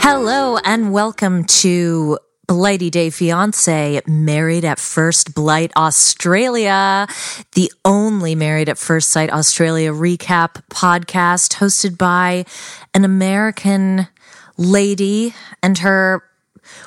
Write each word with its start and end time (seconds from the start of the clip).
Hello 0.00 0.56
and 0.64 0.92
welcome 0.92 1.44
to 1.44 2.18
Blighty 2.46 2.88
Day 2.90 3.10
Fiance 3.10 4.00
Married 4.06 4.64
at 4.64 4.78
First 4.78 5.34
Blight 5.34 5.70
Australia, 5.76 7.06
the 7.52 7.70
only 7.84 8.34
Married 8.34 8.68
at 8.68 8.78
First 8.78 9.10
Sight 9.10 9.30
Australia 9.30 9.92
recap 9.92 10.62
podcast 10.70 11.56
hosted 11.56 11.98
by 11.98 12.44
an 12.94 13.04
American 13.04 14.08
lady 14.56 15.34
and 15.62 15.78
her 15.78 16.22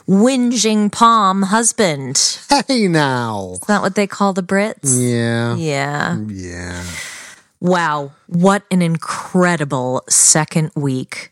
whinging 0.08 0.92
Pom 0.92 1.44
husband. 1.44 2.40
Hey 2.68 2.88
now. 2.88 3.52
Is 3.54 3.60
that 3.62 3.82
what 3.82 3.96
they 3.96 4.08
call 4.08 4.34
the 4.34 4.44
Brits? 4.44 4.98
Yeah. 5.00 5.56
Yeah. 5.56 6.20
Yeah. 6.28 6.84
Wow, 7.60 8.14
what 8.26 8.64
an 8.72 8.82
incredible 8.82 10.02
second 10.10 10.72
week. 10.76 11.31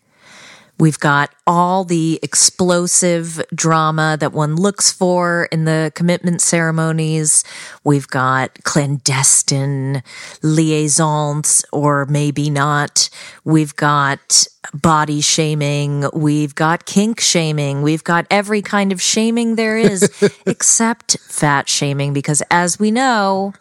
We've 0.79 1.00
got 1.00 1.35
all 1.45 1.84
the 1.84 2.19
explosive 2.23 3.41
drama 3.53 4.16
that 4.19 4.31
one 4.31 4.56
looks 4.56 4.91
for 4.94 5.50
in 5.51 5.66
the 5.66 5.91
commitment 5.94 6.41
ceremonies. 6.41 7.44
We've 7.84 8.07
got 8.07 8.63
clandestine 8.63 10.03
liaisons, 10.41 11.66
or 11.73 12.06
maybe 12.06 12.50
not. 12.50 13.09
We've 13.44 13.75
got 13.75 14.47
body 14.73 15.19
shaming. 15.19 16.06
We've 16.13 16.56
got 16.56 16.85
kink 16.85 17.19
shaming. 17.19 17.81
We've 17.81 18.03
got 18.03 18.25
every 18.31 18.61
kind 18.61 18.94
of 18.94 19.01
shaming 19.01 19.56
there 19.56 19.78
is, 19.78 20.09
except 20.46 21.19
fat 21.19 21.67
shaming, 21.67 22.13
because 22.13 22.41
as 22.50 22.79
we 22.79 22.90
know, 22.91 23.53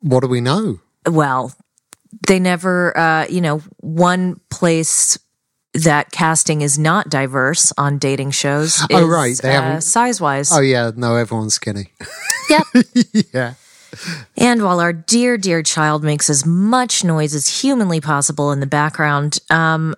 What 0.00 0.20
do 0.20 0.28
we 0.28 0.40
know? 0.42 0.80
well, 1.08 1.52
they 2.26 2.38
never, 2.38 2.96
uh, 2.96 3.26
you 3.28 3.40
know, 3.40 3.58
one 3.80 4.40
place 4.50 5.18
that 5.74 6.10
casting 6.10 6.62
is 6.62 6.78
not 6.78 7.10
diverse 7.10 7.72
on 7.76 7.98
dating 7.98 8.30
shows. 8.30 8.82
Oh, 8.90 9.06
right, 9.06 9.36
they 9.36 9.54
uh, 9.54 9.62
haven't- 9.62 9.80
size 9.82 10.20
wise. 10.20 10.50
Oh 10.52 10.60
yeah, 10.60 10.90
no, 10.96 11.16
everyone's 11.16 11.54
skinny. 11.54 11.92
Yep. 12.48 12.62
yeah. 13.34 13.54
And 14.36 14.62
while 14.62 14.78
our 14.78 14.92
dear, 14.92 15.36
dear 15.36 15.64
child 15.64 16.04
makes 16.04 16.30
as 16.30 16.46
much 16.46 17.02
noise 17.02 17.34
as 17.34 17.60
humanly 17.60 18.00
possible 18.00 18.52
in 18.52 18.60
the 18.60 18.68
background, 18.68 19.40
um, 19.50 19.96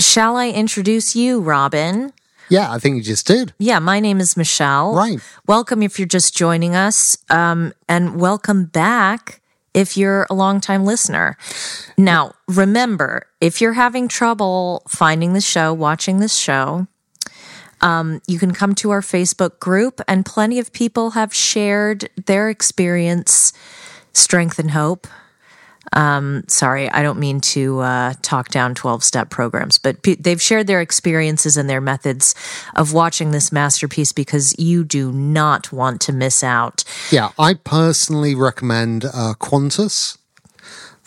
shall 0.00 0.36
I 0.36 0.50
introduce 0.50 1.16
you, 1.16 1.40
Robin? 1.40 2.12
Yeah, 2.48 2.70
I 2.70 2.78
think 2.78 2.94
you 2.96 3.02
just 3.02 3.26
did. 3.26 3.54
Yeah, 3.58 3.80
my 3.80 3.98
name 3.98 4.20
is 4.20 4.36
Michelle. 4.36 4.94
Right. 4.94 5.18
Welcome 5.48 5.82
if 5.82 5.98
you're 5.98 6.06
just 6.06 6.36
joining 6.36 6.76
us, 6.76 7.18
um, 7.28 7.72
and 7.88 8.20
welcome 8.20 8.66
back 8.66 9.40
if 9.74 9.96
you're 9.96 10.26
a 10.30 10.34
longtime 10.34 10.84
listener. 10.84 11.36
Now, 11.96 12.32
remember, 12.48 13.26
if 13.40 13.60
you're 13.60 13.74
having 13.74 14.08
trouble 14.08 14.82
finding 14.88 15.32
the 15.32 15.40
show, 15.40 15.72
watching 15.72 16.18
this 16.18 16.36
show, 16.36 16.86
um, 17.80 18.20
you 18.26 18.38
can 18.38 18.52
come 18.52 18.74
to 18.76 18.90
our 18.90 19.00
Facebook 19.00 19.58
group, 19.58 20.00
and 20.06 20.26
plenty 20.26 20.58
of 20.58 20.72
people 20.72 21.10
have 21.10 21.34
shared 21.34 22.10
their 22.26 22.50
experience, 22.50 23.52
strength, 24.12 24.58
and 24.58 24.72
hope. 24.72 25.06
Um, 25.92 26.44
sorry, 26.46 26.88
I 26.88 27.02
don't 27.02 27.18
mean 27.18 27.40
to 27.40 27.80
uh, 27.80 28.14
talk 28.22 28.48
down 28.48 28.74
12 28.74 29.02
step 29.02 29.30
programs, 29.30 29.78
but 29.78 30.02
pe- 30.02 30.14
they've 30.16 30.40
shared 30.40 30.66
their 30.66 30.80
experiences 30.80 31.56
and 31.56 31.68
their 31.68 31.80
methods 31.80 32.34
of 32.76 32.92
watching 32.92 33.32
this 33.32 33.50
masterpiece 33.50 34.12
because 34.12 34.56
you 34.58 34.84
do 34.84 35.10
not 35.12 35.72
want 35.72 36.00
to 36.02 36.12
miss 36.12 36.44
out. 36.44 36.84
Yeah, 37.10 37.30
I 37.38 37.54
personally 37.54 38.34
recommend 38.34 39.04
uh, 39.04 39.34
Qantas. 39.40 40.16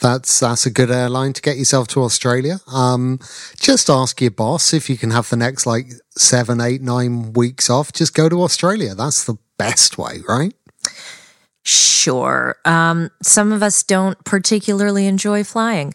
That's 0.01 0.41
that's 0.41 0.65
a 0.65 0.69
good 0.69 0.91
airline 0.91 1.31
to 1.31 1.41
get 1.41 1.55
yourself 1.55 1.87
to 1.89 2.03
Australia. 2.03 2.59
Um, 2.67 3.19
just 3.57 3.89
ask 3.89 4.19
your 4.19 4.31
boss 4.31 4.73
if 4.73 4.89
you 4.89 4.97
can 4.97 5.11
have 5.11 5.29
the 5.29 5.37
next 5.37 5.65
like 5.65 5.87
seven, 6.09 6.59
eight, 6.59 6.81
nine 6.81 7.31
weeks 7.31 7.69
off. 7.69 7.93
Just 7.93 8.13
go 8.13 8.27
to 8.27 8.41
Australia. 8.43 8.95
That's 8.95 9.23
the 9.23 9.37
best 9.57 9.97
way, 9.97 10.19
right? 10.27 10.53
Sure. 11.63 12.57
Um, 12.65 13.09
some 13.21 13.51
of 13.51 13.63
us 13.63 13.83
don't 13.83 14.21
particularly 14.25 15.07
enjoy 15.07 15.43
flying. 15.43 15.93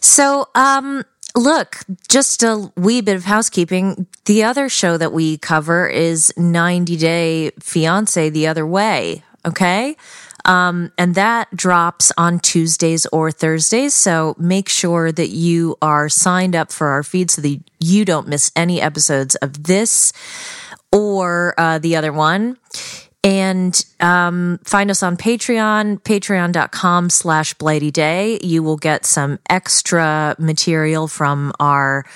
So, 0.00 0.48
um, 0.54 1.04
look, 1.34 1.78
just 2.08 2.42
a 2.42 2.72
wee 2.76 3.00
bit 3.00 3.16
of 3.16 3.24
housekeeping. 3.24 4.06
The 4.26 4.44
other 4.44 4.68
show 4.68 4.96
that 4.96 5.12
we 5.12 5.36
cover 5.38 5.88
is 5.88 6.32
90 6.36 6.96
Day 6.96 7.50
Fiance 7.60 8.30
the 8.30 8.46
Other 8.46 8.66
Way. 8.66 9.24
Okay. 9.44 9.96
Um, 10.44 10.92
and 10.96 11.14
that 11.16 11.54
drops 11.54 12.12
on 12.16 12.38
Tuesdays 12.38 13.06
or 13.06 13.30
Thursdays. 13.32 13.94
So 13.94 14.36
make 14.38 14.68
sure 14.68 15.10
that 15.10 15.28
you 15.28 15.76
are 15.82 16.08
signed 16.08 16.54
up 16.54 16.72
for 16.72 16.88
our 16.88 17.02
feed 17.02 17.30
so 17.30 17.42
that 17.42 17.60
you 17.80 18.04
don't 18.04 18.28
miss 18.28 18.50
any 18.54 18.80
episodes 18.80 19.34
of 19.36 19.64
this 19.64 20.12
or 20.92 21.54
uh, 21.58 21.78
the 21.78 21.96
other 21.96 22.12
one 22.12 22.56
and 23.28 23.84
um, 24.00 24.58
find 24.64 24.90
us 24.90 25.02
on 25.02 25.16
patreon 25.16 26.00
patreon.com 26.00 27.10
slash 27.10 27.52
blighty 27.54 27.90
day 27.90 28.38
you 28.42 28.62
will 28.62 28.78
get 28.78 29.04
some 29.04 29.38
extra 29.50 30.34
material 30.38 31.06
from 31.06 31.52
our 31.60 32.06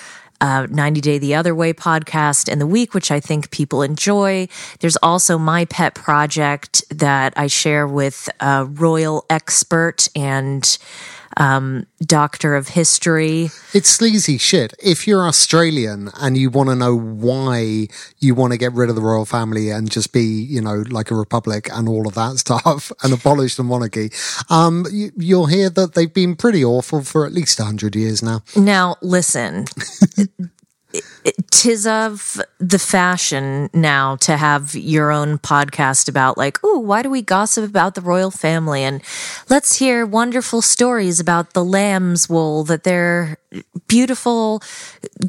uh, 0.41 0.67
90 0.69 0.99
Day 0.99 1.19
the 1.19 1.35
Other 1.35 1.55
Way 1.55 1.71
podcast 1.71 2.49
in 2.51 2.59
the 2.59 2.67
week, 2.67 2.93
which 2.93 3.11
I 3.11 3.21
think 3.21 3.49
people 3.49 3.81
enjoy. 3.81 4.49
There's 4.81 4.97
also 4.97 5.37
my 5.37 5.63
pet 5.63 5.95
project 5.95 6.83
that 6.89 7.33
I 7.37 7.47
share 7.47 7.87
with 7.87 8.29
a 8.41 8.65
royal 8.65 9.25
expert 9.29 10.09
and 10.17 10.77
um, 11.37 11.85
doctor 12.01 12.55
of 12.55 12.69
history. 12.69 13.49
It's 13.73 13.89
sleazy 13.89 14.37
shit. 14.37 14.73
If 14.81 15.07
you're 15.07 15.27
Australian 15.27 16.09
and 16.19 16.37
you 16.37 16.49
want 16.49 16.69
to 16.69 16.75
know 16.75 16.95
why 16.97 17.87
you 18.19 18.35
want 18.35 18.53
to 18.53 18.57
get 18.57 18.73
rid 18.73 18.89
of 18.89 18.95
the 18.95 19.01
royal 19.01 19.25
family 19.25 19.69
and 19.69 19.89
just 19.89 20.13
be, 20.13 20.23
you 20.23 20.61
know, 20.61 20.83
like 20.89 21.11
a 21.11 21.15
republic 21.15 21.69
and 21.71 21.87
all 21.87 22.07
of 22.07 22.15
that 22.15 22.37
stuff 22.37 22.91
and 23.03 23.13
abolish 23.13 23.55
the 23.55 23.63
monarchy, 23.63 24.11
um, 24.49 24.85
you, 24.91 25.11
you'll 25.17 25.47
hear 25.47 25.69
that 25.69 25.93
they've 25.93 26.13
been 26.13 26.35
pretty 26.35 26.63
awful 26.63 27.03
for 27.03 27.25
at 27.25 27.33
least 27.33 27.59
100 27.59 27.95
years 27.95 28.21
now. 28.21 28.41
Now, 28.55 28.95
listen. 29.01 29.65
tis 31.51 31.87
of 31.87 32.39
the 32.59 32.79
fashion 32.79 33.69
now 33.73 34.15
to 34.17 34.37
have 34.37 34.75
your 34.75 35.11
own 35.11 35.37
podcast 35.39 36.07
about 36.09 36.37
like, 36.37 36.57
oh, 36.63 36.79
why 36.79 37.01
do 37.01 37.09
we 37.09 37.21
gossip 37.21 37.63
about 37.67 37.95
the 37.95 38.01
royal 38.01 38.31
family? 38.31 38.83
And 38.83 39.01
let's 39.49 39.77
hear 39.79 40.05
wonderful 40.05 40.61
stories 40.61 41.19
about 41.19 41.53
the 41.53 41.63
lamb's 41.63 42.29
wool 42.29 42.63
that 42.65 42.83
their 42.83 43.37
beautiful 43.87 44.61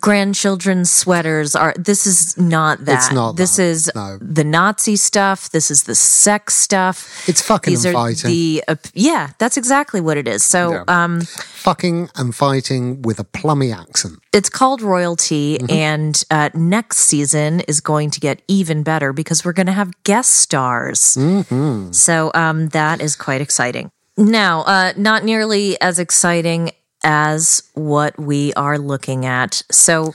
grandchildren's 0.01 0.91
sweaters 0.91 1.55
are. 1.55 1.75
This 1.79 2.07
is 2.07 2.37
not 2.39 2.85
that. 2.87 2.97
It's 2.97 3.13
not 3.13 3.37
This 3.37 3.57
that. 3.57 3.63
is 3.65 3.91
No. 3.95 4.19
the 4.21 4.45
Nazi 4.45 4.97
stuff. 4.97 5.51
This 5.51 5.71
is 5.71 5.85
the 5.85 5.95
sex 5.95 6.55
stuff. 6.55 7.27
It's 7.29 7.43
fucking 7.43 7.73
These 7.73 7.85
and 7.85 7.95
are 7.95 7.99
fighting. 7.99 8.31
the 8.31 8.65
uh, 8.69 8.77
yeah. 8.95 9.31
That's 9.39 9.57
exactly 9.57 10.01
what 10.01 10.17
it 10.17 10.27
is. 10.27 10.43
So 10.45 10.73
Yeah. 10.73 10.85
um, 10.89 11.21
Fucking 11.21 12.11
and 12.17 12.35
fighting 12.35 13.03
with 13.03 13.19
a 13.19 13.25
plummy 13.25 13.73
accent. 13.73 14.19
it's 14.33 14.49
called 14.51 14.83
royalty 14.83 15.54
Mm-hmm. 15.59 15.73
and 15.73 16.25
uh, 16.31 16.51
next 16.55 16.99
season 16.99 17.61
is 17.61 17.81
going 17.81 18.11
to 18.11 18.21
get 18.21 18.43
even 18.49 18.83
better 18.83 19.13
because 19.13 19.45
we're 19.45 19.53
going 19.53 19.67
to 19.67 19.73
have 19.73 19.91
guest 20.05 20.33
stars 20.33 21.17
Mm-hmm. 21.17 21.93
so 21.93 22.31
um, 22.35 22.69
that 22.69 23.01
is 23.01 23.17
quite 23.17 23.41
exciting 23.41 23.91
now 24.17 24.63
uh, 24.63 24.93
not 24.97 25.25
nearly 25.25 25.81
as 25.81 25.99
exciting 25.99 26.71
as 27.05 27.63
what 27.75 28.19
we 28.19 28.53
are 28.55 28.79
looking 28.79 29.27
at 29.27 29.63
so 29.71 30.15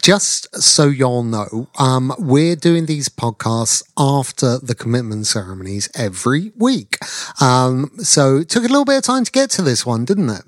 Just 0.00 0.46
so 0.62 0.84
y'all 0.86 1.24
know, 1.24 1.68
um, 1.78 2.14
we're 2.18 2.54
doing 2.54 2.86
these 2.86 3.08
podcasts 3.08 3.82
after 3.98 4.58
the 4.58 4.74
commitment 4.76 5.26
ceremonies 5.26 5.90
every 5.96 6.52
week. 6.56 6.98
Um, 7.40 7.90
so 7.98 8.36
it 8.38 8.48
took 8.48 8.62
a 8.62 8.68
little 8.68 8.84
bit 8.84 8.98
of 8.98 9.02
time 9.02 9.24
to 9.24 9.32
get 9.32 9.50
to 9.50 9.62
this 9.62 9.84
one, 9.84 10.04
didn't 10.04 10.30
it? 10.30 10.42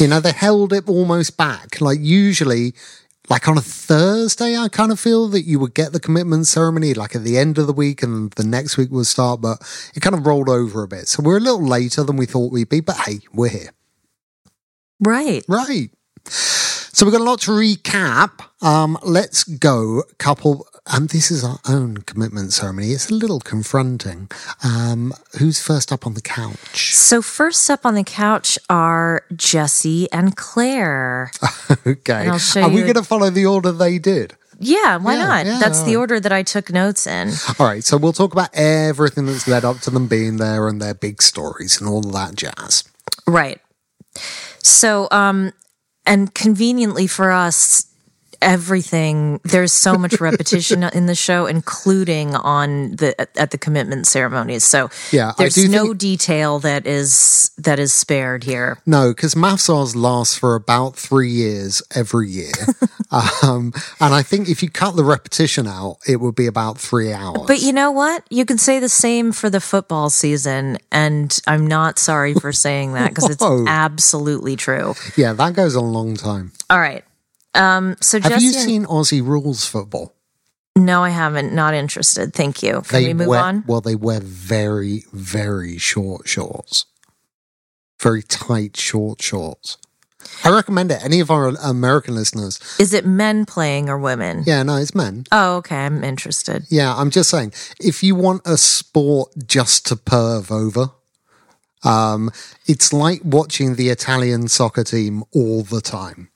You 0.00 0.08
know, 0.08 0.20
they 0.20 0.32
held 0.32 0.72
it 0.72 0.88
almost 0.88 1.36
back. 1.36 1.80
Like 1.82 1.98
usually, 2.00 2.72
like 3.28 3.48
on 3.48 3.58
a 3.58 3.62
Thursday, 3.62 4.56
I 4.56 4.68
kind 4.68 4.92
of 4.92 5.00
feel 5.00 5.28
that 5.28 5.42
you 5.42 5.58
would 5.58 5.74
get 5.74 5.92
the 5.92 6.00
commitment 6.00 6.46
ceremony 6.46 6.94
like 6.94 7.14
at 7.16 7.24
the 7.24 7.38
end 7.38 7.58
of 7.58 7.66
the 7.66 7.72
week 7.72 8.02
and 8.02 8.30
the 8.32 8.44
next 8.44 8.76
week 8.76 8.90
would 8.90 9.06
start, 9.06 9.40
but 9.40 9.58
it 9.94 10.00
kind 10.00 10.14
of 10.14 10.26
rolled 10.26 10.48
over 10.48 10.82
a 10.82 10.88
bit. 10.88 11.08
So 11.08 11.22
we're 11.22 11.38
a 11.38 11.40
little 11.40 11.66
later 11.66 12.02
than 12.04 12.16
we 12.16 12.26
thought 12.26 12.52
we'd 12.52 12.68
be, 12.68 12.80
but 12.80 12.96
hey, 12.98 13.20
we're 13.32 13.48
here. 13.48 13.70
right 15.00 15.44
Right. 15.48 15.90
So 16.28 17.04
we've 17.04 17.12
got 17.12 17.20
a 17.20 17.24
lot 17.24 17.40
to 17.42 17.50
recap. 17.50 18.40
Um, 18.64 18.98
let's 19.02 19.44
go, 19.44 20.02
couple. 20.18 20.66
And 20.88 21.08
this 21.08 21.30
is 21.30 21.42
our 21.42 21.58
own 21.68 21.98
commitment 21.98 22.52
ceremony. 22.52 22.92
It's 22.92 23.10
a 23.10 23.14
little 23.14 23.40
confronting. 23.40 24.30
Um, 24.62 25.12
who's 25.38 25.60
first 25.60 25.90
up 25.92 26.06
on 26.06 26.14
the 26.14 26.20
couch? 26.20 26.94
so 26.94 27.20
first 27.22 27.68
up 27.70 27.84
on 27.84 27.94
the 27.94 28.04
couch 28.04 28.58
are 28.70 29.24
jesse 29.34 30.10
and 30.12 30.36
claire 30.36 31.30
Okay. 31.86 32.28
And 32.28 32.40
Are 32.64 32.68
we 32.68 32.82
going 32.82 32.94
to 32.94 33.02
follow 33.02 33.30
the 33.30 33.46
order 33.46 33.72
they 33.72 33.98
did? 33.98 34.34
yeah 34.58 34.96
why 34.96 35.16
Yeah, 35.16 35.26
not 35.26 35.46
yeah, 35.46 35.58
that's 35.58 35.82
the 35.82 35.96
order 35.96 36.18
that 36.18 36.32
i 36.32 36.42
took 36.42 36.72
notes 36.72 37.06
in 37.06 37.28
All 37.58 37.66
right. 37.66 37.84
So 37.84 37.98
we'll 37.98 38.14
talk 38.14 38.32
about 38.32 38.48
everything 38.54 39.26
that's 39.26 39.46
led 39.46 39.64
up 39.66 39.80
to 39.80 39.90
them 39.90 40.06
being 40.08 40.38
there 40.38 40.66
and 40.68 40.80
their 40.80 40.94
big 40.94 41.20
stories 41.20 41.78
and 41.80 41.90
all 41.90 42.06
of 42.06 42.12
that 42.12 42.34
jazz. 42.36 42.84
Right. 43.26 43.60
So, 44.62 45.08
um, 45.10 45.52
and 46.06 46.32
conveniently 46.34 47.06
for 47.06 47.30
us, 47.32 47.86
everything 48.42 49.40
there's 49.44 49.72
so 49.72 49.94
much 49.94 50.20
repetition 50.20 50.82
in 50.82 51.06
the 51.06 51.14
show, 51.14 51.46
including 51.46 52.34
on 52.34 52.96
the 52.96 53.14
at 53.38 53.50
the 53.50 53.58
commitment 53.58 54.06
ceremonies. 54.06 54.64
So, 54.64 54.90
Yeah, 55.12 55.32
there's 55.38 55.56
no 55.68 55.86
think- 55.86 55.98
detail 55.98 56.58
that 56.60 56.86
is 56.86 57.50
that 57.58 57.78
is 57.78 57.92
spared 57.92 58.44
here. 58.44 58.78
No, 58.86 59.10
because 59.10 59.34
MAFS 59.34 59.68
Oz 59.70 59.96
lasts 59.96 60.36
for 60.36 60.54
about 60.54 60.96
three 60.96 61.30
years 61.30 61.82
every 61.94 62.28
year. 62.28 62.52
um, 63.42 63.72
and 64.00 64.14
I 64.14 64.22
think 64.22 64.48
if 64.48 64.62
you 64.62 64.70
cut 64.70 64.96
the 64.96 65.04
repetition 65.04 65.66
out, 65.66 65.98
it 66.06 66.20
would 66.20 66.34
be 66.34 66.46
about 66.46 66.78
three 66.78 67.12
hours. 67.12 67.46
But 67.46 67.60
you 67.62 67.72
know 67.72 67.90
what? 67.90 68.24
You 68.30 68.44
can 68.44 68.58
say 68.58 68.78
the 68.80 68.88
same 68.88 69.32
for 69.32 69.48
the 69.50 69.60
football 69.60 70.10
season, 70.10 70.78
and 70.90 71.38
I'm 71.46 71.66
not 71.66 71.98
sorry 71.98 72.34
for 72.34 72.52
saying 72.52 72.94
that 72.94 73.08
because 73.14 73.30
it's 73.30 73.42
absolutely 73.68 74.56
true. 74.56 74.94
yeah, 75.16 75.32
that 75.32 75.54
goes 75.54 75.74
a 75.74 75.80
long 75.80 76.16
time. 76.16 76.52
All 76.70 76.78
right. 76.80 77.04
Um, 77.56 77.96
so 78.00 78.20
Have 78.20 78.42
you 78.42 78.52
seen 78.52 78.84
Aussie 78.84 79.24
rules 79.24 79.66
football? 79.66 80.14
no, 80.76 81.02
I 81.02 81.08
haven't. 81.08 81.54
Not 81.54 81.74
interested. 81.74 82.34
Thank 82.34 82.62
you. 82.62 82.82
Can 82.82 83.02
we 83.02 83.14
move 83.14 83.28
wear, 83.28 83.40
on? 83.40 83.64
Well, 83.66 83.80
they 83.80 83.96
wear 83.96 84.20
very, 84.20 85.04
very 85.12 85.78
short 85.78 86.28
shorts. 86.28 86.84
Very 88.00 88.22
tight, 88.22 88.76
short 88.76 89.22
shorts. 89.22 89.78
I 90.44 90.50
recommend 90.50 90.90
it. 90.90 91.02
Any 91.02 91.20
of 91.20 91.30
our 91.30 91.48
American 91.62 92.14
listeners. 92.14 92.60
Is 92.78 92.92
it 92.92 93.06
men 93.06 93.46
playing 93.46 93.88
or 93.88 93.98
women? 93.98 94.42
Yeah, 94.46 94.62
no, 94.64 94.76
it's 94.76 94.94
men. 94.94 95.24
Oh, 95.32 95.56
okay. 95.56 95.76
I'm 95.76 96.04
interested. 96.04 96.66
Yeah, 96.68 96.94
I'm 96.94 97.10
just 97.10 97.30
saying, 97.30 97.52
if 97.80 98.02
you 98.02 98.14
want 98.14 98.42
a 98.44 98.56
sport 98.56 99.32
just 99.46 99.86
to 99.86 99.96
perv 99.96 100.50
over, 100.50 100.90
um, 101.84 102.30
it's 102.66 102.92
like 102.92 103.20
watching 103.24 103.76
the 103.76 103.88
Italian 103.88 104.48
soccer 104.48 104.84
team 104.84 105.24
all 105.32 105.62
the 105.62 105.80
time. 105.80 106.30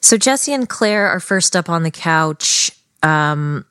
So 0.00 0.16
Jesse 0.16 0.52
and 0.52 0.68
Claire 0.68 1.06
are 1.08 1.20
first 1.20 1.56
up 1.56 1.68
on 1.68 1.82
the 1.82 1.90
couch. 1.90 2.70
Um, 3.02 3.64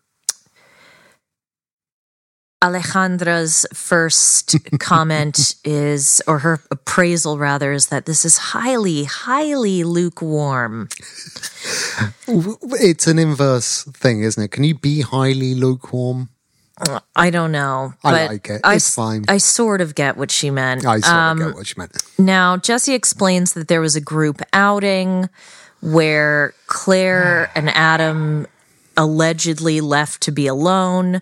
Alessandra's 2.64 3.66
first 3.74 4.56
comment 4.80 5.56
is, 5.64 6.22
or 6.26 6.40
her 6.40 6.62
appraisal 6.72 7.38
rather, 7.38 7.72
is 7.74 7.88
that 7.88 8.06
this 8.06 8.26
is 8.26 8.38
highly, 8.38 9.04
highly 9.04 9.84
lukewarm. 9.84 10.90
It's 12.28 13.08
an 13.08 13.20
inverse 13.20 13.84
thing, 13.84 14.22
isn't 14.24 14.42
it? 14.42 14.52
Can 14.52 14.64
you 14.64 14.76
be 14.76 15.02
highly 15.02 15.54
lukewarm? 15.54 16.30
I 17.16 17.30
don't 17.30 17.52
know. 17.54 17.94
I 18.04 18.26
like 18.28 18.50
it. 18.50 18.62
I, 18.64 18.76
It's 18.76 18.94
fine. 18.94 19.24
I 19.30 19.38
sort 19.38 19.80
of 19.80 19.96
get 19.96 20.18
what 20.18 20.30
she 20.30 20.50
meant. 20.50 20.86
I 20.86 21.00
sort 21.00 21.14
Um, 21.16 21.42
of 21.42 21.48
get 21.48 21.56
what 21.56 21.70
you 21.70 21.76
meant. 21.78 22.04
Now, 22.18 22.58
Jesse 22.58 22.94
explains 22.94 23.54
that 23.54 23.70
there 23.70 23.80
was 23.80 23.96
a 23.96 24.02
group 24.02 24.42
outing 24.52 25.30
where 25.86 26.54
Claire 26.68 27.52
and 27.56 27.70
Adam 27.70 28.48
allegedly 28.98 29.82
left 29.82 30.22
to 30.24 30.32
be 30.32 30.48
alone. 30.48 31.22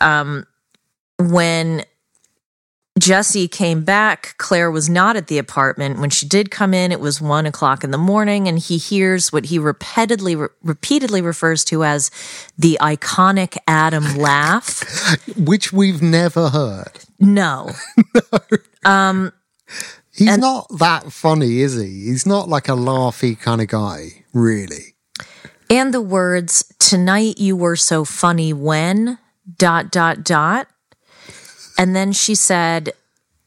Um, 0.00 0.46
when 1.18 1.84
Jesse 2.98 3.48
came 3.48 3.84
back, 3.84 4.34
Claire 4.38 4.70
was 4.70 4.88
not 4.88 5.16
at 5.16 5.26
the 5.26 5.38
apartment. 5.38 5.98
When 5.98 6.10
she 6.10 6.26
did 6.26 6.50
come 6.50 6.74
in, 6.74 6.92
it 6.92 7.00
was 7.00 7.20
one 7.20 7.46
o'clock 7.46 7.84
in 7.84 7.90
the 7.90 7.98
morning, 7.98 8.48
and 8.48 8.58
he 8.58 8.76
hears 8.76 9.32
what 9.32 9.46
he 9.46 9.58
repeatedly 9.58 10.36
repeatedly 10.62 11.22
refers 11.22 11.64
to 11.64 11.84
as 11.84 12.10
the 12.58 12.78
iconic 12.80 13.56
Adam 13.66 14.16
laugh. 14.16 15.16
Which 15.36 15.72
we've 15.72 16.02
never 16.02 16.50
heard. 16.50 16.92
No, 17.18 17.70
He's 20.14 20.36
not 20.38 20.66
that 20.78 21.10
funny, 21.12 21.60
is 21.60 21.74
he? 21.80 22.04
He's 22.04 22.26
not 22.26 22.48
like 22.48 22.68
a 22.68 22.72
laughy 22.72 23.38
kind 23.38 23.60
of 23.60 23.68
guy, 23.68 24.24
really. 24.32 24.94
and 25.70 25.92
the 25.94 26.02
words 26.02 26.64
"Tonight 26.78 27.38
you 27.38 27.56
were 27.56 27.76
so 27.76 28.04
funny 28.04 28.52
when 28.52 29.18
dot 29.58 29.90
dot 29.90 30.22
dot," 30.24 30.68
and 31.78 31.94
then 31.96 32.12
she 32.12 32.34
said. 32.34 32.92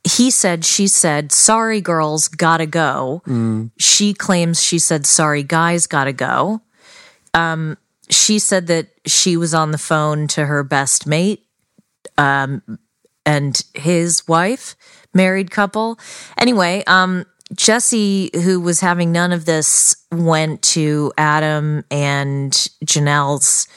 He 0.08 0.30
said, 0.30 0.64
she 0.64 0.88
said, 0.88 1.32
sorry, 1.32 1.82
girls, 1.82 2.28
gotta 2.28 2.68
go. 2.68 3.24
She 3.80 4.14
claims 4.14 4.62
she 4.62 4.78
said, 4.78 5.08
sorry, 5.08 5.42
guys, 5.42 5.88
gotta 5.88 6.14
go. 6.14 6.62
Um, 7.34 7.76
she 8.12 8.38
said 8.38 8.68
that 8.68 8.90
she 9.08 9.36
was 9.36 9.56
on 9.56 9.72
the 9.72 9.80
phone 9.80 10.28
to 10.28 10.46
her 10.46 10.64
best 10.64 11.08
mate 11.08 11.48
um, 12.20 12.62
and 13.26 13.60
his 13.74 14.28
wife, 14.28 14.76
married 15.16 15.50
couple. 15.50 15.98
Anyway, 16.38 16.84
um, 16.86 17.26
Jesse, 17.54 18.30
who 18.34 18.60
was 18.60 18.82
having 18.82 19.12
none 19.12 19.32
of 19.32 19.46
this, 19.46 19.96
went 20.12 20.62
to 20.62 21.12
Adam 21.18 21.84
and 21.90 22.52
Janelle's 22.84 23.68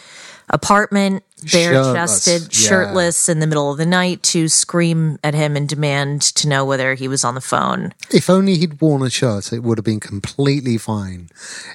apartment, 0.50 1.23
bare 1.52 1.75
chested, 1.75 2.42
Shirtless, 2.42 2.62
yeah. 2.62 2.68
shirtless 2.68 3.28
in 3.28 3.38
the 3.38 3.47
middle 3.47 3.71
of 3.71 3.76
the 3.76 3.87
night 3.87 4.23
to 4.25 4.49
scream 4.49 5.18
at 5.23 5.35
him 5.35 5.57
and 5.57 5.68
demand 5.68 6.23
to 6.23 6.49
know 6.49 6.64
whether 6.64 6.95
he 6.95 7.09
was 7.09 7.25
on 7.25 7.35
the 7.35 7.40
phone. 7.40 7.92
If 8.11 8.30
only 8.30 8.57
he'd 8.57 8.80
worn 8.80 9.02
a 9.02 9.11
shirt, 9.11 9.52
it 9.52 9.62
would 9.62 9.78
have 9.78 9.85
been 9.85 10.00
completely 10.00 10.78
fine. 10.78 11.28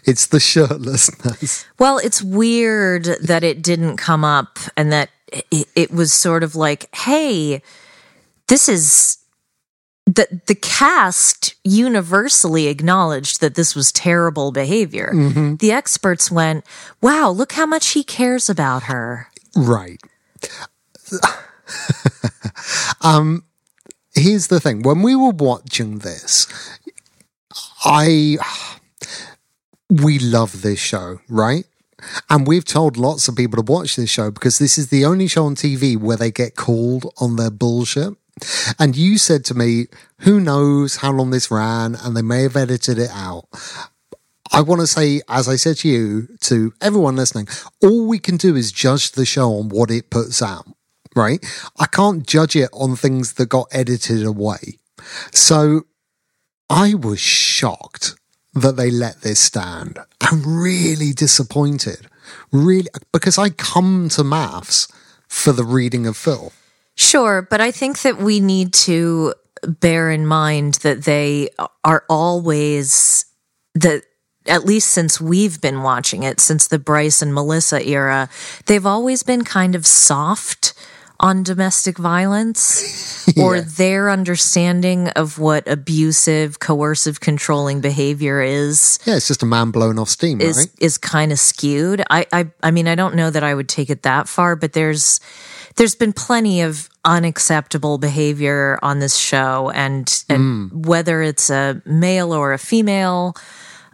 It's 0.04 0.28
the 0.28 0.40
shirtlessness. 0.40 1.66
Well, 1.80 1.98
it's 1.98 2.22
weird 2.22 3.06
that 3.22 3.44
it 3.44 3.62
didn't 3.62 3.98
come 3.98 4.24
up 4.24 4.58
and 4.78 4.92
that 4.92 5.10
it, 5.52 5.68
it 5.76 5.92
was 5.92 6.14
sort 6.14 6.44
of 6.44 6.56
like, 6.56 6.94
hey, 6.96 7.62
this 8.48 8.70
is 8.70 9.18
the 10.06 10.42
the 10.48 10.56
cast 10.56 11.56
universally 11.64 12.68
acknowledged 12.68 13.42
that 13.42 13.56
this 13.56 13.76
was 13.76 13.92
terrible 13.92 14.52
behavior. 14.52 15.12
The 15.58 15.72
experts 15.72 16.30
went, 16.30 16.66
"Wow, 17.02 17.30
look 17.30 17.54
how 17.54 17.66
much 17.66 17.90
he 17.90 18.04
cares 18.04 18.50
about 18.50 18.84
her." 18.84 19.30
Right. 19.56 20.02
um, 23.02 23.44
here's 24.14 24.48
the 24.48 24.60
thing. 24.60 24.82
When 24.82 25.02
we 25.02 25.16
were 25.16 25.32
watching 25.32 26.00
this, 26.00 26.48
I 27.86 28.38
we 29.90 30.20
love 30.20 30.62
this 30.62 30.80
show, 30.80 31.20
right? 31.30 31.66
And 32.30 32.46
we've 32.46 32.66
told 32.66 32.98
lots 32.98 33.28
of 33.28 33.36
people 33.36 33.64
to 33.64 33.72
watch 33.72 33.96
this 33.96 34.10
show 34.10 34.32
because 34.32 34.60
this 34.60 34.78
is 34.78 34.90
the 34.90 35.06
only 35.06 35.28
show 35.28 35.46
on 35.46 35.56
TV 35.56 35.98
where 35.98 36.18
they 36.18 36.32
get 36.32 36.56
called 36.56 37.14
on 37.18 37.36
their 37.38 37.52
bullshit. 37.52 38.14
And 38.80 38.96
you 38.96 39.18
said 39.18 39.46
to 39.46 39.54
me, 39.54 39.88
who 40.20 40.40
knows 40.40 40.98
how 40.98 41.12
long 41.12 41.30
this 41.30 41.52
ran, 41.52 41.96
and 41.96 42.16
they 42.16 42.22
may 42.22 42.44
have 42.44 42.56
edited 42.56 42.98
it 42.98 43.12
out. 43.12 43.46
I 44.52 44.62
want 44.62 44.82
to 44.82 44.88
say, 44.88 45.22
as 45.28 45.48
I 45.48 45.56
said 45.56 45.78
to 45.78 45.88
you, 45.88 46.28
to 46.42 46.74
everyone 46.82 47.16
listening, 47.16 47.48
all 47.82 48.08
we 48.08 48.20
can 48.20 48.38
do 48.38 48.56
is 48.56 48.72
judge 48.72 49.12
the 49.12 49.26
show 49.26 49.54
on 49.56 49.70
what 49.70 49.90
it 49.90 50.10
puts 50.10 50.42
out, 50.42 50.68
right? 51.16 51.44
I 51.80 51.88
can't 51.88 52.26
judge 52.26 52.56
it 52.56 52.70
on 52.72 52.96
things 52.96 53.34
that 53.34 53.50
got 53.50 53.68
edited 53.72 54.24
away. 54.26 54.78
So 55.32 55.84
I 56.70 56.94
was 56.94 57.20
shocked 57.20 58.16
that 58.54 58.78
they 58.78 58.92
let 58.92 59.22
this 59.22 59.40
stand. 59.40 59.98
I'm 60.22 60.62
really 60.62 61.14
disappointed. 61.14 62.08
Really, 62.52 62.88
because 63.12 63.38
I 63.38 63.50
come 63.50 64.10
to 64.10 64.24
MAFS 64.24 64.92
for 65.28 65.52
the 65.52 65.66
reading 65.66 66.06
of 66.06 66.16
Phil. 66.16 66.52
Sure, 66.96 67.48
but 67.50 67.62
I 67.62 67.72
think 67.72 68.02
that 68.02 68.18
we 68.18 68.40
need 68.40 68.74
to 68.74 69.34
bear 69.66 70.12
in 70.12 70.28
mind 70.28 70.76
that 70.76 71.04
they 71.04 71.50
are 71.84 72.04
always 72.10 73.26
that 73.76 74.04
at 74.46 74.66
least 74.66 74.90
since 74.90 75.22
we've 75.22 75.62
been 75.62 75.84
watching 75.84 76.24
it 76.24 76.40
since 76.40 76.68
the 76.68 76.80
Bryce 76.80 77.22
and 77.22 77.34
Melissa 77.34 77.86
era, 77.88 78.30
they've 78.66 78.86
always 78.86 79.24
been 79.24 79.44
kind 79.44 79.74
of 79.74 79.88
soft 79.88 80.74
on 81.20 81.44
domestic 81.44 81.98
violence 81.98 83.26
or 83.38 83.62
their 83.62 84.10
understanding 84.10 85.08
of 85.10 85.40
what 85.40 85.66
abusive, 85.68 86.60
coercive, 86.60 87.22
controlling 87.22 87.80
behavior 87.80 88.42
is 88.42 89.00
Yeah, 89.06 89.16
it's 89.16 89.28
just 89.28 89.44
a 89.44 89.46
man 89.46 89.72
blowing 89.72 89.98
off 89.98 90.10
steam, 90.10 90.42
is 90.42 90.58
right? 90.58 90.68
is 90.80 90.98
kind 90.98 91.32
of 91.32 91.40
skewed. 91.40 92.04
I, 92.10 92.26
I 92.32 92.52
I 92.62 92.72
mean 92.72 92.88
I 92.88 92.96
don't 92.96 93.16
know 93.16 93.30
that 93.30 93.44
I 93.44 93.54
would 93.54 93.70
take 93.70 93.90
it 93.90 94.04
that 94.04 94.28
far, 94.28 94.56
but 94.56 94.74
there's 94.74 95.22
there's 95.76 95.96
been 95.96 96.14
plenty 96.14 96.62
of 96.62 96.90
unacceptable 97.06 97.98
behavior 97.98 98.80
on 98.82 99.00
this 99.00 99.16
show 99.18 99.70
and 99.72 100.24
and 100.30 100.86
whether 100.86 101.22
it's 101.22 101.50
a 101.50 101.82
male 101.86 102.32
or 102.34 102.54
a 102.54 102.58
female 102.58 103.36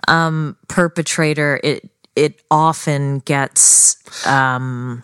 um 0.08 0.56
perpetrator 0.68 1.60
it 1.64 1.90
it 2.16 2.42
often 2.52 3.20
gets 3.20 3.96
um 4.28 5.04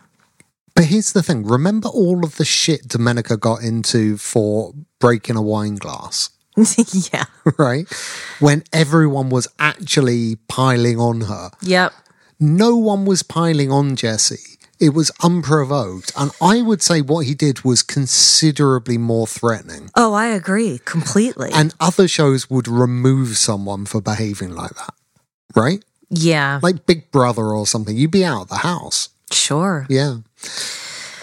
But 0.76 0.86
here's 0.86 1.14
the 1.14 1.24
thing 1.24 1.46
remember 1.46 1.88
all 1.90 2.24
of 2.26 2.36
the 2.38 2.46
shit 2.46 2.88
Domenica 2.88 3.40
got 3.40 3.64
into 3.64 4.18
for 4.18 4.74
breaking 5.00 5.36
a 5.36 5.42
wine 5.42 5.76
glass? 5.76 6.30
yeah 7.12 7.26
right? 7.58 7.86
When 8.40 8.64
everyone 8.72 9.30
was 9.30 9.48
actually 9.60 10.38
piling 10.48 11.00
on 11.00 11.22
her. 11.22 11.50
yep 11.62 11.92
No 12.40 12.76
one 12.76 13.06
was 13.06 13.24
piling 13.24 13.72
on 13.72 13.96
Jesse. 13.96 14.55
It 14.80 14.90
was 14.90 15.12
unprovoked. 15.24 16.12
And 16.18 16.32
I 16.42 16.62
would 16.62 16.82
say 16.82 17.02
what 17.02 17.26
he 17.26 17.34
did 17.34 17.64
was 17.64 17.82
considerably 17.82 18.98
more 18.98 19.28
threatening. 19.28 19.90
oh 19.96 20.14
I 20.14 20.28
agree 20.28 20.80
completely 20.86 21.50
And 21.54 21.74
other 21.80 22.08
shows 22.08 22.50
would 22.50 22.68
remove 22.68 23.38
someone 23.38 23.86
for 23.86 24.02
behaving 24.02 24.54
like 24.56 24.76
that, 24.76 24.94
right? 25.56 25.84
yeah 26.10 26.60
Like 26.62 26.86
Big 26.86 27.12
Brother 27.12 27.46
or 27.54 27.66
something. 27.66 27.98
You'd 27.98 28.12
be 28.12 28.24
out 28.26 28.44
of 28.44 28.50
the 28.50 28.58
house. 28.58 29.10
sure 29.32 29.86
Yeah. 29.90 30.18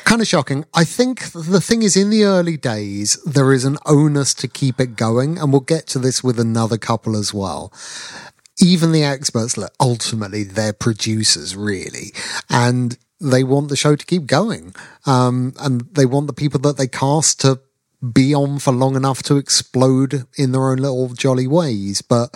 Kind 0.04 0.20
of 0.20 0.26
shocking. 0.26 0.64
I 0.74 0.84
think 0.84 1.30
the 1.32 1.60
thing 1.60 1.82
is, 1.82 1.96
in 1.96 2.10
the 2.10 2.24
early 2.24 2.56
days, 2.56 3.16
there 3.24 3.52
is 3.52 3.64
an 3.64 3.78
onus 3.86 4.34
to 4.34 4.48
keep 4.48 4.80
it 4.80 4.96
going, 4.96 5.38
and 5.38 5.52
we'll 5.52 5.60
get 5.60 5.86
to 5.88 5.98
this 5.98 6.22
with 6.24 6.38
another 6.40 6.76
couple 6.76 7.16
as 7.16 7.32
well. 7.32 7.72
Even 8.60 8.92
the 8.92 9.04
experts, 9.04 9.56
look, 9.56 9.72
ultimately, 9.80 10.42
they're 10.42 10.74
producers, 10.74 11.56
really, 11.56 12.12
and 12.50 12.98
they 13.22 13.44
want 13.44 13.68
the 13.68 13.76
show 13.76 13.96
to 13.96 14.06
keep 14.06 14.26
going. 14.26 14.74
Um, 15.06 15.54
and 15.60 15.82
they 15.92 16.06
want 16.06 16.26
the 16.26 16.32
people 16.32 16.60
that 16.60 16.76
they 16.76 16.88
cast 16.88 17.40
to 17.42 17.60
be 18.12 18.34
on 18.34 18.58
for 18.58 18.72
long 18.72 18.96
enough 18.96 19.22
to 19.24 19.36
explode 19.36 20.26
in 20.36 20.52
their 20.52 20.70
own 20.70 20.78
little 20.78 21.08
jolly 21.10 21.46
ways. 21.46 22.02
But 22.02 22.34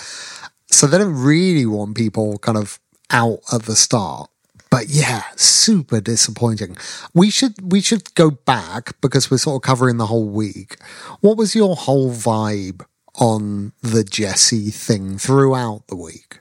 so 0.71 0.87
they 0.87 0.99
don't 0.99 1.21
really 1.21 1.67
want 1.67 1.97
people 1.97 2.39
kind 2.39 2.59
of 2.59 2.79
out 3.11 3.41
at 3.53 3.65
the 3.65 3.77
start. 3.77 4.31
But 4.71 4.89
yeah, 4.89 5.23
super 5.37 6.01
disappointing. 6.01 6.77
We 7.15 7.31
should 7.31 7.73
we 7.73 7.81
should 7.81 8.15
go 8.15 8.31
back 8.31 9.01
because 9.01 9.31
we're 9.31 9.39
sort 9.39 9.57
of 9.57 9.63
covering 9.63 9.97
the 9.97 10.07
whole 10.07 10.29
week. 10.29 10.77
What 11.21 11.37
was 11.37 11.55
your 11.55 11.77
whole 11.77 12.11
vibe 12.11 12.85
on 13.15 13.73
the 13.81 14.05
Jesse 14.05 14.71
thing 14.71 15.19
throughout 15.19 15.87
the 15.87 15.97
week? 15.97 16.41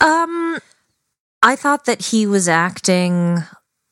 Um, 0.00 0.58
I 1.42 1.56
thought 1.56 1.84
that 1.86 2.02
he 2.06 2.26
was 2.26 2.48
acting 2.48 3.38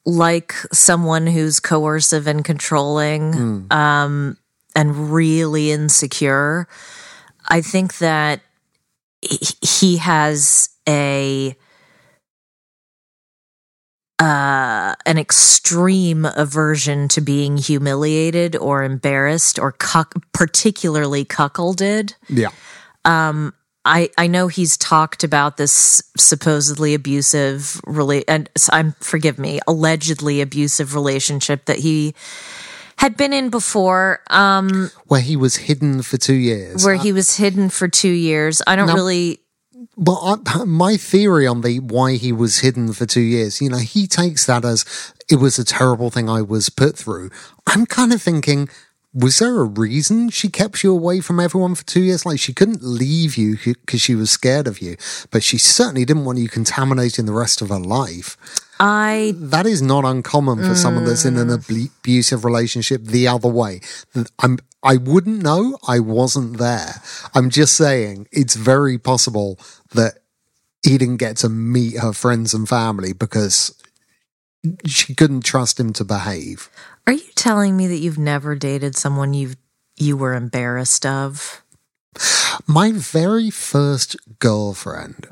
like 0.04 0.52
someone 0.72 1.26
who's 1.26 1.60
coercive 1.60 2.26
and 2.26 2.44
controlling, 2.44 3.66
um, 3.70 4.36
and 4.74 5.12
really 5.12 5.70
insecure. 5.70 6.68
I 7.48 7.60
think 7.60 7.98
that 7.98 8.40
he- 9.22 9.56
he 9.62 9.96
has 9.98 10.68
a 10.88 11.56
uh, 14.18 14.94
an 15.04 15.18
extreme 15.18 16.24
aversion 16.24 17.06
to 17.06 17.20
being 17.20 17.58
humiliated 17.58 18.56
or 18.56 18.82
embarrassed 18.82 19.58
or 19.58 19.72
cuck- 19.72 20.14
particularly 20.32 21.22
cuckolded. 21.24 22.14
Yeah. 22.28 22.48
Um, 23.04 23.52
I 23.86 24.10
I 24.18 24.26
know 24.26 24.48
he's 24.48 24.76
talked 24.76 25.24
about 25.24 25.56
this 25.56 26.02
supposedly 26.18 26.92
abusive 26.94 27.80
rela- 27.86 28.24
and 28.28 28.50
I'm 28.70 28.92
forgive 29.00 29.38
me, 29.38 29.60
allegedly 29.66 30.40
abusive 30.40 30.94
relationship 30.94 31.64
that 31.66 31.78
he 31.78 32.14
had 32.98 33.16
been 33.16 33.32
in 33.32 33.50
before, 33.50 34.20
um, 34.30 34.90
Where 35.06 35.20
he 35.20 35.36
was 35.36 35.56
hidden 35.56 36.02
for 36.02 36.16
two 36.16 36.34
years. 36.34 36.84
where 36.84 36.94
he 36.96 37.12
was 37.12 37.36
hidden 37.36 37.68
for 37.70 37.88
two 37.88 38.08
years. 38.10 38.60
I 38.66 38.74
don't 38.76 38.88
Now- 38.88 38.94
really. 38.94 39.40
Well, 39.98 40.40
I, 40.46 40.64
my 40.64 40.96
theory 40.98 41.46
on 41.46 41.62
the 41.62 41.80
why 41.80 42.16
he 42.16 42.30
was 42.32 42.58
hidden 42.58 42.92
for 42.92 43.06
two 43.06 43.20
years, 43.22 43.62
you 43.62 43.70
know, 43.70 43.78
he 43.78 44.06
takes 44.06 44.44
that 44.46 44.62
as 44.64 44.84
it 45.30 45.36
was 45.36 45.58
a 45.58 45.64
terrible 45.64 46.10
thing 46.10 46.28
I 46.28 46.42
was 46.42 46.68
put 46.68 46.96
through. 46.98 47.30
I'm 47.66 47.86
kind 47.86 48.12
of 48.12 48.20
thinking, 48.20 48.68
was 49.16 49.38
there 49.38 49.60
a 49.60 49.64
reason 49.64 50.28
she 50.28 50.50
kept 50.50 50.84
you 50.84 50.92
away 50.92 51.20
from 51.20 51.40
everyone 51.40 51.74
for 51.74 51.84
two 51.84 52.02
years? 52.02 52.26
Like 52.26 52.38
she 52.38 52.52
couldn't 52.52 52.82
leave 52.82 53.36
you 53.36 53.56
because 53.64 54.02
she 54.02 54.14
was 54.14 54.30
scared 54.30 54.66
of 54.66 54.82
you, 54.82 54.96
but 55.30 55.42
she 55.42 55.56
certainly 55.56 56.04
didn't 56.04 56.26
want 56.26 56.38
you 56.38 56.48
contaminating 56.48 57.24
the 57.24 57.32
rest 57.32 57.62
of 57.62 57.70
her 57.70 57.78
life. 57.78 58.36
I 58.78 59.32
That 59.36 59.64
is 59.64 59.80
not 59.80 60.04
uncommon 60.04 60.62
for 60.62 60.74
someone 60.74 61.06
that's 61.06 61.24
in 61.24 61.38
an 61.38 61.48
mm. 61.48 61.90
abusive 62.00 62.44
relationship 62.44 63.04
the 63.04 63.26
other 63.26 63.48
way. 63.48 63.80
I'm, 64.38 64.58
I 64.82 64.98
wouldn't 64.98 65.42
know. 65.42 65.78
I 65.88 65.98
wasn't 65.98 66.58
there. 66.58 67.00
I'm 67.34 67.48
just 67.48 67.74
saying 67.74 68.28
it's 68.32 68.54
very 68.54 68.98
possible 68.98 69.58
that 69.94 70.18
he 70.82 70.98
didn't 70.98 71.16
get 71.16 71.38
to 71.38 71.48
meet 71.48 71.98
her 72.00 72.12
friends 72.12 72.52
and 72.52 72.68
family 72.68 73.14
because 73.14 73.74
she 74.84 75.14
couldn't 75.14 75.44
trust 75.44 75.80
him 75.80 75.92
to 75.94 76.04
behave. 76.04 76.68
Are 77.06 77.12
you 77.12 77.30
telling 77.34 77.76
me 77.76 77.86
that 77.86 77.98
you've 77.98 78.18
never 78.18 78.54
dated 78.54 78.96
someone 78.96 79.34
you 79.34 79.52
you 79.96 80.16
were 80.16 80.34
embarrassed 80.34 81.06
of? 81.06 81.62
My 82.66 82.92
very 82.92 83.50
first 83.50 84.16
girlfriend, 84.38 85.28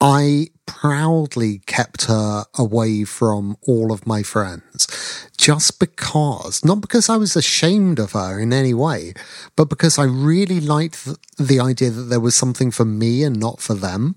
I 0.00 0.48
proudly 0.66 1.58
kept 1.66 2.04
her 2.04 2.44
away 2.56 3.04
from 3.04 3.56
all 3.66 3.92
of 3.92 4.06
my 4.06 4.22
friends 4.22 5.28
just 5.36 5.78
because, 5.78 6.64
not 6.64 6.80
because 6.80 7.08
I 7.08 7.16
was 7.16 7.34
ashamed 7.34 7.98
of 7.98 8.12
her 8.12 8.38
in 8.38 8.52
any 8.52 8.72
way, 8.72 9.14
but 9.56 9.68
because 9.68 9.98
I 9.98 10.04
really 10.04 10.60
liked 10.60 11.08
the 11.38 11.60
idea 11.60 11.90
that 11.90 12.04
there 12.04 12.20
was 12.20 12.36
something 12.36 12.70
for 12.70 12.84
me 12.84 13.24
and 13.24 13.38
not 13.38 13.60
for 13.60 13.74
them. 13.74 14.16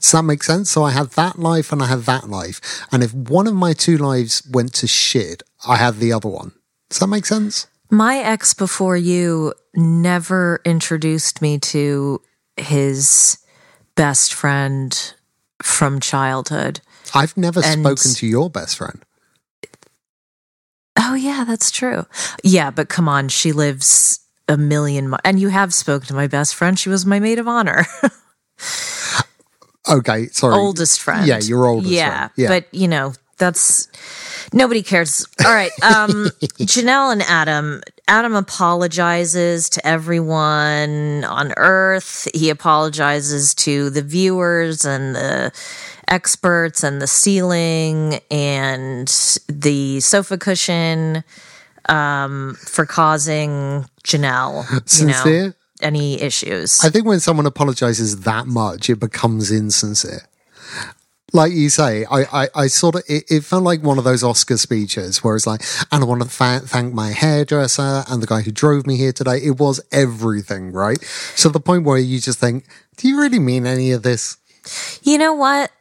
Does 0.00 0.12
that 0.12 0.22
make 0.22 0.42
sense? 0.42 0.70
So 0.70 0.82
I 0.84 0.90
had 0.90 1.10
that 1.12 1.38
life 1.38 1.72
and 1.72 1.82
I 1.82 1.86
had 1.86 2.00
that 2.02 2.28
life. 2.28 2.60
And 2.92 3.02
if 3.02 3.12
one 3.14 3.46
of 3.46 3.54
my 3.54 3.72
two 3.72 3.96
lives 3.98 4.42
went 4.52 4.72
to 4.74 4.86
shit, 4.86 5.42
I 5.66 5.76
had 5.76 5.96
the 5.98 6.12
other 6.12 6.28
one. 6.28 6.52
Does 6.90 6.98
that 7.00 7.06
make 7.08 7.26
sense? 7.26 7.66
My 7.90 8.18
ex 8.18 8.52
before 8.54 8.96
you 8.96 9.52
never 9.74 10.60
introduced 10.64 11.40
me 11.42 11.58
to 11.60 12.20
his 12.56 13.38
best 13.94 14.34
friend 14.34 15.14
from 15.62 16.00
childhood. 16.00 16.80
I've 17.14 17.36
never 17.36 17.60
And- 17.64 17.80
spoken 17.82 18.14
to 18.14 18.26
your 18.26 18.50
best 18.50 18.76
friend. 18.76 19.02
Oh 20.98 21.14
yeah, 21.14 21.44
that's 21.46 21.70
true. 21.70 22.06
Yeah, 22.42 22.70
but 22.70 22.88
come 22.88 23.08
on, 23.08 23.28
she 23.28 23.52
lives 23.52 24.20
a 24.48 24.56
million 24.56 25.10
mi- 25.10 25.18
and 25.24 25.38
you 25.38 25.48
have 25.48 25.74
spoken 25.74 26.08
to 26.08 26.14
my 26.14 26.26
best 26.26 26.54
friend. 26.54 26.78
She 26.78 26.88
was 26.88 27.04
my 27.04 27.20
maid 27.20 27.38
of 27.38 27.46
honor. 27.46 27.86
Okay, 29.88 30.26
sorry. 30.28 30.54
oldest 30.54 31.00
friend. 31.00 31.26
Yeah, 31.26 31.38
your 31.38 31.66
oldest 31.66 31.92
yeah, 31.92 32.16
friend. 32.16 32.30
Yeah. 32.36 32.48
But 32.48 32.66
you 32.72 32.88
know, 32.88 33.14
that's 33.38 33.88
nobody 34.52 34.82
cares. 34.82 35.26
All 35.44 35.52
right. 35.52 35.70
Um 35.82 36.10
Janelle 36.60 37.12
and 37.12 37.22
Adam. 37.22 37.82
Adam 38.08 38.34
apologizes 38.34 39.68
to 39.70 39.86
everyone 39.86 41.24
on 41.24 41.52
earth. 41.56 42.28
He 42.34 42.50
apologizes 42.50 43.54
to 43.56 43.90
the 43.90 44.02
viewers 44.02 44.84
and 44.84 45.16
the 45.16 45.52
experts 46.08 46.84
and 46.84 47.02
the 47.02 47.06
ceiling 47.06 48.20
and 48.30 49.08
the 49.48 50.00
sofa 50.00 50.38
cushion 50.38 51.24
um, 51.88 52.56
for 52.60 52.86
causing 52.86 53.86
Janelle, 54.04 54.68
you 54.98 55.06
know, 55.06 55.12
Sincere? 55.12 55.54
Any 55.82 56.20
issues. 56.20 56.84
I 56.84 56.90
think 56.90 57.06
when 57.06 57.20
someone 57.20 57.46
apologizes 57.46 58.20
that 58.20 58.46
much, 58.46 58.88
it 58.90 59.00
becomes 59.00 59.50
insincere. 59.50 60.22
Like 61.32 61.52
you 61.52 61.68
say, 61.68 62.06
I, 62.10 62.44
I, 62.44 62.48
I 62.54 62.66
sort 62.68 62.94
of, 62.94 63.02
it, 63.08 63.24
it 63.28 63.44
felt 63.44 63.64
like 63.64 63.82
one 63.82 63.98
of 63.98 64.04
those 64.04 64.22
Oscar 64.22 64.56
speeches 64.56 65.24
where 65.24 65.34
it's 65.34 65.46
like, 65.46 65.62
and 65.90 66.02
I 66.02 66.06
want 66.06 66.22
to 66.22 66.28
fa- 66.28 66.62
thank 66.64 66.94
my 66.94 67.10
hairdresser 67.10 68.04
and 68.08 68.22
the 68.22 68.26
guy 68.26 68.42
who 68.42 68.52
drove 68.52 68.86
me 68.86 68.96
here 68.96 69.12
today. 69.12 69.38
It 69.38 69.58
was 69.58 69.80
everything, 69.92 70.72
right? 70.72 71.02
So 71.34 71.48
the 71.48 71.60
point 71.60 71.84
where 71.84 71.98
you 71.98 72.20
just 72.20 72.38
think, 72.38 72.64
do 72.96 73.08
you 73.08 73.20
really 73.20 73.40
mean 73.40 73.66
any 73.66 73.90
of 73.90 74.02
this? 74.02 74.38
You 75.02 75.18
know 75.18 75.34
what? 75.34 75.72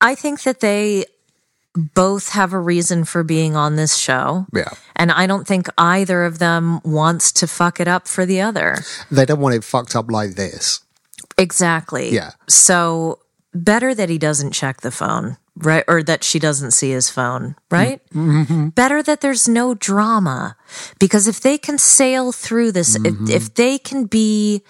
I 0.00 0.14
think 0.14 0.42
that 0.42 0.60
they 0.60 1.06
both 1.74 2.30
have 2.30 2.52
a 2.52 2.58
reason 2.60 3.04
for 3.04 3.22
being 3.24 3.56
on 3.56 3.76
this 3.76 3.96
show. 3.96 4.46
Yeah. 4.52 4.70
And 4.94 5.10
I 5.10 5.26
don't 5.26 5.46
think 5.46 5.66
either 5.76 6.24
of 6.24 6.38
them 6.38 6.80
wants 6.84 7.32
to 7.32 7.46
fuck 7.46 7.80
it 7.80 7.88
up 7.88 8.06
for 8.06 8.24
the 8.24 8.40
other. 8.40 8.78
They 9.10 9.24
don't 9.24 9.40
want 9.40 9.54
it 9.56 9.64
fucked 9.64 9.96
up 9.96 10.10
like 10.10 10.34
this. 10.36 10.80
Exactly. 11.36 12.10
Yeah. 12.14 12.30
So 12.48 13.18
better 13.52 13.94
that 13.94 14.08
he 14.08 14.18
doesn't 14.18 14.52
check 14.52 14.82
the 14.82 14.90
phone, 14.92 15.36
right? 15.56 15.84
Or 15.88 16.02
that 16.04 16.22
she 16.22 16.38
doesn't 16.38 16.70
see 16.72 16.90
his 16.90 17.10
phone, 17.10 17.56
right? 17.70 18.00
Mm-hmm. 18.12 18.68
Better 18.68 19.02
that 19.02 19.20
there's 19.20 19.48
no 19.48 19.74
drama. 19.74 20.56
Because 21.00 21.26
if 21.26 21.40
they 21.40 21.58
can 21.58 21.78
sail 21.78 22.30
through 22.32 22.72
this, 22.72 22.96
Mm-hmm. 22.96 23.24
if, 23.28 23.30
if 23.48 23.54
they 23.54 23.78
can 23.78 24.06
be 24.06 24.62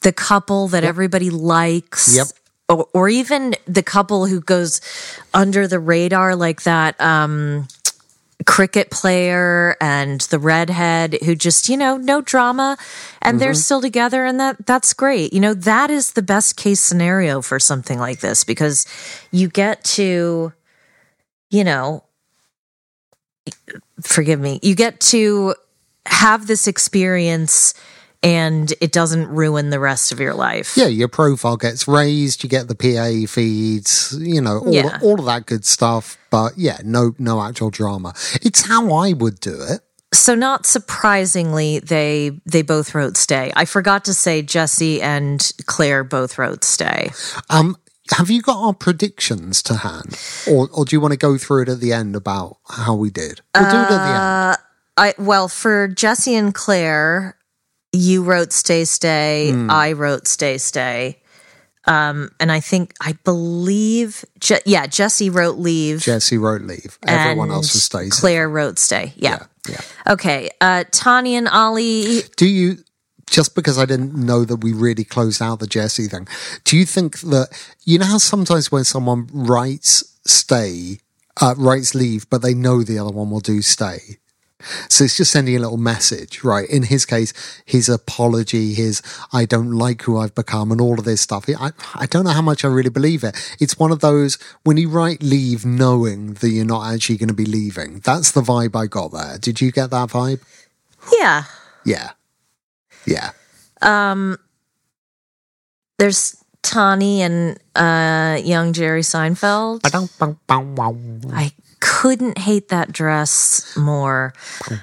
the 0.00 0.12
couple 0.12 0.68
that 0.68 0.84
everybody 0.84 1.28
likes, 1.30 2.16
Yep. 2.16 2.26
Or, 2.68 2.88
or 2.92 3.08
even 3.08 3.54
the 3.66 3.82
couple 3.82 4.26
who 4.26 4.40
goes 4.40 4.80
under 5.32 5.68
the 5.68 5.78
radar 5.78 6.34
like 6.34 6.62
that, 6.62 7.00
um, 7.00 7.68
cricket 8.44 8.90
player 8.90 9.76
and 9.80 10.20
the 10.22 10.38
redhead 10.38 11.18
who 11.24 11.34
just 11.34 11.68
you 11.68 11.76
know 11.76 11.96
no 11.96 12.20
drama 12.20 12.76
and 13.22 13.40
they're 13.40 13.54
still 13.54 13.80
together 13.80 14.24
and 14.24 14.38
that 14.38 14.66
that's 14.66 14.92
great. 14.92 15.32
You 15.32 15.40
know 15.40 15.54
that 15.54 15.90
is 15.90 16.12
the 16.12 16.22
best 16.22 16.56
case 16.56 16.80
scenario 16.80 17.40
for 17.42 17.58
something 17.58 17.98
like 17.98 18.20
this 18.20 18.44
because 18.44 18.86
you 19.32 19.48
get 19.48 19.82
to 19.84 20.52
you 21.50 21.64
know 21.64 22.04
forgive 24.02 24.38
me 24.38 24.60
you 24.62 24.74
get 24.74 25.00
to 25.00 25.54
have 26.04 26.46
this 26.46 26.66
experience 26.66 27.74
and 28.22 28.72
it 28.80 28.92
doesn't 28.92 29.28
ruin 29.28 29.70
the 29.70 29.78
rest 29.80 30.12
of 30.12 30.20
your 30.20 30.34
life 30.34 30.76
Yeah, 30.76 30.86
your 30.88 31.08
profile 31.08 31.56
gets 31.56 31.86
raised, 31.86 32.42
you 32.42 32.48
get 32.48 32.68
the 32.68 32.74
PA 32.74 33.30
feeds, 33.30 34.16
you 34.18 34.40
know, 34.40 34.58
all, 34.58 34.72
Yeah. 34.74 34.98
all 35.02 35.18
of 35.18 35.26
that 35.26 35.46
good 35.46 35.64
stuff. 35.64 36.16
But 36.30 36.52
yeah, 36.56 36.78
no, 36.84 37.14
no 37.18 37.40
actual 37.42 37.70
drama. 37.70 38.14
It's 38.42 38.62
how 38.66 38.92
I 38.92 39.12
would 39.12 39.40
do 39.40 39.54
it. 39.60 39.80
so 40.14 40.34
not 40.34 40.66
surprisingly 40.66 41.78
they 41.80 42.30
they 42.46 42.62
both 42.62 42.94
wrote 42.94 43.16
stay 43.16 43.52
i 43.56 43.64
forgot 43.64 44.04
to 44.04 44.14
say 44.14 44.40
jesse 44.40 45.02
and 45.02 45.52
claire 45.66 46.04
both 46.04 46.38
wrote 46.38 46.62
stay 46.64 47.10
Um, 47.50 47.76
have 48.12 48.30
you 48.30 48.40
got 48.40 48.56
our 48.64 48.72
predictions 48.72 49.62
to 49.64 49.74
hand, 49.74 50.16
or 50.48 50.68
or 50.72 50.84
do 50.84 50.94
you 50.94 51.00
want 51.00 51.12
to 51.12 51.18
go 51.18 51.36
through 51.38 51.62
it 51.62 51.68
at 51.68 51.80
the 51.80 51.92
end 51.92 52.14
about 52.14 52.58
how 52.68 52.94
we 52.94 53.10
did? 53.10 53.40
We'll 53.54 53.68
do 53.70 53.76
it 53.76 53.90
at 53.90 54.04
the 54.06 54.14
end. 54.14 54.58
i 54.96 55.14
well 55.18 55.48
for 55.48 55.88
jesse 55.88 56.36
and 56.36 56.54
claire 56.54 57.36
you 57.96 58.22
wrote 58.22 58.52
stay 58.52 58.84
stay 58.84 59.52
i 59.68 59.92
wrote 59.92 60.26
stay 60.28 60.58
stay 60.58 61.18
um 61.86 62.30
and 62.40 62.50
i 62.52 62.60
think 62.60 62.92
i 63.00 63.12
believe 63.24 64.24
Je- 64.40 64.60
yeah 64.66 64.86
jesse 64.86 65.30
wrote 65.30 65.58
leave 65.58 66.00
Jesse 66.00 66.38
wrote 66.38 66.62
leave. 66.62 66.98
Everyone 67.06 67.50
else 67.50 67.72
was 67.74 67.84
Stacey. 67.84 68.10
claire 68.20 68.48
wrote 68.48 68.78
stay 68.78 69.12
yeah, 69.16 69.46
Yeah. 69.68 69.80
okay 70.14 70.50
uh 70.60 70.84
tanya 70.90 71.38
and 71.38 71.48
ollie 71.48 72.22
Do 72.36 72.46
you? 72.46 72.78
Just 73.28 73.56
because 73.56 73.76
I 73.76 73.86
didn't 73.86 74.14
know 74.14 74.44
that 74.44 74.62
we 74.62 74.72
really 74.72 75.02
closed 75.02 75.42
out 75.42 75.58
the 75.58 75.66
Jesse 75.66 76.06
thing, 76.06 76.28
do 76.62 76.76
you 76.76 76.86
think 76.86 77.18
that 77.22 77.48
you 77.84 77.98
know 77.98 78.06
how 78.06 78.18
sometimes 78.18 78.70
when 78.70 78.84
someone 78.84 79.26
writes 79.32 80.04
stay, 80.24 81.00
uh, 81.42 81.56
writes 81.58 81.92
leave, 81.92 82.30
but 82.30 82.40
they 82.42 82.54
know 82.54 82.84
the 82.84 83.00
other 83.00 83.10
one 83.10 83.30
will 83.30 83.40
do 83.40 83.62
stay, 83.62 83.98
So 84.88 85.04
it's 85.04 85.16
just 85.16 85.30
sending 85.30 85.54
a 85.54 85.58
little 85.58 85.76
message, 85.76 86.42
right? 86.42 86.68
In 86.70 86.84
his 86.84 87.04
case, 87.04 87.32
his 87.66 87.88
apology, 87.88 88.72
his 88.72 89.02
I 89.32 89.44
don't 89.44 89.70
like 89.70 90.02
who 90.02 90.18
I've 90.18 90.34
become, 90.34 90.72
and 90.72 90.80
all 90.80 90.98
of 90.98 91.04
this 91.04 91.20
stuff. 91.20 91.46
I, 91.48 91.72
I 91.94 92.06
don't 92.06 92.24
know 92.24 92.30
how 92.30 92.42
much 92.42 92.64
I 92.64 92.68
really 92.68 92.90
believe 92.90 93.22
it. 93.22 93.36
It's 93.60 93.78
one 93.78 93.92
of 93.92 94.00
those 94.00 94.38
when 94.64 94.78
you 94.78 94.88
write 94.88 95.22
leave 95.22 95.66
knowing 95.66 96.34
that 96.34 96.48
you're 96.48 96.64
not 96.64 96.92
actually 96.92 97.18
going 97.18 97.28
to 97.28 97.34
be 97.34 97.44
leaving. 97.44 98.00
That's 98.00 98.32
the 98.32 98.40
vibe 98.40 98.74
I 98.74 98.86
got 98.86 99.12
there. 99.12 99.38
Did 99.38 99.60
you 99.60 99.70
get 99.70 99.90
that 99.90 100.08
vibe? 100.08 100.40
Yeah. 101.12 101.44
Yeah. 101.84 102.12
Yeah. 103.06 103.32
Um, 103.82 104.38
there's 105.98 106.42
Tahnee 106.62 107.18
and 107.18 107.58
uh, 107.74 108.40
young 108.42 108.72
Jerry 108.72 109.02
Seinfeld. 109.02 109.80
I 111.32 111.52
couldn't 111.86 112.36
hate 112.36 112.68
that 112.68 112.90
dress 112.90 113.76
more. 113.76 114.34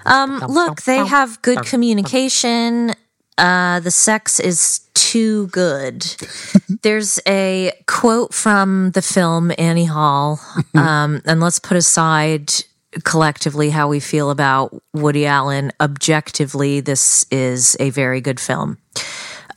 Um, 0.06 0.39
look, 0.48 0.84
they 0.84 1.06
have 1.06 1.42
good 1.42 1.63
communication. 1.63 2.94
Uh, 3.38 3.82
the 3.82 3.92
sex 3.92 4.39
is 4.39 4.80
too 4.94 5.48
good. 5.48 6.06
There's 6.82 7.20
a 7.28 7.74
quote 7.88 8.34
from 8.34 8.92
the 8.92 9.02
film 9.02 9.52
Annie 9.58 9.86
Hall, 9.86 10.39
um, 10.76 11.22
and 11.26 11.42
let's 11.42 11.60
put 11.60 11.76
aside 11.76 12.54
collectively 13.04 13.70
how 13.70 13.89
we 13.89 14.00
feel 14.00 14.30
about 14.30 14.74
Woody 14.94 15.26
Allen. 15.26 15.74
Objectively, 15.82 16.80
this 16.80 17.26
is 17.32 17.76
a 17.82 17.89
very 17.89 18.22
good 18.22 18.39
film. 18.39 18.78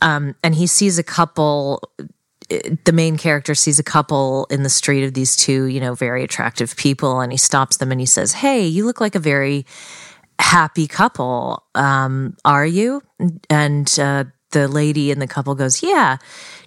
Um, 0.02 0.34
and 0.42 0.54
he 0.54 0.66
sees 0.66 0.98
a 0.98 1.04
couple 1.04 1.80
the 2.48 2.92
main 2.92 3.16
character 3.16 3.54
sees 3.54 3.78
a 3.78 3.84
couple 3.84 4.46
in 4.50 4.62
the 4.62 4.68
street 4.68 5.04
of 5.04 5.14
these 5.14 5.36
two, 5.36 5.64
you 5.64 5.80
know, 5.80 5.94
very 5.94 6.22
attractive 6.22 6.76
people, 6.76 7.20
and 7.20 7.32
he 7.32 7.38
stops 7.38 7.78
them 7.78 7.90
and 7.90 8.00
he 8.00 8.06
says, 8.06 8.32
Hey, 8.32 8.66
you 8.66 8.84
look 8.84 9.00
like 9.00 9.14
a 9.14 9.20
very 9.20 9.66
happy 10.38 10.86
couple. 10.86 11.64
Um, 11.74 12.36
are 12.44 12.66
you? 12.66 13.02
And 13.50 13.98
uh, 13.98 14.24
the 14.50 14.68
lady 14.68 15.10
in 15.10 15.18
the 15.18 15.26
couple 15.26 15.54
goes, 15.54 15.82
Yeah. 15.82 16.18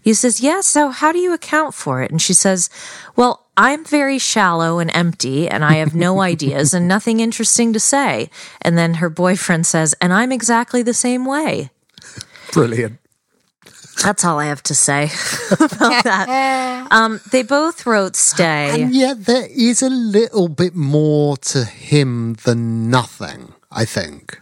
He 0.02 0.14
says, 0.14 0.42
Yeah, 0.42 0.62
so 0.62 0.90
how 0.90 1.12
do 1.12 1.20
you 1.20 1.34
account 1.34 1.74
for 1.74 2.02
it? 2.02 2.12
And 2.12 2.22
she 2.22 2.34
says, 2.34 2.70
Well, 3.16 3.48
I'm 3.56 3.86
very 3.86 4.20
shallow 4.20 4.80
and 4.80 4.92
empty, 4.94 5.48
and 5.48 5.64
I 5.64 5.74
have 5.74 5.96
no 5.96 6.22
ideas 6.34 6.74
and 6.74 6.88
nothing 6.88 7.20
interesting 7.20 7.74
to 7.74 7.80
say. 7.80 8.30
And 8.62 8.78
then 8.78 8.96
her 8.96 9.10
boyfriend 9.10 9.66
says, 9.66 9.96
And 10.02 10.14
I'm 10.14 10.32
exactly 10.32 10.84
the 10.84 10.94
same 10.94 11.26
way. 11.26 11.70
Brilliant. 12.52 12.99
That's 14.04 14.24
all 14.26 14.40
I 14.40 14.46
have 14.46 14.64
to 14.64 14.76
say 14.76 15.04
about 15.52 16.04
that. 16.04 16.88
Um, 16.92 17.20
they 17.32 17.44
both 17.44 17.86
wrote 17.86 18.16
"Stay." 18.16 18.82
And 18.82 18.94
yet 18.96 19.26
there 19.26 19.48
is 19.50 19.82
a 19.82 19.90
little 19.90 20.48
bit 20.48 20.76
more 20.76 21.38
to 21.38 21.66
him 21.66 22.36
than 22.46 22.90
nothing, 22.90 23.54
I 23.72 23.86
think. 23.86 24.40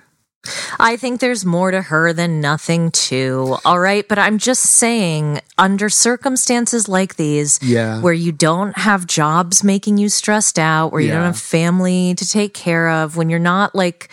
I 0.79 0.95
think 0.95 1.19
there's 1.19 1.43
more 1.43 1.71
to 1.71 1.81
her 1.81 2.13
than 2.13 2.39
nothing, 2.39 2.91
too. 2.91 3.57
All 3.65 3.79
right, 3.79 4.07
but 4.07 4.17
I'm 4.17 4.37
just 4.37 4.63
saying, 4.63 5.41
under 5.57 5.89
circumstances 5.89 6.87
like 6.87 7.17
these, 7.17 7.59
Yeah. 7.61 7.99
where 7.99 8.13
you 8.13 8.31
don't 8.31 8.77
have 8.77 9.05
jobs 9.07 9.61
making 9.61 9.97
you 9.97 10.07
stressed 10.07 10.57
out, 10.57 10.93
where 10.93 11.01
you 11.01 11.11
don't 11.11 11.23
have 11.25 11.37
family 11.37 12.15
to 12.15 12.25
take 12.29 12.53
care 12.53 12.89
of, 12.89 13.17
when 13.17 13.29
you're 13.29 13.39
not 13.39 13.75
like, 13.75 14.07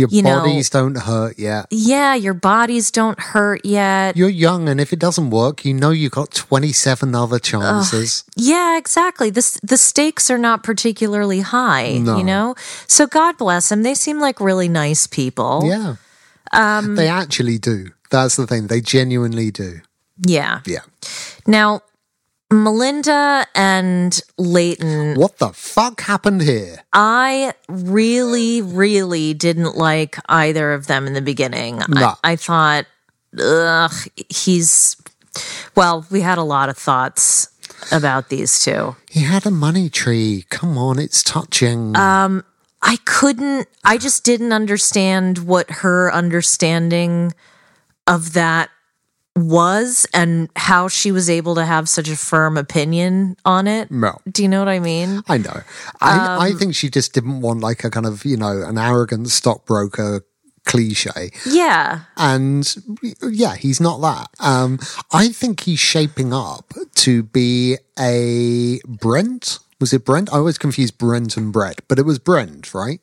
Your 0.00 0.08
You 0.10 0.22
know- 0.22 0.40
bodies 0.40 0.70
don't 0.70 0.96
hurt 0.96 1.38
yet. 1.38 1.66
yeah, 1.70 2.14
your 2.14 2.32
bodies 2.32 2.90
don't 2.90 3.20
hurt 3.20 3.60
yet. 3.66 4.16
You're 4.16 4.30
young, 4.30 4.66
and 4.68 4.80
if 4.80 4.92
it 4.94 4.98
doesn't 4.98 5.28
work, 5.28 5.62
you 5.64 5.74
know 5.74 5.90
you've 5.90 6.12
got 6.12 6.30
27 6.32 7.14
other 7.14 7.38
chances. 7.38 8.24
Yeah, 8.34 8.78
exactly. 8.78 9.28
This 9.30 9.58
the 9.62 9.76
stakes 9.76 10.30
are 10.30 10.38
not 10.38 10.62
particularly 10.62 11.40
high, 11.40 11.98
No. 11.98 12.16
you 12.16 12.24
know. 12.24 12.54
So 12.86 13.06
God 13.06 13.36
bless 13.36 13.68
them. 13.68 13.82
They 13.82 13.94
seem 13.94 14.18
like 14.20 14.40
really 14.40 14.68
nice 14.68 15.06
people. 15.06 15.62
Yeah. 15.64 15.96
Um, 16.52 16.96
they 16.96 17.08
actually 17.08 17.58
do. 17.58 17.88
That's 18.10 18.36
the 18.36 18.46
thing. 18.46 18.66
They 18.68 18.80
genuinely 18.80 19.50
do. 19.50 19.80
Yeah. 20.26 20.60
Yeah. 20.66 20.80
Now, 21.46 21.82
Melinda 22.52 23.46
and 23.54 24.20
Layton, 24.36 25.14
What 25.16 25.38
the 25.38 25.52
fuck 25.52 26.00
happened 26.00 26.42
here? 26.42 26.82
I 26.92 27.54
really, 27.68 28.60
really 28.60 29.34
didn't 29.34 29.76
like 29.76 30.18
either 30.28 30.72
of 30.72 30.86
them 30.86 31.06
in 31.06 31.12
the 31.12 31.22
beginning. 31.22 31.80
I, 31.82 32.14
I 32.24 32.36
thought, 32.36 32.86
ugh, 33.38 33.92
he's. 34.28 34.96
Well, 35.76 36.04
we 36.10 36.22
had 36.22 36.38
a 36.38 36.42
lot 36.42 36.68
of 36.68 36.76
thoughts 36.76 37.48
about 37.92 38.28
these 38.30 38.64
two. 38.64 38.96
He 39.08 39.20
had 39.20 39.46
a 39.46 39.50
money 39.50 39.88
tree. 39.88 40.44
Come 40.50 40.76
on, 40.76 40.98
it's 40.98 41.22
touching. 41.22 41.96
Um, 41.96 42.44
I 42.82 42.96
couldn't, 43.04 43.68
I 43.84 43.96
just 43.96 44.24
didn't 44.24 44.52
understand 44.52 45.38
what 45.38 45.70
her 45.70 46.12
understanding 46.12 47.32
of 48.06 48.32
that 48.32 48.70
was 49.36 50.06
and 50.12 50.50
how 50.56 50.88
she 50.88 51.12
was 51.12 51.30
able 51.30 51.54
to 51.54 51.64
have 51.64 51.88
such 51.88 52.08
a 52.08 52.16
firm 52.16 52.56
opinion 52.56 53.36
on 53.44 53.66
it. 53.66 53.90
No. 53.90 54.18
Do 54.30 54.42
you 54.42 54.48
know 54.48 54.58
what 54.58 54.68
I 54.68 54.80
mean? 54.80 55.22
I 55.28 55.38
know. 55.38 55.60
I, 56.00 56.34
Um, 56.34 56.40
I 56.40 56.52
think 56.52 56.74
she 56.74 56.90
just 56.90 57.12
didn't 57.12 57.40
want 57.40 57.60
like 57.60 57.84
a 57.84 57.90
kind 57.90 58.06
of, 58.06 58.24
you 58.24 58.36
know, 58.36 58.62
an 58.62 58.76
arrogant 58.76 59.28
stockbroker 59.28 60.22
cliche. 60.66 61.30
Yeah. 61.46 62.00
And 62.16 62.74
yeah, 63.22 63.54
he's 63.54 63.80
not 63.80 64.00
that. 64.00 64.28
Um, 64.40 64.78
I 65.12 65.28
think 65.28 65.60
he's 65.60 65.80
shaping 65.80 66.32
up 66.34 66.74
to 66.96 67.22
be 67.22 67.78
a 67.98 68.80
Brent. 68.86 69.58
Was 69.80 69.92
it 69.92 70.04
Brent? 70.04 70.32
I 70.32 70.36
always 70.36 70.58
confuse 70.58 70.90
Brent 70.90 71.36
and 71.36 71.52
Brett, 71.52 71.80
but 71.88 71.98
it 71.98 72.04
was 72.04 72.18
Brent, 72.18 72.74
right? 72.74 73.00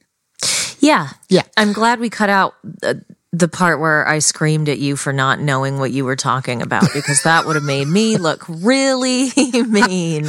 Yeah. 0.79 1.09
Yeah. 1.29 1.43
I'm 1.57 1.73
glad 1.73 1.99
we 1.99 2.09
cut 2.09 2.29
out 2.29 2.53
uh, 2.83 2.95
the 3.33 3.47
part 3.49 3.79
where 3.81 4.07
I 4.07 4.19
screamed 4.19 4.69
at 4.69 4.79
you 4.79 4.95
for 4.95 5.11
not 5.11 5.39
knowing 5.39 5.79
what 5.79 5.91
you 5.91 6.05
were 6.05 6.15
talking 6.15 6.61
about 6.61 6.85
because 6.93 7.23
that 7.23 7.45
would 7.45 7.55
have 7.55 7.63
made 7.63 7.87
me 7.87 8.15
look 8.17 8.45
really 8.47 9.29
mean. 9.53 10.27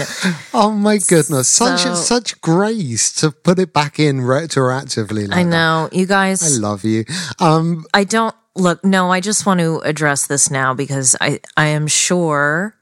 Oh 0.52 0.72
my 0.76 0.98
goodness. 0.98 1.48
Such 1.48 1.82
So- 1.82 1.94
such 1.94 2.40
grace 2.40 3.12
to 3.20 3.30
put 3.30 3.58
it 3.60 3.72
back 3.72 4.00
in 4.00 4.18
retroactively. 4.18 5.28
Like 5.28 5.38
I 5.38 5.42
that. 5.44 5.48
know. 5.50 5.88
You 5.92 6.06
guys 6.06 6.42
I 6.42 6.60
love 6.60 6.84
you. 6.84 7.04
Um, 7.38 7.84
I 7.94 8.02
don't 8.04 8.34
look. 8.56 8.84
No, 8.84 9.12
I 9.12 9.20
just 9.20 9.46
want 9.46 9.60
to 9.60 9.78
address 9.80 10.26
this 10.26 10.50
now 10.50 10.74
because 10.74 11.14
I 11.20 11.38
I 11.56 11.66
am 11.66 11.86
sure 11.86 12.74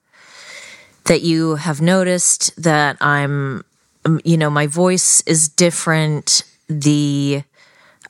that 1.04 1.20
you 1.22 1.54
have 1.56 1.80
noticed 1.82 2.50
that 2.60 2.96
I'm, 3.00 3.62
um, 4.04 4.20
you 4.24 4.36
know, 4.36 4.50
my 4.50 4.66
voice 4.66 5.20
is 5.26 5.48
different. 5.48 6.42
The, 6.68 7.44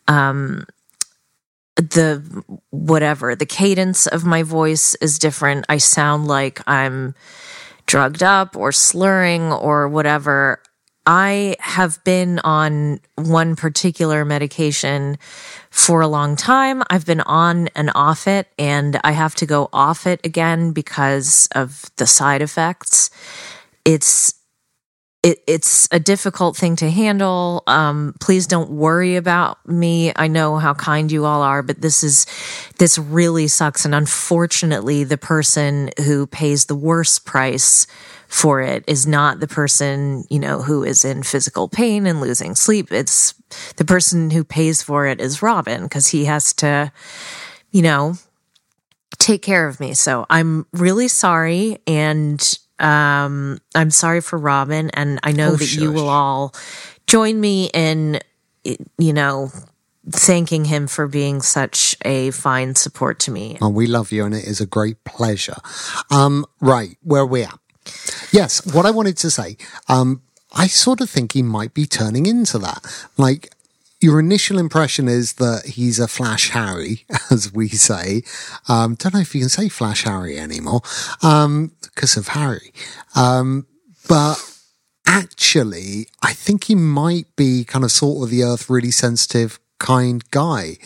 um, 0.09 0.65
the 1.77 2.43
whatever 2.71 3.35
the 3.35 3.47
cadence 3.47 4.07
of 4.07 4.25
my 4.25 4.43
voice 4.43 4.95
is 4.97 5.19
different. 5.19 5.67
I 5.69 5.77
sound 5.79 6.27
like 6.27 6.61
I'm 6.67 7.15
drugged 7.87 8.23
up 8.23 8.57
or 8.57 8.73
slurring 8.73 9.53
or 9.53 9.89
whatever. 9.89 10.61
I 11.07 11.55
have 11.61 12.03
been 12.03 12.41
on 12.41 12.99
one 13.15 13.55
particular 13.55 14.25
medication 14.25 15.19
for 15.71 16.01
a 16.01 16.09
long 16.09 16.35
time. 16.35 16.83
I've 16.91 17.07
been 17.07 17.21
on 17.21 17.69
and 17.77 17.93
off 17.95 18.27
it, 18.27 18.49
and 18.59 18.99
I 19.05 19.13
have 19.13 19.37
to 19.37 19.47
go 19.47 19.69
off 19.73 20.07
it 20.07 20.21
again 20.25 20.73
because 20.73 21.49
of 21.55 21.85
the 21.97 22.09
side 22.09 22.43
effects. 22.43 23.11
It's 23.85 24.35
it, 25.27 25.43
it's 25.49 25.89
a 25.91 25.99
difficult 25.99 26.57
thing 26.57 26.77
to 26.77 26.89
handle. 26.89 27.65
Um, 27.67 28.15
please 28.21 28.47
don't 28.47 28.71
worry 28.71 29.17
about 29.17 29.59
me. 29.67 30.13
I 30.15 30.29
know 30.29 30.59
how 30.59 30.73
kind 30.73 31.11
you 31.11 31.25
all 31.25 31.43
are, 31.43 31.65
but 31.65 31.81
this 31.81 32.05
is 32.05 32.27
this 32.79 32.97
really 32.97 33.49
sucks. 33.49 33.85
And 33.85 33.93
unfortunately, 33.93 35.03
the 35.03 35.19
person 35.19 35.91
who 36.05 36.29
pays 36.29 36.67
the 36.67 36.77
worst 36.77 37.27
price 37.27 37.89
for 38.29 38.61
it 38.61 38.85
is 38.87 39.05
not 39.05 39.41
the 39.41 39.49
person 39.49 40.25
you 40.31 40.39
know 40.39 40.63
who 40.63 40.85
is 40.85 41.05
in 41.05 41.25
physical 41.25 41.69
pain 41.69 42.07
and 42.07 42.21
losing 42.21 42.55
sleep. 42.55 42.93
It's 42.93 43.35
the 43.79 43.85
person 43.85 44.31
who 44.31 44.45
pays 44.45 44.81
for 44.81 45.07
it 45.09 45.21
is 45.21 45.43
Robin 45.43 45.83
because 45.83 46.07
he 46.07 46.27
has 46.27 46.53
to, 46.55 46.93
you 47.73 47.83
know, 47.83 48.15
take 49.19 49.43
care 49.43 49.67
of 49.67 49.81
me. 49.81 49.93
So 49.95 50.25
I'm 50.31 50.67
really 50.73 51.09
sorry 51.09 51.79
and 51.85 52.59
um 52.79 53.59
I'm 53.75 53.91
sorry 53.91 54.21
for 54.21 54.39
Robin 54.39 54.91
and 54.91 55.19
I 55.23 55.33
know 55.33 55.53
Oh, 55.53 55.57
that 55.57 55.75
you 55.75 55.93
will 55.93 56.09
all 56.09 56.55
join 57.07 57.41
me 57.41 57.71
in 57.73 58.21
you 58.99 59.13
know 59.13 59.51
thanking 60.11 60.65
him 60.67 60.87
for 60.87 61.09
being 61.09 61.43
such 61.43 61.97
a 62.05 62.31
fine 62.31 62.75
support 62.77 63.19
to 63.21 63.31
me. 63.33 63.59
and 63.61 63.75
we 63.75 63.87
love 63.89 64.13
you, 64.13 64.25
and 64.25 64.35
it 64.35 64.45
is 64.45 64.61
a 64.61 64.67
great 64.67 65.03
pleasure. 65.05 65.57
Um, 66.11 66.45
right, 66.61 66.97
where 67.03 67.23
are 67.23 67.27
we 67.27 67.43
at? 67.43 67.59
Yes, 68.31 68.65
what 68.73 68.87
I 68.87 68.93
wanted 68.93 69.17
to 69.19 69.31
say, 69.31 69.57
um, 69.89 70.23
I 70.53 70.69
sort 70.69 71.01
of 71.01 71.11
think 71.11 71.33
he 71.33 71.43
might 71.43 71.75
be 71.75 71.87
turning 71.87 72.27
into 72.27 72.57
that. 72.59 72.85
Like, 73.19 73.53
your 74.01 74.21
initial 74.21 74.59
impression 74.59 75.09
is 75.09 75.35
that 75.35 75.65
he's 75.67 75.99
a 75.99 76.09
Flash 76.09 76.51
Harry, 76.51 77.05
as 77.31 77.53
we 77.53 77.69
say. 77.69 78.23
Um, 78.69 78.95
don't 78.95 79.15
know 79.15 79.21
if 79.21 79.35
you 79.35 79.41
can 79.41 79.49
say 79.49 79.69
Flash 79.69 80.05
Harry 80.05 80.39
anymore, 80.39 80.83
um, 81.23 81.73
because 81.83 82.17
of 82.17 82.29
Harry. 82.29 82.73
Um, 83.15 83.67
but 84.09 84.37
actually, 85.07 86.09
I 86.23 86.33
think 86.33 86.65
he 86.65 86.75
might 86.75 87.35
be 87.37 87.65
kind 87.65 87.85
of 87.85 87.91
sort 87.91 88.25
of 88.25 88.31
the 88.31 88.43
earth, 88.43 88.69
really 88.69 88.91
sensitive, 88.91 89.59
kind 89.79 90.29
guy. 90.31 90.77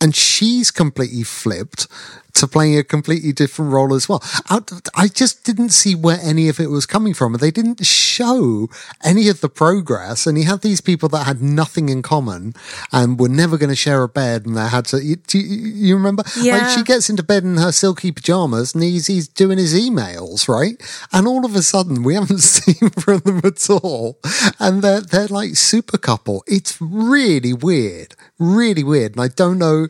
And 0.00 0.14
she's 0.14 0.70
completely 0.70 1.22
flipped 1.22 1.86
to 2.34 2.46
playing 2.48 2.78
a 2.78 2.84
completely 2.84 3.32
different 3.32 3.72
role 3.72 3.94
as 3.94 4.08
well. 4.08 4.22
I, 4.48 4.60
I 4.94 5.08
just 5.08 5.44
didn't 5.44 5.70
see 5.70 5.94
where 5.94 6.18
any 6.22 6.48
of 6.48 6.58
it 6.60 6.70
was 6.70 6.86
coming 6.86 7.14
from. 7.14 7.34
They 7.34 7.50
didn't 7.50 7.84
show 7.86 8.68
any 9.04 9.28
of 9.28 9.40
the 9.40 9.48
progress. 9.48 10.26
And 10.26 10.36
he 10.38 10.44
had 10.44 10.62
these 10.62 10.80
people 10.80 11.08
that 11.10 11.26
had 11.26 11.42
nothing 11.42 11.88
in 11.88 12.02
common 12.02 12.54
and 12.92 13.18
were 13.20 13.28
never 13.28 13.58
going 13.58 13.70
to 13.70 13.76
share 13.76 14.02
a 14.02 14.08
bed. 14.08 14.46
And 14.46 14.56
they 14.56 14.66
had 14.68 14.86
to, 14.86 15.02
you, 15.02 15.16
do 15.16 15.38
you, 15.38 15.68
you 15.88 15.94
remember? 15.96 16.22
Like 16.36 16.44
Yeah. 16.44 16.68
she 16.68 16.82
gets 16.82 17.10
into 17.10 17.22
bed 17.22 17.44
in 17.44 17.56
her 17.58 17.72
silky 17.72 18.12
pajamas 18.12 18.74
and 18.74 18.82
he's, 18.82 19.06
he's 19.06 19.28
doing 19.28 19.58
his 19.58 19.74
emails, 19.74 20.48
right? 20.48 20.76
And 21.12 21.26
all 21.26 21.44
of 21.44 21.54
a 21.54 21.62
sudden 21.62 22.02
we 22.02 22.14
haven't 22.14 22.38
seen 22.40 22.90
from 22.90 23.18
them 23.20 23.40
at 23.44 23.68
all. 23.70 24.18
And 24.58 24.82
they're, 24.82 25.00
they're 25.02 25.28
like 25.28 25.56
super 25.56 25.98
couple. 25.98 26.44
It's 26.46 26.80
really 26.80 27.52
weird, 27.52 28.14
really 28.38 28.82
weird. 28.84 29.12
And 29.12 29.20
I 29.20 29.28
don't 29.28 29.58
know. 29.58 29.88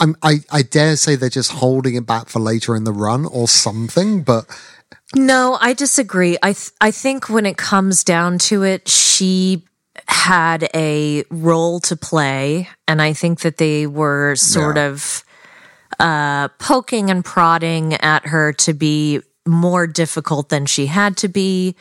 I'm, 0.00 0.16
I, 0.22 0.36
I 0.50 0.62
dare 0.62 0.96
say 0.96 1.16
they're 1.16 1.28
just 1.30 1.52
holding 1.52 1.94
it 1.94 2.06
back 2.06 2.28
for 2.28 2.38
later 2.40 2.76
in 2.76 2.84
the 2.84 2.92
run 2.92 3.24
or 3.26 3.48
something, 3.48 4.22
but 4.22 4.44
No, 5.14 5.56
I 5.60 5.72
disagree. 5.72 6.36
I 6.42 6.52
th- 6.52 6.70
I 6.80 6.90
think 6.90 7.28
when 7.28 7.46
it 7.46 7.56
comes 7.56 8.04
down 8.04 8.38
to 8.50 8.62
it, 8.62 8.88
she 8.88 9.64
had 10.08 10.68
a 10.74 11.24
role 11.30 11.80
to 11.80 11.96
play, 11.96 12.68
and 12.86 13.00
I 13.00 13.12
think 13.14 13.40
that 13.40 13.56
they 13.56 13.86
were 13.86 14.36
sort 14.36 14.76
Yeah. 14.76 14.88
of 14.88 15.24
uh, 15.98 16.48
poking 16.58 17.10
and 17.10 17.24
prodding 17.24 17.94
at 17.94 18.26
her 18.26 18.52
to 18.52 18.74
be 18.74 19.20
more 19.46 19.86
difficult 19.86 20.48
than 20.50 20.66
she 20.66 20.86
had 20.86 21.16
to 21.18 21.28
be. 21.28 21.74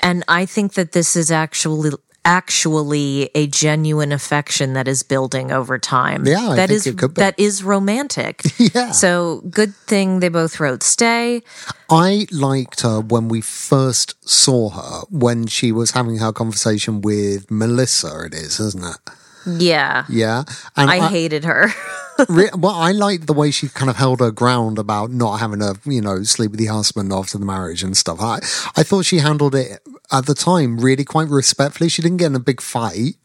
And 0.00 0.22
I 0.28 0.46
think 0.46 0.74
that 0.74 0.92
this 0.92 1.16
is 1.16 1.30
actually 1.32 1.90
actually 2.24 3.30
a 3.34 3.46
genuine 3.46 4.12
affection 4.12 4.74
that 4.74 4.86
is 4.86 5.02
building 5.02 5.50
over 5.50 5.78
time. 5.78 6.26
Yeah, 6.26 6.50
I 6.50 6.56
that 6.56 6.70
is 6.70 6.86
it 6.86 6.98
could 6.98 7.14
be. 7.14 7.20
that 7.20 7.38
is 7.38 7.62
romantic. 7.62 8.42
Yeah. 8.74 8.90
So 8.90 9.42
good 9.48 9.74
thing 9.74 10.20
they 10.20 10.28
both 10.28 10.60
wrote 10.60 10.82
stay. 10.82 11.42
I 11.88 12.26
liked 12.30 12.82
her 12.82 13.00
when 13.00 13.28
we 13.28 13.40
first 13.40 14.14
saw 14.28 14.68
her 14.70 15.06
when 15.08 15.46
she 15.46 15.72
was 15.72 15.92
having 15.92 16.18
her 16.18 16.32
conversation 16.32 17.00
with 17.00 17.50
Melissa, 17.50 18.24
it 18.26 18.34
is, 18.34 18.60
isn't 18.60 18.84
it? 18.84 18.98
Yeah. 19.46 20.04
Yeah. 20.08 20.44
And 20.76 20.90
I 20.90 21.08
hated 21.08 21.44
her. 21.44 21.68
Re- 22.28 22.50
well, 22.56 22.74
I 22.74 22.92
liked 22.92 23.26
the 23.26 23.32
way 23.32 23.50
she 23.50 23.68
kind 23.68 23.90
of 23.90 23.96
held 23.96 24.20
her 24.20 24.30
ground 24.30 24.78
about 24.78 25.10
not 25.10 25.38
having 25.38 25.60
to, 25.60 25.78
you 25.84 26.00
know, 26.00 26.22
sleep 26.22 26.50
with 26.52 26.60
the 26.60 26.66
husband 26.66 27.12
after 27.12 27.38
the 27.38 27.44
marriage 27.44 27.82
and 27.82 27.96
stuff. 27.96 28.18
I, 28.20 28.36
I 28.76 28.82
thought 28.82 29.04
she 29.04 29.18
handled 29.18 29.54
it 29.54 29.80
at 30.10 30.26
the 30.26 30.34
time 30.34 30.80
really 30.80 31.04
quite 31.04 31.28
respectfully. 31.28 31.88
She 31.88 32.02
didn't 32.02 32.18
get 32.18 32.26
in 32.26 32.34
a 32.34 32.40
big 32.40 32.60
fight 32.60 33.16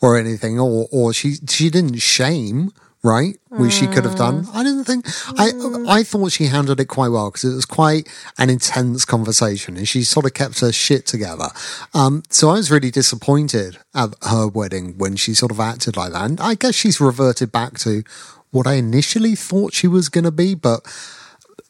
or 0.00 0.16
anything, 0.16 0.58
or 0.58 0.88
or 0.90 1.12
she 1.12 1.34
she 1.48 1.70
didn't 1.70 1.98
shame. 1.98 2.72
Right, 3.04 3.38
which 3.50 3.74
she 3.74 3.86
could 3.86 4.04
have 4.04 4.16
done. 4.16 4.48
I 4.52 4.64
didn't 4.64 4.82
think. 4.82 5.06
I 5.38 5.52
I 5.86 6.02
thought 6.02 6.32
she 6.32 6.46
handled 6.46 6.80
it 6.80 6.86
quite 6.86 7.10
well 7.10 7.30
because 7.30 7.44
it 7.44 7.54
was 7.54 7.64
quite 7.64 8.08
an 8.38 8.50
intense 8.50 9.04
conversation, 9.04 9.76
and 9.76 9.86
she 9.86 10.02
sort 10.02 10.26
of 10.26 10.34
kept 10.34 10.58
her 10.60 10.72
shit 10.72 11.06
together. 11.06 11.48
Um, 11.94 12.24
so 12.28 12.50
I 12.50 12.54
was 12.54 12.72
really 12.72 12.90
disappointed 12.90 13.78
at 13.94 14.16
her 14.22 14.48
wedding 14.48 14.98
when 14.98 15.14
she 15.14 15.32
sort 15.32 15.52
of 15.52 15.60
acted 15.60 15.96
like 15.96 16.10
that. 16.12 16.24
And 16.24 16.40
I 16.40 16.56
guess 16.56 16.74
she's 16.74 17.00
reverted 17.00 17.52
back 17.52 17.78
to 17.78 18.02
what 18.50 18.66
I 18.66 18.74
initially 18.74 19.34
thought 19.34 19.72
she 19.74 19.86
was 19.88 20.08
going 20.08 20.24
to 20.24 20.30
be. 20.30 20.54
But 20.54 20.80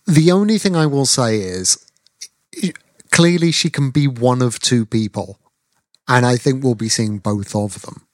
the 0.07 0.31
only 0.33 0.59
thing 0.59 0.77
I 0.77 0.87
will 0.87 1.07
say 1.07 1.41
is 1.41 1.79
clearly 3.11 3.53
she 3.53 3.71
can 3.71 3.91
be 3.91 4.07
one 4.07 4.43
of 4.43 4.59
two 4.61 4.85
people. 4.87 5.39
And 6.07 6.25
I 6.25 6.37
think 6.37 6.65
we'll 6.65 6.75
be 6.75 6.89
seeing 6.89 7.19
both 7.19 7.55
of 7.55 7.83
them. 7.83 8.07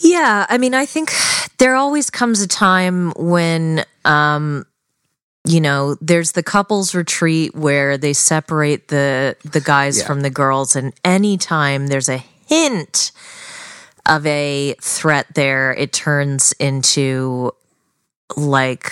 Yeah, 0.00 0.46
I 0.48 0.58
mean, 0.58 0.74
I 0.74 0.84
think 0.86 1.12
there 1.58 1.74
always 1.76 2.10
comes 2.10 2.40
a 2.42 2.48
time 2.48 3.12
when, 3.12 3.84
um, 4.04 4.66
you 5.46 5.60
know, 5.60 5.96
there's 6.00 6.32
the 6.32 6.42
couples 6.42 6.94
retreat 6.94 7.54
where 7.54 7.96
they 7.96 8.12
separate 8.12 8.88
the 8.88 9.36
the 9.44 9.60
guys 9.60 9.98
Yeah. 9.98 10.06
from 10.06 10.20
the 10.22 10.30
girls, 10.30 10.74
and 10.76 10.92
anytime 11.04 11.86
there's 11.86 12.08
a 12.08 12.18
hint 12.46 13.12
of 14.04 14.26
a 14.26 14.74
threat 14.82 15.26
there, 15.34 15.72
it 15.72 15.92
turns 15.92 16.52
into 16.58 17.52
like 18.36 18.90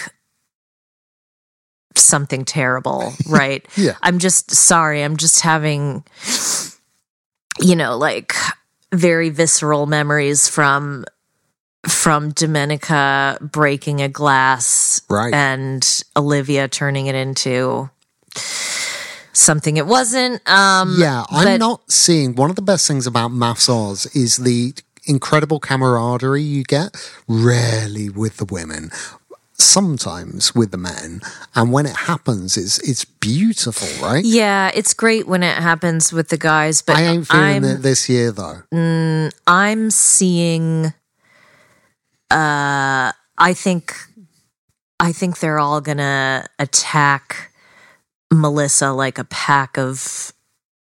something 1.97 2.45
terrible, 2.45 3.13
right? 3.29 3.67
Yeah. 3.77 3.97
I'm 4.03 4.19
just 4.19 4.51
sorry. 4.51 5.03
I'm 5.03 5.17
just 5.17 5.41
having, 5.41 6.05
you 7.61 7.77
know, 7.77 7.97
like 7.97 8.35
very 8.93 9.31
visceral 9.31 9.87
memories 9.87 10.49
from 10.49 11.05
from 11.87 12.33
Domenica 12.33 13.39
breaking 13.53 14.01
a 14.01 14.09
glass 14.09 15.03
Right. 15.11 15.35
and 15.35 15.87
Olivia 16.17 16.67
turning 16.67 17.07
it 17.09 17.15
into 17.15 17.91
something 19.35 19.77
it 19.77 19.87
wasn't. 19.87 20.41
Um, 20.49 20.97
Yeah, 20.99 21.25
I'm 21.31 21.45
but- 21.45 21.59
not 21.59 21.93
seeing 21.93 22.35
one 22.37 22.49
of 22.49 22.57
the 22.57 22.63
best 22.63 22.89
things 22.89 23.07
about 23.07 23.33
MAFS 23.33 23.69
Oz 23.69 24.07
is 24.17 24.39
the 24.39 24.73
incredible 25.07 25.61
camaraderie 25.61 26.41
you 26.43 26.63
get, 26.65 26.97
rarely 27.29 28.09
with 28.09 28.39
the 28.39 28.47
women. 28.47 28.91
Sometimes 29.57 30.53
with 30.53 30.73
the 30.73 30.77
men, 30.77 31.21
and 31.55 31.73
when 31.73 31.87
it 31.87 31.95
happens, 31.95 32.57
it's 32.57 32.79
it's 32.81 33.05
beautiful, 33.05 33.89
right? 34.05 34.25
Yeah, 34.25 34.73
it's 34.75 34.93
great 34.95 35.29
when 35.29 35.45
it 35.45 35.57
happens 35.57 36.13
with 36.13 36.29
the 36.29 36.37
guys, 36.37 36.83
but 36.83 36.97
I 36.97 37.03
ain't 37.03 37.29
feeling 37.29 37.65
I'm, 37.65 37.65
it 37.65 37.83
this 37.83 38.09
year 38.09 38.33
though. 38.33 38.63
I'm 39.47 39.91
seeing. 39.91 40.93
Uh, 42.31 43.13
I 43.39 43.55
think, 43.55 43.95
I 44.99 45.13
think 45.13 45.39
they're 45.39 45.61
all 45.61 45.81
gonna 45.81 46.49
attack 46.59 47.53
Melissa 48.33 48.91
like 48.91 49.19
a 49.19 49.25
pack 49.25 49.79
of 49.79 50.34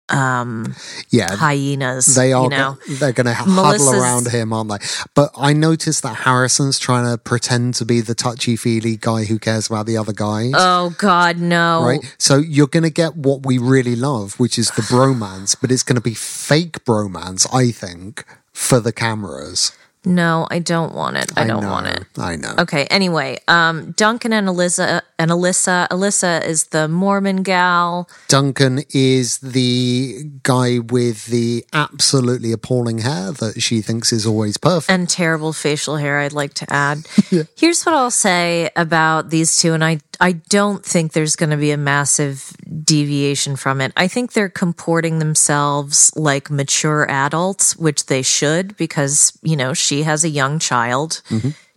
um 0.09 0.75
Yeah, 1.09 1.35
hyenas. 1.35 2.05
they 2.15 2.31
are. 2.33 2.43
you 2.43 2.49
know. 2.49 2.77
go- 2.87 2.93
they're 2.95 3.11
going 3.11 3.25
to 3.25 3.33
huddle 3.33 3.53
Melissa's- 3.53 3.93
around 4.01 4.27
him, 4.29 4.53
aren't 4.53 4.69
they? 4.69 4.77
But 5.13 5.31
I 5.37 5.53
noticed 5.53 6.03
that 6.03 6.15
Harrison's 6.17 6.79
trying 6.79 7.05
to 7.11 7.17
pretend 7.17 7.75
to 7.75 7.85
be 7.85 8.01
the 8.01 8.15
touchy 8.15 8.55
feely 8.55 8.95
guy 8.97 9.25
who 9.25 9.37
cares 9.39 9.67
about 9.67 9.85
the 9.85 9.97
other 9.97 10.13
guys. 10.13 10.53
Oh 10.55 10.95
God, 10.97 11.37
no! 11.39 11.83
right? 11.83 12.15
So 12.17 12.37
you're 12.37 12.67
going 12.67 12.83
to 12.83 12.89
get 12.89 13.15
what 13.17 13.45
we 13.45 13.57
really 13.57 13.95
love, 13.95 14.39
which 14.39 14.57
is 14.57 14.71
the 14.71 14.81
bromance, 14.83 15.55
but 15.59 15.71
it's 15.71 15.83
going 15.83 15.95
to 15.97 16.01
be 16.01 16.13
fake 16.13 16.83
bromance, 16.85 17.45
I 17.53 17.71
think, 17.71 18.23
for 18.53 18.79
the 18.79 18.91
cameras. 18.93 19.71
No, 20.07 20.47
I 20.49 20.59
don't 20.59 20.93
want 20.93 21.17
it. 21.17 21.31
I, 21.37 21.45
don't 21.45 21.61
know, 21.61 21.69
want 21.69 21.87
it. 21.87 22.03
I 22.17 22.35
know. 22.35 22.53
Okay. 22.59 22.85
Anyway, 22.85 23.39
um, 23.47 23.91
Duncan 23.91 24.33
and 24.33 24.47
Alyssa 24.47 25.01
and 25.19 25.31
Alyssa. 25.31 25.87
Alyssa 25.89 26.45
is 26.45 26.67
the 26.67 26.87
Mormon 26.87 27.43
gal. 27.43 28.09
Duncan 28.27 28.81
is 28.93 29.39
the 29.39 30.23
guy 30.43 30.79
with 30.79 31.25
the 31.27 31.65
absolutely 31.73 32.51
appalling 32.51 32.99
hair 32.99 33.31
that 33.33 33.61
she 33.61 33.81
thinks 33.81 34.11
is 34.13 34.25
always 34.25 34.57
perfect. 34.57 34.89
and 34.89 35.09
terrible 35.09 35.51
facial 35.53 35.97
hair 35.97 36.19
i'd 36.19 36.33
like 36.33 36.53
to 36.53 36.65
add 36.71 36.99
here's 37.57 37.83
what 37.83 37.93
i'll 37.95 38.11
say 38.11 38.69
about 38.75 39.29
these 39.29 39.57
two 39.57 39.73
and 39.73 39.83
i 39.83 39.99
i 40.19 40.31
don't 40.31 40.85
think 40.85 41.13
there's 41.13 41.35
going 41.35 41.49
to 41.49 41.57
be 41.57 41.71
a 41.71 41.77
massive 41.77 42.55
deviation 42.83 43.55
from 43.55 43.81
it. 43.81 43.91
I 43.95 44.07
think 44.07 44.33
they're 44.33 44.49
comporting 44.49 45.19
themselves 45.19 46.11
like 46.15 46.49
mature 46.49 47.05
adults 47.09 47.75
which 47.75 48.05
they 48.05 48.21
should 48.21 48.77
because 48.77 49.37
you 49.43 49.55
know 49.55 49.73
she 49.73 50.03
has 50.03 50.23
a 50.23 50.29
young 50.29 50.57
child 50.59 51.21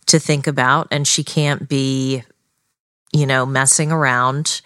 to 0.07 0.19
think 0.19 0.47
about 0.47 0.89
and 0.91 1.07
she 1.07 1.25
can't 1.25 1.69
be 1.69 2.23
you 3.13 3.27
know 3.27 3.45
messing 3.45 3.93
around. 3.93 4.63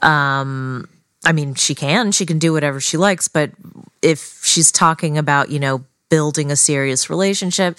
Um 0.00 0.88
I 1.24 1.32
mean, 1.32 1.54
she 1.54 1.74
can, 1.74 2.12
she 2.12 2.24
can 2.24 2.38
do 2.38 2.52
whatever 2.52 2.80
she 2.80 2.96
likes, 2.96 3.26
but 3.26 3.50
if 4.00 4.44
she's 4.44 4.70
talking 4.70 5.18
about, 5.18 5.50
you 5.50 5.58
know, 5.58 5.84
building 6.08 6.52
a 6.52 6.56
serious 6.56 7.10
relationship, 7.10 7.76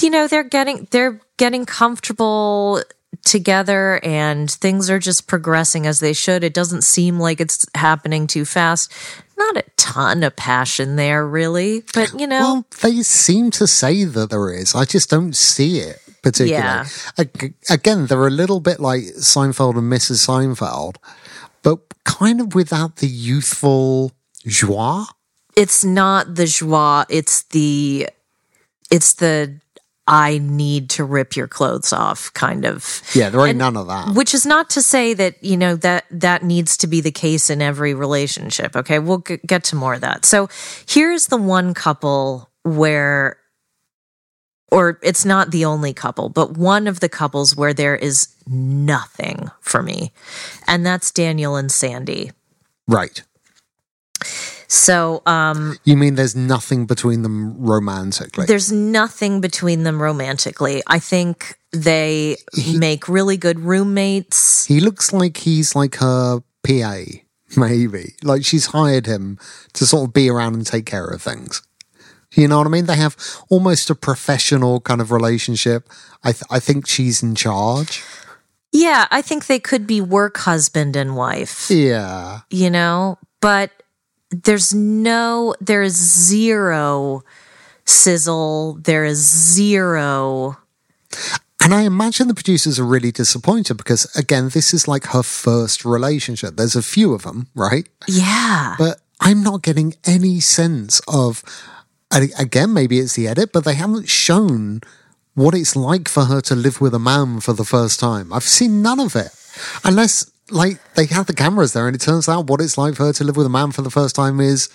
you 0.00 0.10
know, 0.10 0.28
they're 0.28 0.44
getting 0.44 0.86
they're 0.90 1.18
getting 1.38 1.64
comfortable 1.64 2.82
together 3.24 4.00
and 4.02 4.50
things 4.50 4.90
are 4.90 4.98
just 4.98 5.26
progressing 5.26 5.86
as 5.86 6.00
they 6.00 6.12
should. 6.12 6.44
It 6.44 6.54
doesn't 6.54 6.82
seem 6.82 7.18
like 7.18 7.40
it's 7.40 7.66
happening 7.74 8.26
too 8.26 8.44
fast. 8.44 8.92
Not 9.36 9.56
a 9.56 9.64
ton 9.76 10.22
of 10.22 10.36
passion 10.36 10.96
there 10.96 11.26
really, 11.26 11.82
but 11.92 12.18
you 12.18 12.26
know, 12.26 12.40
Well, 12.40 12.66
they 12.82 13.02
seem 13.02 13.50
to 13.52 13.66
say 13.66 14.04
that 14.04 14.30
there 14.30 14.50
is. 14.52 14.74
I 14.74 14.84
just 14.84 15.10
don't 15.10 15.34
see 15.34 15.78
it 15.78 16.00
particularly. 16.22 16.88
Yeah. 17.18 17.24
Again, 17.70 18.06
they're 18.06 18.26
a 18.26 18.30
little 18.30 18.60
bit 18.60 18.80
like 18.80 19.02
Seinfeld 19.02 19.76
and 19.76 19.92
Mrs. 19.92 20.26
Seinfeld, 20.26 20.96
but 21.62 21.80
kind 22.04 22.40
of 22.40 22.54
without 22.54 22.96
the 22.96 23.06
youthful 23.06 24.12
joie. 24.46 25.04
it's 25.56 25.84
not 25.84 26.34
the 26.34 26.46
joie, 26.46 27.04
it's 27.08 27.42
the 27.44 28.08
it's 28.90 29.14
the 29.14 29.60
I 30.06 30.38
need 30.38 30.90
to 30.90 31.04
rip 31.04 31.34
your 31.34 31.48
clothes 31.48 31.92
off 31.92 32.30
kind 32.34 32.64
of 32.66 33.02
Yeah, 33.14 33.30
there 33.30 33.40
ain't 33.40 33.50
And- 33.50 33.58
none 33.58 33.76
of 33.78 33.86
that. 33.86 34.14
which 34.14 34.34
is 34.34 34.44
not 34.44 34.68
to 34.70 34.82
say 34.82 35.14
that 35.14 35.42
you 35.42 35.56
know 35.56 35.76
that 35.76 36.04
that 36.10 36.42
needs 36.42 36.76
to 36.78 36.86
be 36.86 37.00
the 37.00 37.10
case 37.10 37.48
in 37.48 37.62
every 37.62 37.94
relationship 37.94 38.76
okay 38.76 38.98
we'll 38.98 39.18
g- 39.26 39.40
get 39.46 39.64
to 39.64 39.76
more 39.76 39.94
of 39.94 40.02
that 40.02 40.26
so 40.26 40.48
here's 40.86 41.28
the 41.28 41.36
one 41.38 41.72
couple 41.72 42.50
where 42.64 43.38
or 44.70 44.98
it's 45.02 45.24
not 45.24 45.50
the 45.52 45.64
only 45.64 45.92
couple 45.94 46.28
but 46.28 46.56
one 46.56 46.86
of 46.86 47.00
the 47.00 47.08
couples 47.08 47.56
where 47.56 47.72
there 47.72 47.96
is 47.96 48.28
nothing 48.46 49.50
for 49.60 49.82
me 49.82 50.12
and 50.66 50.84
that's 50.84 51.10
daniel 51.10 51.56
and 51.56 51.72
sandy 51.72 52.30
Right. 52.86 53.22
So 54.74 55.22
um 55.26 55.76
You 55.84 55.96
mean 55.96 56.14
there's 56.16 56.34
nothing 56.36 56.86
between 56.86 57.22
them 57.22 57.56
romantically? 57.58 58.46
there's 58.46 58.72
nothing 58.72 59.40
between 59.40 59.84
them 59.84 60.00
romantically 60.02 60.82
i 60.86 60.98
think 60.98 61.56
they 61.72 62.36
make 62.78 63.08
really 63.08 63.36
good 63.36 63.58
roommates 63.60 64.64
He 64.66 64.80
looks 64.80 65.12
like 65.12 65.36
he's 65.38 65.74
like 65.74 65.96
her 65.96 66.42
PA, 66.66 66.96
maybe. 67.56 68.14
Like 68.22 68.42
she's 68.44 68.66
hired 68.66 69.06
him 69.06 69.38
to 69.74 69.84
sort 69.84 70.08
of 70.08 70.12
be 70.14 70.30
around 70.30 70.54
and 70.54 70.64
take 70.66 70.86
care 70.86 71.04
of 71.06 71.20
things. 71.20 71.60
You 72.32 72.48
know 72.48 72.56
what 72.58 72.66
I 72.66 72.70
mean? 72.70 72.86
They 72.86 72.96
have 72.96 73.16
almost 73.50 73.90
a 73.90 73.94
professional 73.94 74.80
kind 74.80 75.00
of 75.02 75.10
relationship. 75.12 75.88
I 76.22 76.32
th- 76.32 76.48
I 76.50 76.58
think 76.58 76.86
she's 76.88 77.22
in 77.22 77.34
charge. 77.34 78.02
yeah 78.72 79.06
i 79.10 79.20
think 79.22 79.46
they 79.46 79.60
could 79.60 79.86
be 79.86 80.00
work 80.00 80.36
husband 80.38 80.96
and 80.96 81.14
wife 81.16 81.70
Yeah. 81.70 82.40
you 82.50 82.70
know, 82.70 83.18
but 83.40 83.70
there's 84.42 84.74
no, 84.74 85.54
there 85.60 85.82
is 85.82 85.94
zero 85.94 87.22
sizzle. 87.84 88.74
There 88.80 89.04
is 89.04 89.18
zero. 89.18 90.56
And 91.62 91.72
I 91.72 91.82
imagine 91.82 92.28
the 92.28 92.34
producers 92.34 92.78
are 92.78 92.84
really 92.84 93.12
disappointed 93.12 93.76
because, 93.76 94.04
again, 94.16 94.50
this 94.50 94.74
is 94.74 94.86
like 94.86 95.06
her 95.06 95.22
first 95.22 95.84
relationship. 95.84 96.56
There's 96.56 96.76
a 96.76 96.82
few 96.82 97.14
of 97.14 97.22
them, 97.22 97.46
right? 97.54 97.88
Yeah. 98.06 98.74
But 98.78 99.00
I'm 99.20 99.42
not 99.42 99.62
getting 99.62 99.94
any 100.04 100.40
sense 100.40 101.00
of, 101.08 101.42
again, 102.10 102.72
maybe 102.74 102.98
it's 102.98 103.14
the 103.14 103.28
edit, 103.28 103.52
but 103.52 103.64
they 103.64 103.74
haven't 103.74 104.08
shown 104.08 104.82
what 105.34 105.54
it's 105.54 105.74
like 105.74 106.08
for 106.08 106.26
her 106.26 106.40
to 106.42 106.54
live 106.54 106.80
with 106.80 106.94
a 106.94 106.98
man 106.98 107.40
for 107.40 107.54
the 107.54 107.64
first 107.64 107.98
time. 107.98 108.32
I've 108.32 108.44
seen 108.44 108.82
none 108.82 109.00
of 109.00 109.16
it. 109.16 109.30
Unless, 109.84 110.30
like, 110.50 110.78
they 110.94 111.06
have 111.06 111.26
the 111.26 111.34
cameras 111.34 111.72
there 111.72 111.86
and 111.86 111.96
it 111.96 112.00
turns 112.00 112.28
out 112.28 112.48
what 112.48 112.60
it's 112.60 112.78
like 112.78 112.94
for 112.94 113.04
her 113.04 113.12
to 113.14 113.24
live 113.24 113.36
with 113.36 113.46
a 113.46 113.50
man 113.50 113.72
for 113.72 113.82
the 113.82 113.90
first 113.90 114.16
time 114.16 114.40
is 114.40 114.68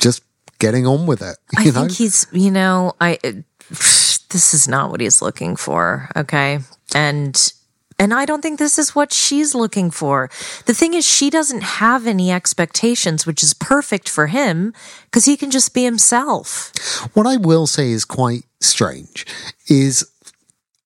just 0.00 0.22
getting 0.58 0.86
on 0.86 1.06
with 1.06 1.22
it. 1.22 1.36
I 1.56 1.64
know? 1.64 1.70
think 1.70 1.92
he's, 1.92 2.26
you 2.32 2.50
know, 2.50 2.92
I, 3.00 3.18
this 3.70 4.54
is 4.54 4.68
not 4.68 4.90
what 4.90 5.00
he's 5.00 5.22
looking 5.22 5.56
for. 5.56 6.08
Okay. 6.16 6.60
And, 6.94 7.52
and 7.98 8.14
I 8.14 8.24
don't 8.24 8.42
think 8.42 8.58
this 8.58 8.78
is 8.78 8.94
what 8.94 9.12
she's 9.12 9.54
looking 9.54 9.90
for. 9.90 10.30
The 10.66 10.74
thing 10.74 10.94
is, 10.94 11.04
she 11.04 11.30
doesn't 11.30 11.62
have 11.62 12.06
any 12.06 12.30
expectations, 12.30 13.26
which 13.26 13.42
is 13.42 13.54
perfect 13.54 14.08
for 14.08 14.28
him 14.28 14.72
because 15.04 15.24
he 15.24 15.36
can 15.36 15.50
just 15.50 15.74
be 15.74 15.84
himself. 15.84 16.72
What 17.14 17.26
I 17.26 17.36
will 17.36 17.66
say 17.66 17.90
is 17.90 18.04
quite 18.04 18.44
strange 18.60 19.26
is 19.68 20.08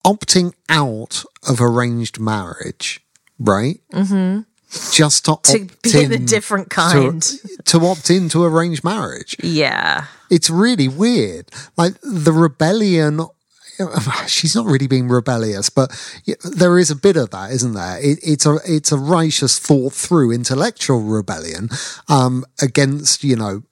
opting 0.06 0.54
out 0.68 1.24
of 1.46 1.60
arranged 1.60 2.18
marriage, 2.18 3.00
right? 3.38 3.80
Mm-hmm. 3.92 4.42
Just 4.92 5.26
to, 5.26 5.36
To 5.42 5.68
be 5.82 6.04
in 6.04 6.12
a 6.12 6.18
different 6.18 6.70
kind. 6.70 7.22
To, 7.66 7.78
opt 7.86 8.10
into 8.10 8.42
arranged 8.42 8.82
marriage. 8.84 9.36
Yeah. 9.42 10.06
It's 10.30 10.48
really 10.48 10.88
weird. 10.88 11.50
Like 11.76 11.94
the 12.02 12.32
rebellion. 12.32 13.20
She's 14.26 14.54
not 14.54 14.66
really 14.66 14.86
being 14.86 15.08
rebellious, 15.08 15.68
but 15.68 15.90
there 16.44 16.78
is 16.78 16.90
a 16.90 16.96
bit 16.96 17.16
of 17.16 17.30
that, 17.30 17.50
isn't 17.50 17.74
there? 17.74 17.98
It, 18.00 18.18
it's 18.22 18.46
a 18.46 18.58
it's 18.64 18.92
a 18.92 18.98
righteous, 18.98 19.58
thought 19.58 19.92
through, 19.92 20.32
intellectual 20.32 21.02
rebellion 21.02 21.68
um, 22.08 22.44
against 22.60 23.24
you 23.24 23.36
know 23.36 23.62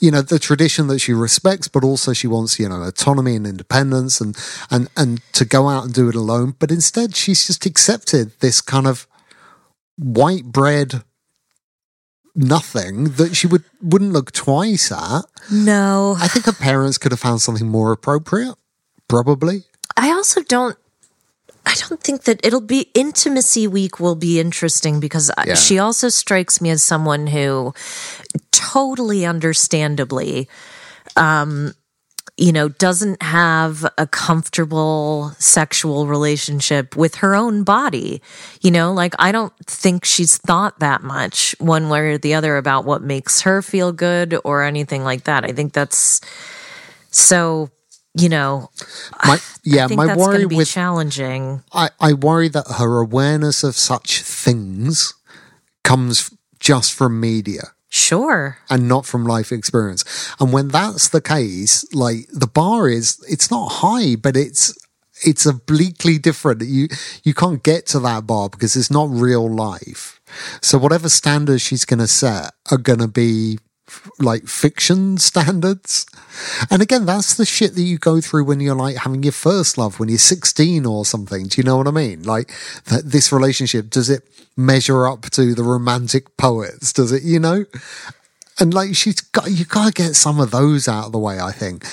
you 0.00 0.10
know 0.10 0.22
the 0.22 0.38
tradition 0.38 0.86
that 0.88 0.98
she 0.98 1.12
respects 1.12 1.68
but 1.68 1.84
also 1.84 2.12
she 2.12 2.26
wants 2.26 2.58
you 2.58 2.68
know 2.68 2.82
autonomy 2.82 3.36
and 3.36 3.46
independence 3.46 4.20
and 4.20 4.36
and 4.70 4.88
and 4.96 5.20
to 5.32 5.44
go 5.44 5.68
out 5.68 5.84
and 5.84 5.94
do 5.94 6.08
it 6.08 6.14
alone 6.14 6.54
but 6.58 6.70
instead 6.70 7.14
she's 7.16 7.46
just 7.46 7.64
accepted 7.66 8.32
this 8.40 8.60
kind 8.60 8.86
of 8.86 9.06
white 9.96 10.44
bread 10.44 11.02
nothing 12.34 13.04
that 13.12 13.34
she 13.34 13.46
would 13.46 13.64
wouldn't 13.80 14.12
look 14.12 14.30
twice 14.32 14.92
at 14.92 15.24
No. 15.50 16.16
i 16.18 16.28
think 16.28 16.44
her 16.44 16.52
parents 16.52 16.98
could 16.98 17.12
have 17.12 17.20
found 17.20 17.40
something 17.40 17.68
more 17.68 17.92
appropriate 17.92 18.54
probably 19.08 19.64
I 19.96 20.10
also 20.10 20.42
don't. 20.42 20.76
I 21.66 21.74
don't 21.88 22.00
think 22.00 22.22
that 22.24 22.40
it'll 22.46 22.60
be 22.60 22.90
intimacy 22.94 23.66
week 23.66 23.98
will 23.98 24.14
be 24.14 24.38
interesting 24.40 25.00
because 25.00 25.30
Yeah. 25.44 25.54
she 25.54 25.78
also 25.78 26.08
strikes 26.08 26.60
me 26.60 26.70
as 26.70 26.82
someone 26.82 27.26
who 27.26 27.74
totally 28.52 29.26
understandably 29.26 30.48
um 31.16 31.74
you 32.38 32.52
know, 32.52 32.68
doesn't 32.68 33.22
have 33.22 33.86
a 33.96 34.06
comfortable 34.06 35.32
sexual 35.38 36.06
relationship 36.06 36.94
with 36.94 37.14
her 37.16 37.34
own 37.34 37.64
body. 37.64 38.20
You 38.60 38.70
know, 38.72 38.92
like 38.92 39.14
I 39.18 39.32
don't 39.32 39.54
think 39.66 40.04
she's 40.04 40.36
thought 40.36 40.78
that 40.80 41.02
much 41.02 41.54
one 41.60 41.88
way 41.88 42.00
or 42.00 42.18
the 42.18 42.34
other 42.34 42.58
about 42.58 42.84
what 42.84 43.00
makes 43.00 43.40
her 43.40 43.62
feel 43.62 43.90
good 43.90 44.38
or 44.44 44.62
anything 44.62 45.02
like 45.02 45.24
that. 45.24 45.44
I 45.44 45.52
think 45.52 45.72
that's 45.72 46.20
so, 47.10 47.70
you 48.16 48.28
know, 48.28 48.70
My, 49.24 49.38
yeah, 49.64 49.86
my 49.88 50.06
that's 50.06 50.18
worry 50.18 50.46
be 50.46 50.56
with 50.56 50.68
challenging. 50.68 51.62
I, 51.72 51.90
I 52.00 52.12
worry 52.14 52.48
that 52.48 52.66
her 52.78 53.00
awareness 53.00 53.62
of 53.62 53.76
such 53.76 54.22
things 54.22 55.14
comes 55.84 56.30
just 56.58 56.92
from 56.94 57.20
media 57.20 57.72
Sure. 57.88 58.58
and 58.68 58.88
not 58.88 59.06
from 59.06 59.24
life 59.24 59.52
experience. 59.52 60.04
And 60.40 60.52
when 60.52 60.68
that's 60.68 61.08
the 61.08 61.20
case, 61.20 61.84
like 61.94 62.26
the 62.32 62.46
bar 62.46 62.88
is, 62.88 63.24
it's 63.28 63.50
not 63.50 63.68
high, 63.68 64.16
but 64.16 64.36
it's, 64.36 64.76
it's 65.24 65.46
obliquely 65.46 66.18
different. 66.18 66.62
You, 66.62 66.88
you 67.24 67.32
can't 67.32 67.62
get 67.62 67.86
to 67.86 68.00
that 68.00 68.26
bar 68.26 68.48
because 68.50 68.76
it's 68.76 68.90
not 68.90 69.08
real 69.10 69.48
life. 69.48 70.20
So 70.60 70.78
whatever 70.78 71.08
standards 71.08 71.62
she's 71.62 71.84
going 71.84 72.00
to 72.00 72.06
set 72.06 72.52
are 72.70 72.78
going 72.78 72.98
to 72.98 73.08
be 73.08 73.58
like 74.18 74.46
fiction 74.46 75.18
standards. 75.18 76.06
And 76.70 76.82
again, 76.82 77.06
that's 77.06 77.34
the 77.34 77.44
shit 77.46 77.74
that 77.74 77.82
you 77.82 77.98
go 77.98 78.20
through 78.20 78.44
when 78.44 78.60
you're 78.60 78.74
like 78.74 78.96
having 78.96 79.22
your 79.22 79.32
first 79.32 79.78
love 79.78 79.98
when 80.00 80.08
you're 80.08 80.18
16 80.18 80.84
or 80.86 81.04
something. 81.04 81.46
Do 81.46 81.60
you 81.60 81.64
know 81.64 81.76
what 81.76 81.88
I 81.88 81.92
mean? 81.92 82.22
Like 82.22 82.52
that 82.86 83.02
this 83.10 83.32
relationship, 83.32 83.90
does 83.90 84.10
it 84.10 84.22
measure 84.56 85.06
up 85.06 85.22
to 85.30 85.54
the 85.54 85.62
romantic 85.62 86.36
poets? 86.36 86.92
Does 86.92 87.12
it, 87.12 87.22
you 87.22 87.38
know? 87.38 87.64
And 88.58 88.72
like 88.74 88.94
she's 88.94 89.20
got, 89.20 89.50
you 89.50 89.64
got 89.64 89.86
to 89.86 89.92
get 90.02 90.14
some 90.16 90.40
of 90.40 90.50
those 90.50 90.88
out 90.88 91.06
of 91.06 91.12
the 91.12 91.18
way, 91.18 91.38
I 91.40 91.52
think. 91.52 91.84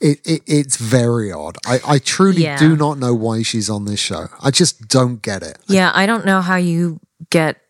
It, 0.00 0.20
it 0.26 0.42
it's 0.46 0.76
very 0.78 1.30
odd. 1.30 1.58
I, 1.66 1.80
I 1.86 1.98
truly 1.98 2.44
Yeah. 2.44 2.58
do 2.58 2.74
not 2.74 2.98
know 2.98 3.14
why 3.14 3.42
she's 3.42 3.68
on 3.68 3.84
this 3.84 4.00
show. 4.00 4.28
I 4.42 4.50
just 4.50 4.88
don't 4.88 5.20
get 5.20 5.42
it. 5.42 5.58
Yeah, 5.66 5.92
I 5.94 6.06
don't 6.06 6.24
know 6.24 6.40
how 6.40 6.56
you 6.56 7.00
get 7.28 7.60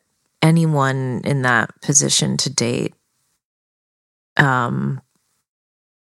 anyone 0.40 1.22
in 1.24 1.42
that 1.42 1.80
position 1.82 2.36
to 2.38 2.50
date. 2.50 2.94
Um 4.40 5.00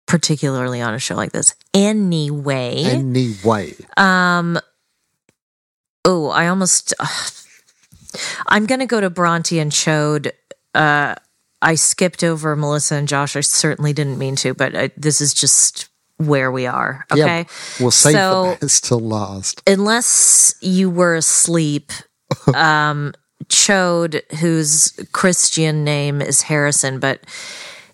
particularly 0.06 0.80
on 0.80 0.94
a 0.94 0.98
show 0.98 1.14
like 1.16 1.32
this. 1.32 1.54
Anyway, 1.74 2.82
Anyway, 2.84 3.74
um 3.96 4.58
Oh, 6.04 6.28
I 6.28 6.48
almost 6.48 6.94
I'm 8.46 8.66
going 8.66 8.80
to 8.80 8.86
go 8.86 9.00
to 9.00 9.10
Bronte 9.10 9.58
and 9.58 9.70
Chode. 9.72 10.32
Uh 10.74 11.14
I 11.60 11.74
skipped 11.74 12.22
over 12.22 12.54
Melissa 12.54 12.94
and 12.94 13.08
Josh. 13.08 13.34
I 13.34 13.40
certainly 13.40 13.92
didn't 13.92 14.16
mean 14.18 14.36
to, 14.36 14.54
but 14.54 14.76
I, 14.76 14.90
this 14.96 15.20
is 15.20 15.34
just 15.34 15.88
where 16.16 16.52
we 16.52 16.66
are. 16.66 17.04
Okay. 17.10 17.20
yeah, 17.20 17.44
we'll 17.80 17.90
save 17.90 18.12
So- 18.14 18.52
the 18.60 18.66
best 18.66 18.84
till 18.84 19.00
last. 19.00 19.60
unless 19.66 20.54
you 20.60 20.88
were 20.88 21.16
asleep, 21.16 21.90
um, 22.54 23.12
Chode, 23.46 24.20
whose 24.38 24.92
Christian 25.12 25.82
name 25.84 26.20
is 26.22 26.42
Harrison, 26.42 27.00
but 27.00 27.20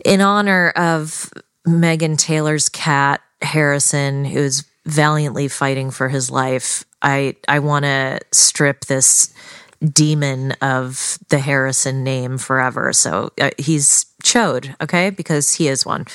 in 0.04 0.20
honor 0.20 0.70
of 0.76 1.30
Megan 1.66 2.16
Taylor's 2.16 2.68
cat, 2.68 3.20
Harrison, 3.42 4.24
who's 4.24 4.64
valiantly 4.86 5.48
fighting 5.48 5.90
for 5.90 6.08
his 6.08 6.30
life, 6.30 6.84
I, 7.02 7.36
I 7.48 7.58
want 7.58 7.84
to 7.84 8.20
strip 8.32 8.84
this 8.84 9.32
demon 9.82 10.52
of 10.62 11.18
the 11.28 11.38
Harrison 11.38 12.04
name 12.04 12.38
forever. 12.38 12.92
So 12.92 13.30
uh, 13.40 13.50
he's 13.58 14.06
Chode, 14.22 14.74
okay? 14.82 15.10
Because 15.10 15.52
he 15.54 15.68
is 15.68 15.84
one. 15.84 16.06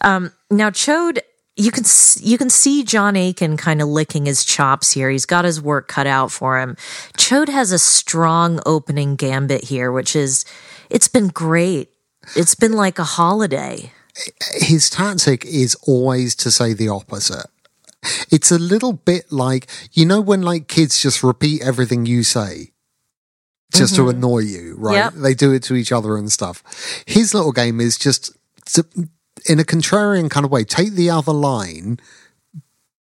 Um, 0.00 0.32
now 0.50 0.70
Chode, 0.70 1.18
you 1.56 1.70
can 1.70 1.84
you 2.18 2.36
can 2.36 2.50
see 2.50 2.82
John 2.82 3.14
Aiken 3.14 3.56
kind 3.56 3.80
of 3.80 3.88
licking 3.88 4.26
his 4.26 4.44
chops 4.44 4.90
here. 4.90 5.08
He's 5.08 5.26
got 5.26 5.44
his 5.44 5.62
work 5.62 5.86
cut 5.86 6.06
out 6.06 6.32
for 6.32 6.58
him. 6.58 6.76
Chode 7.16 7.48
has 7.48 7.70
a 7.70 7.78
strong 7.78 8.60
opening 8.66 9.14
gambit 9.14 9.64
here, 9.64 9.92
which 9.92 10.16
is 10.16 10.44
it's 10.90 11.06
been 11.06 11.28
great. 11.28 11.93
It's 12.36 12.54
been 12.54 12.72
like 12.72 12.98
a 12.98 13.04
holiday. 13.04 13.92
his 14.54 14.90
tactic 14.90 15.44
is 15.44 15.74
always 15.86 16.34
to 16.36 16.50
say 16.50 16.72
the 16.72 16.88
opposite. 16.88 17.46
It's 18.30 18.50
a 18.50 18.58
little 18.58 18.92
bit 18.92 19.32
like, 19.32 19.66
you 19.92 20.04
know, 20.04 20.20
when 20.20 20.42
like 20.42 20.68
kids 20.68 21.00
just 21.00 21.22
repeat 21.22 21.62
everything 21.62 22.06
you 22.06 22.22
say 22.22 22.72
just 23.72 23.94
to 23.96 24.02
mm-hmm. 24.02 24.10
annoy 24.10 24.40
you, 24.40 24.76
right? 24.78 24.94
Yep. 24.94 25.14
They 25.14 25.34
do 25.34 25.52
it 25.52 25.62
to 25.64 25.74
each 25.74 25.90
other 25.90 26.16
and 26.16 26.30
stuff. 26.30 26.62
His 27.06 27.34
little 27.34 27.52
game 27.52 27.80
is 27.80 27.98
just 27.98 28.36
to, 28.66 28.86
in 29.46 29.58
a 29.58 29.64
contrarian 29.64 30.30
kind 30.30 30.44
of 30.44 30.52
way, 30.52 30.64
take 30.64 30.92
the 30.92 31.10
other 31.10 31.32
line 31.32 31.98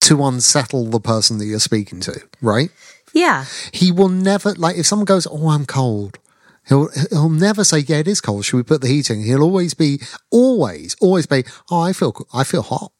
to 0.02 0.24
unsettle 0.24 0.86
the 0.86 1.00
person 1.00 1.38
that 1.38 1.46
you're 1.46 1.58
speaking 1.58 2.00
to, 2.00 2.20
right? 2.40 2.70
Yeah, 3.12 3.44
He 3.72 3.92
will 3.92 4.08
never 4.08 4.54
like 4.54 4.78
if 4.78 4.86
someone 4.86 5.04
goes, 5.04 5.26
"Oh, 5.30 5.50
I'm 5.50 5.66
cold." 5.66 6.18
He'll 6.68 6.88
he'll 7.10 7.28
never 7.28 7.64
say, 7.64 7.78
"Yeah, 7.80 7.98
it 7.98 8.08
is 8.08 8.20
cold. 8.20 8.44
Should 8.44 8.56
we 8.56 8.62
put 8.62 8.80
the 8.82 8.88
heating?" 8.88 9.22
He'll 9.22 9.42
always 9.42 9.74
be 9.74 10.00
always 10.30 10.94
always 11.00 11.26
be, 11.26 11.44
"Oh, 11.70 11.80
I 11.80 11.92
feel 11.92 12.14
I 12.32 12.44
feel 12.44 12.62
hot." 12.62 12.92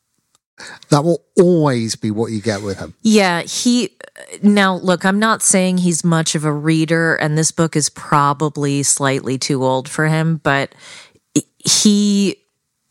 That 0.91 1.03
will 1.05 1.25
always 1.41 1.97
be 1.97 2.11
what 2.11 2.31
you 2.33 2.41
get 2.41 2.63
with 2.63 2.79
him. 2.79 2.95
yeah. 3.03 3.43
He 3.43 3.97
now 4.43 4.77
look. 4.77 5.05
I'm 5.05 5.19
not 5.19 5.43
saying 5.43 5.79
he's 5.79 6.05
much 6.05 6.35
of 6.35 6.45
a 6.45 6.53
reader, 6.53 7.15
and 7.17 7.37
this 7.39 7.51
book 7.51 7.75
is 7.77 7.89
probably 7.89 8.83
slightly 8.83 9.39
too 9.39 9.65
old 9.65 9.89
for 9.89 10.07
him, 10.09 10.41
but 10.43 10.75
he 11.59 12.37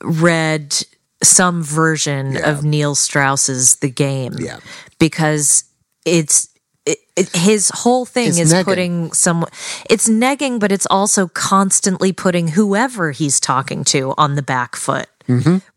read 0.04 0.76
some 1.24 1.62
version 1.64 2.34
Yeah. 2.34 2.50
of 2.50 2.64
Neil 2.64 2.96
Strauss's 2.96 3.76
The 3.76 3.90
Game. 3.90 4.36
Yeah. 4.40 4.58
because 5.00 5.64
it's 6.06 6.48
it, 6.86 6.98
it, 7.16 7.30
his 7.36 7.70
whole 7.74 8.06
thing 8.06 8.30
It's 8.30 8.40
is 8.40 8.54
negging. 8.54 8.64
putting 8.66 9.12
some 9.14 9.46
it's 9.90 10.10
negging 10.10 10.60
but 10.60 10.72
it's 10.72 10.88
also 10.90 11.28
constantly 11.28 12.12
putting 12.12 12.50
whoever 12.50 13.12
he's 13.12 13.40
talking 13.40 13.84
to 13.86 14.14
on 14.18 14.36
the 14.36 14.42
back 14.42 14.76
foot 14.76 15.08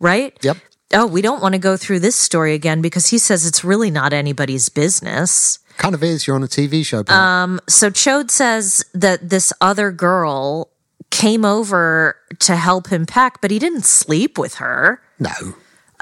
right 0.00 0.36
Yep. 0.42 0.56
oh 0.94 1.06
we 1.06 1.20
don't 1.22 1.40
want 1.42 1.52
to 1.54 1.58
go 1.60 1.76
through 1.76 2.00
this 2.00 2.16
story 2.16 2.54
again 2.54 2.80
because 2.80 3.06
he 3.08 3.18
says 3.18 3.46
it's 3.46 3.62
really 3.62 3.90
not 3.90 4.12
anybody's 4.12 4.68
business 4.68 5.58
Kind 5.76 5.94
of 5.96 6.04
is. 6.04 6.24
You're 6.24 6.36
on 6.36 6.44
a 6.44 6.46
TV 6.46 6.86
show. 6.86 7.02
Pam. 7.02 7.58
so 7.68 7.90
chode 7.90 8.30
says 8.30 8.84
that 8.94 9.28
this 9.28 9.52
other 9.60 9.90
girl 9.90 10.70
came 11.10 11.44
over 11.44 12.16
to 12.38 12.54
help 12.56 12.88
him 12.88 13.06
pack 13.06 13.40
but 13.40 13.50
he 13.50 13.58
didn't 13.58 13.84
sleep 13.84 14.38
with 14.38 14.54
her 14.54 15.02
no. 15.18 15.32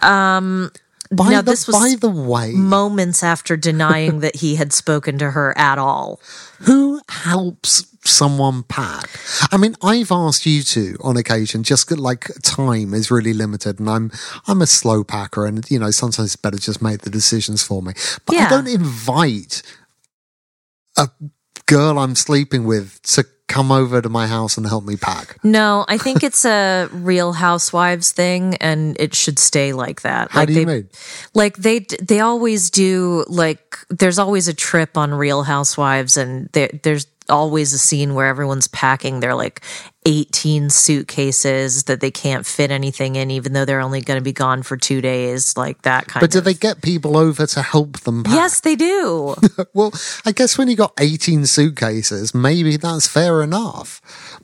Um. 0.02 0.70
By 1.12 1.30
now 1.30 1.42
the 1.42 1.52
this 1.52 1.66
was 1.66 1.76
by 1.76 1.94
the 2.00 2.10
way, 2.10 2.52
moments 2.52 3.22
after 3.22 3.56
denying 3.56 4.20
that 4.20 4.36
he 4.36 4.56
had 4.56 4.72
spoken 4.72 5.18
to 5.18 5.30
her 5.32 5.56
at 5.58 5.78
all 5.78 6.20
who 6.62 7.00
helps 7.08 7.86
someone 8.04 8.62
pack? 8.64 9.08
I 9.50 9.56
mean, 9.56 9.74
I've 9.82 10.12
asked 10.12 10.46
you 10.46 10.62
to 10.62 10.96
on 11.02 11.16
occasion, 11.16 11.62
just 11.62 11.90
like 11.90 12.30
time 12.42 12.94
is 12.94 13.10
really 13.10 13.32
limited 13.32 13.78
and 13.78 13.88
I'm, 13.88 14.12
I'm 14.46 14.62
a 14.62 14.66
slow 14.66 15.04
packer 15.04 15.46
and, 15.46 15.68
you 15.70 15.78
know, 15.78 15.90
sometimes 15.90 16.28
it's 16.28 16.36
better 16.36 16.58
just 16.58 16.82
make 16.82 17.00
the 17.00 17.10
decisions 17.10 17.62
for 17.62 17.82
me. 17.82 17.94
But 18.26 18.36
I 18.36 18.48
don't 18.48 18.68
invite 18.68 19.62
a 20.96 21.08
girl 21.72 21.98
I'm 21.98 22.14
sleeping 22.14 22.64
with 22.64 23.00
to 23.02 23.24
come 23.48 23.70
over 23.70 24.00
to 24.00 24.08
my 24.08 24.26
house 24.26 24.56
and 24.56 24.66
help 24.66 24.84
me 24.84 24.96
pack. 24.96 25.38
No, 25.44 25.84
I 25.86 25.98
think 25.98 26.22
it's 26.22 26.44
a 26.44 26.88
Real 26.90 27.32
Housewives 27.32 28.12
thing, 28.12 28.56
and 28.56 28.96
it 28.98 29.14
should 29.14 29.38
stay 29.38 29.72
like 29.72 30.02
that. 30.02 30.30
How 30.30 30.40
like 30.40 30.48
do 30.48 30.54
you 30.54 30.64
they, 30.64 30.74
mean? 30.74 30.88
Like 31.34 31.56
they 31.56 31.80
they 32.00 32.20
always 32.20 32.70
do. 32.70 33.24
Like 33.28 33.76
there's 33.90 34.18
always 34.18 34.48
a 34.48 34.54
trip 34.54 34.96
on 34.96 35.12
Real 35.12 35.42
Housewives, 35.42 36.16
and 36.16 36.48
there, 36.52 36.70
there's 36.82 37.06
always 37.28 37.72
a 37.72 37.78
scene 37.78 38.14
where 38.14 38.26
everyone's 38.26 38.68
packing 38.68 39.20
their 39.20 39.34
like 39.34 39.62
18 40.04 40.70
suitcases 40.70 41.84
that 41.84 42.00
they 42.00 42.10
can't 42.10 42.44
fit 42.44 42.70
anything 42.70 43.16
in, 43.16 43.30
even 43.30 43.52
though 43.52 43.64
they're 43.64 43.80
only 43.80 44.00
going 44.00 44.18
to 44.18 44.22
be 44.24 44.32
gone 44.32 44.62
for 44.62 44.76
two 44.76 45.00
days. 45.00 45.56
Like 45.56 45.82
that 45.82 46.08
kind 46.08 46.20
But 46.22 46.30
do 46.32 46.38
of. 46.38 46.44
they 46.44 46.54
get 46.54 46.82
people 46.82 47.16
over 47.16 47.46
to 47.46 47.62
help 47.62 48.00
them 48.00 48.24
pack? 48.24 48.34
Yes, 48.34 48.60
they 48.60 48.76
do. 48.76 49.34
Well, 49.74 49.92
I 50.26 50.32
guess 50.32 50.58
when 50.58 50.68
you 50.68 50.76
got 50.76 50.92
18 50.98 51.46
suitcases, 51.46 52.34
maybe 52.34 52.76
that's 52.76 53.06
fair 53.06 53.42
enough. 53.42 54.00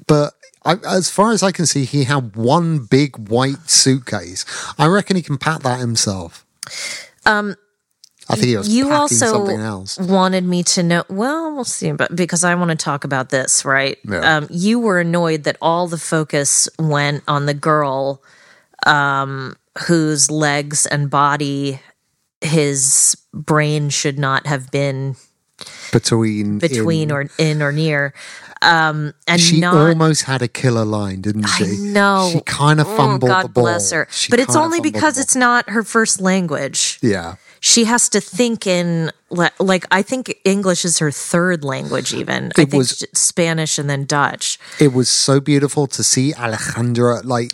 But 0.07 0.33
I, 0.65 0.77
as 0.87 1.11
far 1.11 1.33
as 1.33 1.43
I 1.43 1.51
can 1.53 1.67
see, 1.67 1.85
he 1.85 2.05
had 2.05 2.37
one 2.37 2.85
big 2.85 3.29
white 3.29 3.69
suitcase. 3.69 4.45
I 4.79 4.87
reckon 4.87 5.17
he 5.17 5.23
can 5.23 5.39
pack 5.39 5.63
that 5.63 5.81
himself. 5.81 6.47
Um, 7.27 7.57
I 8.31 8.35
think 8.35 8.47
he 8.49 8.57
was 8.57 8.69
you 8.69 8.91
also 8.93 9.15
something 9.27 9.59
else. 9.61 9.99
wanted 9.99 10.45
me 10.45 10.63
to 10.65 10.83
know 10.83 11.05
well 11.09 11.55
we'll 11.55 11.65
see 11.65 11.93
but 11.93 12.15
because 12.15 12.45
i 12.45 12.55
want 12.55 12.71
to 12.71 12.77
talk 12.77 13.05
about 13.05 13.31
this 13.31 13.65
right 13.65 13.99
Yeah. 14.05 14.37
um, 14.37 14.47
you 14.51 14.79
were 14.81 15.01
annoyed 15.01 15.45
that 15.45 15.57
all 15.63 15.87
the 15.89 15.97
focus 15.99 16.69
went 16.79 17.23
on 17.27 17.47
the 17.47 17.55
girl 17.55 18.23
um, 18.87 19.57
whose 19.87 20.31
legs 20.31 20.85
and 20.87 21.09
body 21.11 21.81
his 22.41 23.17
brain 23.33 23.89
should 23.91 24.19
not 24.19 24.47
have 24.47 24.71
been 24.71 25.17
Between 25.93 26.59
between 26.59 27.09
in- 27.11 27.13
or 27.13 27.27
in 27.39 27.63
or 27.63 27.73
near 27.73 28.13
Um, 28.61 29.15
and 29.27 29.41
she 29.41 29.61
not. 29.61 29.75
almost 29.75 30.23
had 30.25 30.43
a 30.43 30.49
killer 30.49 30.85
line, 30.85 31.21
didn't 31.21 31.47
she? 31.47 31.77
No, 31.79 32.31
She 32.33 32.41
kind 32.41 32.81
of 32.81 32.89
Oh, 32.89 32.97
fumbled 32.97 33.31
God 33.31 33.45
the 33.45 33.49
ball. 33.51 33.65
bless 33.65 33.93
her. 33.93 34.09
She 34.11 34.31
but 34.31 34.41
it's 34.41 34.57
only 34.57 34.81
because 34.81 35.17
it's 35.17 35.37
not 35.37 35.71
her 35.71 35.83
first 35.85 36.21
language. 36.21 36.99
yeah. 37.01 37.37
She 37.61 37.85
has 37.85 38.09
to 38.11 38.21
think 38.21 38.67
in 38.67 39.11
like 39.59 39.85
I 39.91 40.01
think 40.03 40.35
English 40.45 40.85
is 40.87 40.99
her 41.01 41.11
third 41.11 41.63
language. 41.65 42.15
Even 42.15 42.45
I 42.45 42.63
It 42.63 42.71
think 42.71 42.73
was- 42.75 43.05
Spanish 43.15 43.79
and 43.79 43.89
then 43.91 44.05
Dutch. 44.07 44.59
It 44.81 44.93
was 44.95 45.09
so 45.09 45.39
beautiful 45.41 45.87
to 45.89 46.03
see 46.03 46.33
Alessandra 46.35 47.21
like 47.25 47.51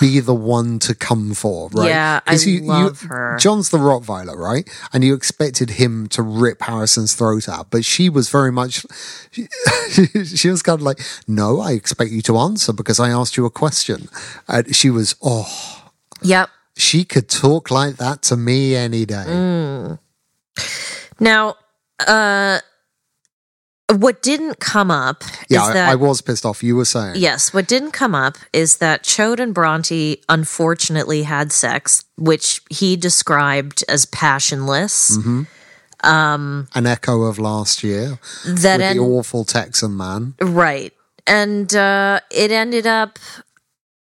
be 0.00 0.20
the 0.20 0.34
one 0.34 0.78
to 0.80 0.94
come 0.94 1.34
for, 1.34 1.68
right? 1.72 1.88
Yeah, 1.88 2.20
I 2.26 2.30
'Cause 2.32 2.46
love 2.46 3.00
her. 3.02 3.36
John's 3.40 3.70
the 3.70 3.78
Rottweiler, 3.78 4.36
right? 4.36 4.68
And 4.92 5.02
you 5.04 5.14
expected 5.14 5.70
him 5.70 6.08
to 6.08 6.22
rip 6.22 6.60
Harrison's 6.62 7.14
throat 7.14 7.48
out, 7.48 7.70
but 7.70 7.84
she 7.84 8.08
was 8.10 8.28
very 8.28 8.52
much. 8.52 8.84
She, 9.30 9.46
she 10.24 10.48
was 10.50 10.62
kind 10.62 10.78
of 10.78 10.82
like, 10.82 11.00
"No, 11.26 11.60
I 11.60 11.72
expect 11.72 12.10
you 12.10 12.22
to 12.22 12.36
answer 12.38 12.72
because 12.72 13.00
I 13.00 13.08
asked 13.10 13.36
you 13.36 13.46
a 13.46 13.50
question." 13.50 14.08
And 14.46 14.74
she 14.74 14.90
was, 14.90 15.14
oh, 15.22 15.46
Yep. 16.22 16.50
She 16.78 17.04
could 17.04 17.28
talk 17.28 17.70
like 17.70 17.96
that 17.96 18.22
to 18.22 18.36
me 18.36 18.74
any 18.74 19.04
day. 19.04 19.24
Mm. 19.26 19.98
Now, 21.20 21.56
uh, 22.06 22.60
what 23.94 24.22
didn't 24.22 24.60
come 24.60 24.90
up 24.90 25.24
yeah, 25.48 25.62
is 25.62 25.68
I, 25.68 25.72
that 25.72 25.88
I 25.90 25.94
was 25.96 26.20
pissed 26.20 26.44
off. 26.44 26.62
You 26.62 26.76
were 26.76 26.84
saying, 26.84 27.14
Yes, 27.16 27.52
what 27.52 27.66
didn't 27.66 27.92
come 27.92 28.14
up 28.14 28.36
is 28.52 28.76
that 28.78 29.02
Chode 29.02 29.40
and 29.40 29.52
Bronte 29.54 30.22
unfortunately 30.28 31.22
had 31.24 31.52
sex, 31.52 32.04
which 32.16 32.60
he 32.70 32.96
described 32.96 33.84
as 33.88 34.06
passionless. 34.06 35.16
um 36.04 36.68
an 36.76 36.86
echo 36.86 37.22
of 37.22 37.40
last 37.40 37.82
year 37.82 38.20
That 38.46 38.78
with 38.78 38.96
the 38.96 39.00
awful 39.00 39.44
Texan 39.44 39.96
man. 39.96 40.34
right, 40.40 40.92
and 41.26 41.74
uh, 41.74 42.20
it 42.30 42.52
ended 42.52 42.86
up, 42.86 43.18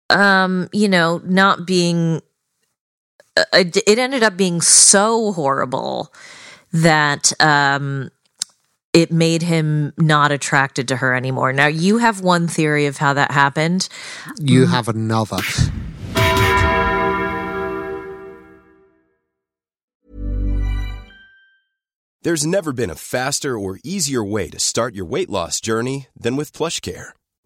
um, 0.08 0.68
you 0.72 0.88
know, 0.88 1.20
not 1.24 1.66
being. 1.66 2.22
Uh, 3.36 3.44
it 3.52 3.98
ended 3.98 4.22
up 4.22 4.36
being 4.36 4.60
so 4.60 5.32
horrible 5.32 6.12
that 6.72 7.32
um, 7.40 8.10
it 8.92 9.10
made 9.10 9.42
him 9.42 9.92
not 9.96 10.32
attracted 10.32 10.88
to 10.88 10.96
her 10.96 11.14
anymore. 11.14 11.52
Now, 11.52 11.66
you 11.66 11.98
have 11.98 12.20
one 12.20 12.46
theory 12.46 12.86
of 12.86 12.98
how 12.98 13.14
that 13.14 13.30
happened. 13.30 13.88
You 14.38 14.66
have 14.66 14.88
another. 14.88 15.38
There's 22.22 22.46
never 22.46 22.72
been 22.72 22.90
a 22.90 22.94
faster 22.94 23.58
or 23.58 23.80
easier 23.82 24.22
way 24.22 24.48
to 24.50 24.60
start 24.60 24.94
your 24.94 25.06
weight 25.06 25.28
loss 25.28 25.60
journey 25.60 26.06
than 26.14 26.36
with 26.36 26.52
PlushCare. 26.52 27.12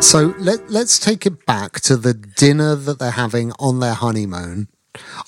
So 0.00 0.34
let 0.38 0.70
let's 0.70 0.98
take 0.98 1.26
it 1.26 1.44
back 1.44 1.80
to 1.82 1.96
the 1.96 2.14
dinner 2.14 2.74
that 2.74 2.98
they're 2.98 3.10
having 3.10 3.52
on 3.58 3.80
their 3.80 3.92
honeymoon 3.92 4.68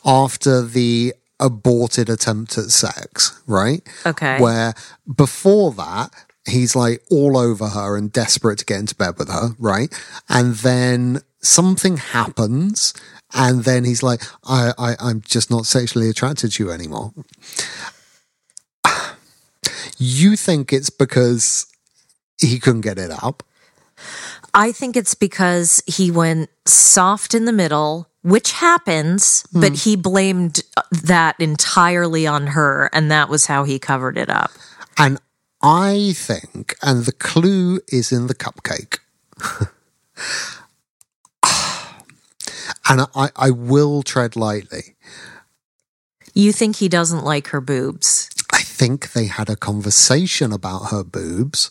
after 0.05 0.63
the 0.63 1.15
aborted 1.39 2.09
attempt 2.09 2.57
at 2.57 2.71
sex, 2.71 3.41
right? 3.47 3.87
Okay. 4.07 4.41
Where 4.41 4.75
before 5.15 5.73
that 5.73 6.11
he's 6.47 6.75
like 6.75 7.03
all 7.11 7.37
over 7.37 7.69
her 7.69 7.97
and 7.97 8.11
desperate 8.11 8.59
to 8.61 8.65
get 8.65 8.81
into 8.81 8.97
bed 8.97 9.19
with 9.19 9.29
her, 9.29 9.51
right? 9.59 9.93
And 10.29 10.55
then 10.57 11.21
something 11.43 11.99
happens 11.99 12.95
and 13.35 13.65
then 13.65 13.85
he's 13.85 14.03
like, 14.03 14.23
I, 14.45 14.73
I 14.79 14.97
I'm 14.99 15.21
just 15.21 15.51
not 15.51 15.67
sexually 15.67 16.09
attracted 16.09 16.53
to 16.53 16.65
you 16.65 16.71
anymore. 16.71 17.13
You 19.99 20.35
think 20.35 20.73
it's 20.73 20.91
because 20.91 21.67
he 22.41 22.59
couldn't 22.59 22.81
get 22.81 22.99
it 22.99 23.13
up? 23.23 23.45
I 24.55 24.73
think 24.73 24.97
it's 24.97 25.15
because 25.15 25.83
he 25.87 26.11
went 26.11 26.51
soft 26.67 27.35
in 27.35 27.47
the 27.47 27.53
middle, 27.53 28.09
which 28.23 28.53
happens, 28.53 29.45
hmm. 29.53 29.61
but 29.61 29.73
he 29.75 29.97
blamed 29.97 30.63
uh, 30.77 30.83
that 30.91 31.37
entirely 31.39 32.27
on 32.27 32.49
her, 32.49 32.91
and 32.93 33.11
that 33.11 33.29
was 33.29 33.47
how 33.47 33.65
he 33.65 33.79
covered 33.79 34.19
it 34.19 34.29
up. 34.29 34.51
And 34.99 35.19
I 35.63 36.13
think, 36.15 36.77
and 36.83 37.05
the 37.05 37.13
clue 37.13 37.81
is 37.89 38.13
in 38.13 38.27
the 38.27 38.35
cupcake. 38.35 38.99
and 42.89 43.07
I, 43.15 43.31
I 43.37 43.51
will 43.51 44.03
tread 44.03 44.37
lightly. 44.37 44.97
You 46.35 46.53
think 46.53 46.77
he 46.77 46.89
doesn't 46.89 47.25
like 47.25 47.49
her 47.49 47.61
boobs? 47.61 48.29
I 48.53 48.63
think 48.63 49.13
they 49.13 49.27
had 49.27 49.49
a 49.49 49.57
conversation 49.57 50.53
about 50.53 50.91
her 50.91 51.05
boobs. 51.05 51.71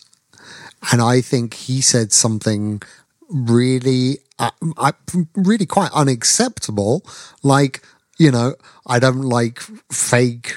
And 0.90 1.00
I 1.00 1.20
think 1.20 1.54
he 1.54 1.80
said 1.80 2.12
something 2.12 2.82
really, 3.28 4.18
uh, 4.38 4.50
I, 4.76 4.92
really 5.34 5.66
quite 5.66 5.90
unacceptable. 5.92 7.04
Like, 7.42 7.82
you 8.18 8.30
know, 8.30 8.54
I 8.86 8.98
don't 8.98 9.22
like 9.22 9.60
fake, 9.90 10.56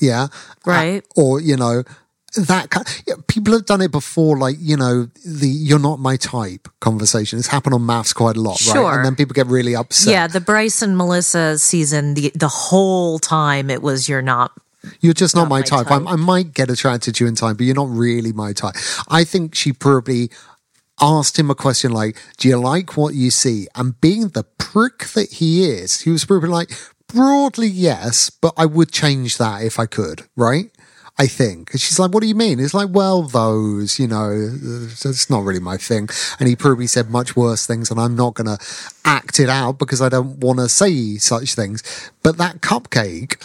yeah. 0.00 0.28
Right. 0.66 1.04
Uh, 1.16 1.20
or, 1.20 1.40
you 1.40 1.56
know, 1.56 1.84
that 2.36 2.70
kind 2.70 2.86
yeah, 3.06 3.14
people 3.26 3.52
have 3.54 3.66
done 3.66 3.80
it 3.80 3.90
before, 3.90 4.38
like, 4.38 4.56
you 4.58 4.76
know, 4.76 5.08
the 5.24 5.48
you're 5.48 5.80
not 5.80 5.98
my 5.98 6.16
type 6.16 6.68
conversation. 6.80 7.38
It's 7.38 7.48
happened 7.48 7.74
on 7.74 7.80
MAFS 7.80 8.14
quite 8.14 8.36
a 8.36 8.40
lot, 8.40 8.60
right? 8.68 8.96
And 8.96 9.04
then 9.04 9.16
people 9.16 9.34
get 9.34 9.46
really 9.46 9.74
upset. 9.74 10.12
Yeah, 10.12 10.26
the 10.28 10.40
Bryce 10.40 10.80
and 10.82 10.96
Melissa 10.96 11.58
season, 11.58 12.14
the 12.14 12.30
the 12.34 12.48
whole 12.48 13.18
time 13.18 13.68
it 13.68 13.82
was 13.82 14.08
you're 14.08 14.22
not. 14.22 14.52
You're 15.00 15.14
just 15.14 15.34
not, 15.34 15.42
Not 15.42 15.48
my, 15.50 15.62
type. 15.62 15.88
type. 15.88 16.02
I 16.06 16.16
might 16.16 16.54
get 16.54 16.70
attracted 16.70 17.14
to 17.16 17.24
you 17.24 17.28
in 17.28 17.34
time, 17.34 17.56
but 17.56 17.64
you're 17.66 17.74
not 17.74 17.90
really 17.90 18.32
my 18.32 18.52
type. 18.52 18.74
I 19.08 19.24
think 19.24 19.54
she 19.54 19.72
probably 19.72 20.30
asked 21.00 21.38
him 21.38 21.50
a 21.50 21.54
question 21.54 21.92
like, 21.92 22.16
Do 22.38 22.48
you 22.48 22.56
like 22.58 22.96
what 22.96 23.14
you 23.14 23.30
see? 23.30 23.68
And 23.74 24.00
being 24.00 24.28
the 24.28 24.44
prick 24.58 25.08
that 25.08 25.32
he 25.32 25.64
is, 25.64 26.02
he 26.02 26.10
was 26.10 26.24
probably 26.24 26.48
like, 26.48 26.70
Broadly, 27.08 27.66
yes, 27.66 28.30
but 28.30 28.54
I 28.56 28.66
would 28.66 28.92
change 28.92 29.36
that 29.38 29.62
if 29.62 29.78
I 29.78 29.86
could, 29.86 30.22
right? 30.36 30.70
I 31.18 31.26
think. 31.26 31.72
And 31.72 31.80
she's 31.80 31.98
like, 31.98 32.12
What 32.12 32.22
do 32.22 32.28
you 32.28 32.34
mean? 32.34 32.60
It's 32.60 32.72
like, 32.72 32.88
Well, 32.90 33.22
those, 33.24 33.98
you 33.98 34.06
know, 34.06 34.30
it's 34.32 35.28
not 35.28 35.44
really 35.44 35.60
my 35.60 35.76
thing. 35.76 36.08
And 36.38 36.48
he 36.48 36.56
probably 36.56 36.86
said 36.86 37.10
much 37.10 37.36
worse 37.36 37.66
things, 37.66 37.90
and 37.90 38.00
I'm 38.00 38.16
not 38.16 38.34
going 38.34 38.46
to 38.46 38.64
act 39.04 39.40
it 39.40 39.48
out 39.50 39.78
because 39.78 40.00
I 40.00 40.08
don't 40.08 40.38
want 40.38 40.60
to 40.60 40.68
say 40.68 41.16
such 41.16 41.54
things. 41.54 42.10
But 42.22 42.38
that 42.38 42.60
cupcake, 42.60 43.36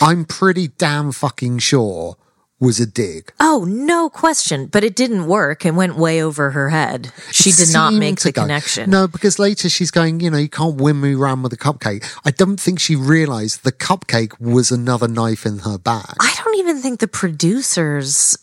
I'm 0.00 0.24
pretty 0.24 0.68
damn 0.68 1.12
fucking 1.12 1.58
sure 1.58 2.16
was 2.60 2.78
a 2.80 2.86
dig. 2.86 3.32
Oh, 3.40 3.66
no 3.68 4.08
question. 4.08 4.66
But 4.66 4.84
it 4.84 4.94
didn't 4.96 5.26
work 5.26 5.66
and 5.66 5.76
went 5.76 5.96
way 5.96 6.22
over 6.22 6.52
her 6.52 6.70
head. 6.70 7.12
She 7.30 7.50
It 7.50 7.56
did 7.56 7.72
not 7.72 7.92
make 7.92 8.20
the 8.20 8.32
go. 8.32 8.42
connection. 8.42 8.88
No, 8.88 9.06
because 9.06 9.38
later 9.38 9.68
she's 9.68 9.90
going, 9.90 10.20
you 10.20 10.30
know, 10.30 10.38
you 10.38 10.48
can't 10.48 10.76
win 10.76 11.00
me 11.00 11.14
around 11.14 11.42
with 11.42 11.52
a 11.52 11.58
cupcake. 11.58 12.04
I 12.24 12.30
don't 12.30 12.58
think 12.58 12.78
she 12.80 12.96
realized 12.96 13.64
the 13.64 13.72
cupcake 13.72 14.40
was 14.40 14.70
another 14.70 15.08
knife 15.08 15.44
in 15.44 15.58
her 15.58 15.76
bag. 15.78 16.14
I 16.20 16.32
don't 16.42 16.56
even 16.56 16.78
think 16.80 17.00
the 17.00 17.08
producers 17.08 18.38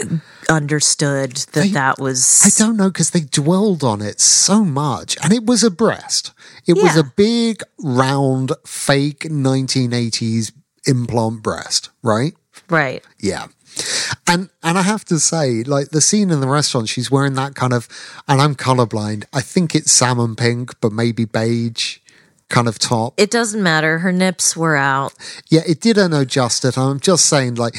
uh, 0.00 0.06
understood 0.48 1.32
that 1.52 1.52
They- 1.52 1.68
that 1.70 1.98
was. 1.98 2.42
I 2.46 2.50
don't 2.64 2.76
know 2.76 2.88
because 2.88 3.10
they 3.10 3.20
dwelled 3.20 3.82
on 3.84 4.00
it 4.00 4.20
so 4.20 4.64
much. 4.64 5.18
And 5.22 5.32
it 5.32 5.44
was 5.44 5.62
a 5.62 5.70
breast. 5.70 6.30
It 6.66 6.74
was 6.74 6.96
a 6.96 7.02
big, 7.04 7.62
round, 7.82 8.52
fake 8.64 9.20
1980s 9.28 10.52
implant 10.86 11.42
breast, 11.42 11.90
right? 12.02 12.34
Right. 12.68 13.04
Yeah. 13.18 13.46
And 14.26 14.50
and 14.62 14.76
I 14.78 14.82
have 14.82 15.04
to 15.06 15.18
say, 15.18 15.62
like 15.62 15.90
the 15.90 16.00
scene 16.00 16.30
in 16.30 16.40
the 16.40 16.48
restaurant, 16.48 16.88
she's 16.88 17.10
wearing 17.10 17.34
that 17.34 17.54
kind 17.54 17.72
of, 17.72 17.88
and 18.28 18.40
I'm 18.40 18.54
colorblind. 18.54 19.24
I 19.32 19.40
think 19.40 19.74
it's 19.74 19.90
salmon 19.90 20.36
pink, 20.36 20.78
but 20.80 20.92
maybe 20.92 21.24
beige 21.24 21.98
kind 22.48 22.68
of 22.68 22.78
top. 22.78 23.14
It 23.16 23.30
doesn't 23.30 23.62
matter. 23.62 23.98
Her 23.98 24.12
nips 24.12 24.56
were 24.56 24.76
out. 24.76 25.14
Yeah, 25.48 25.62
it 25.66 25.80
did 25.80 25.96
her 25.96 26.08
no 26.08 26.24
justice. 26.24 26.76
I'm 26.76 27.00
just 27.00 27.26
saying, 27.26 27.54
like 27.54 27.76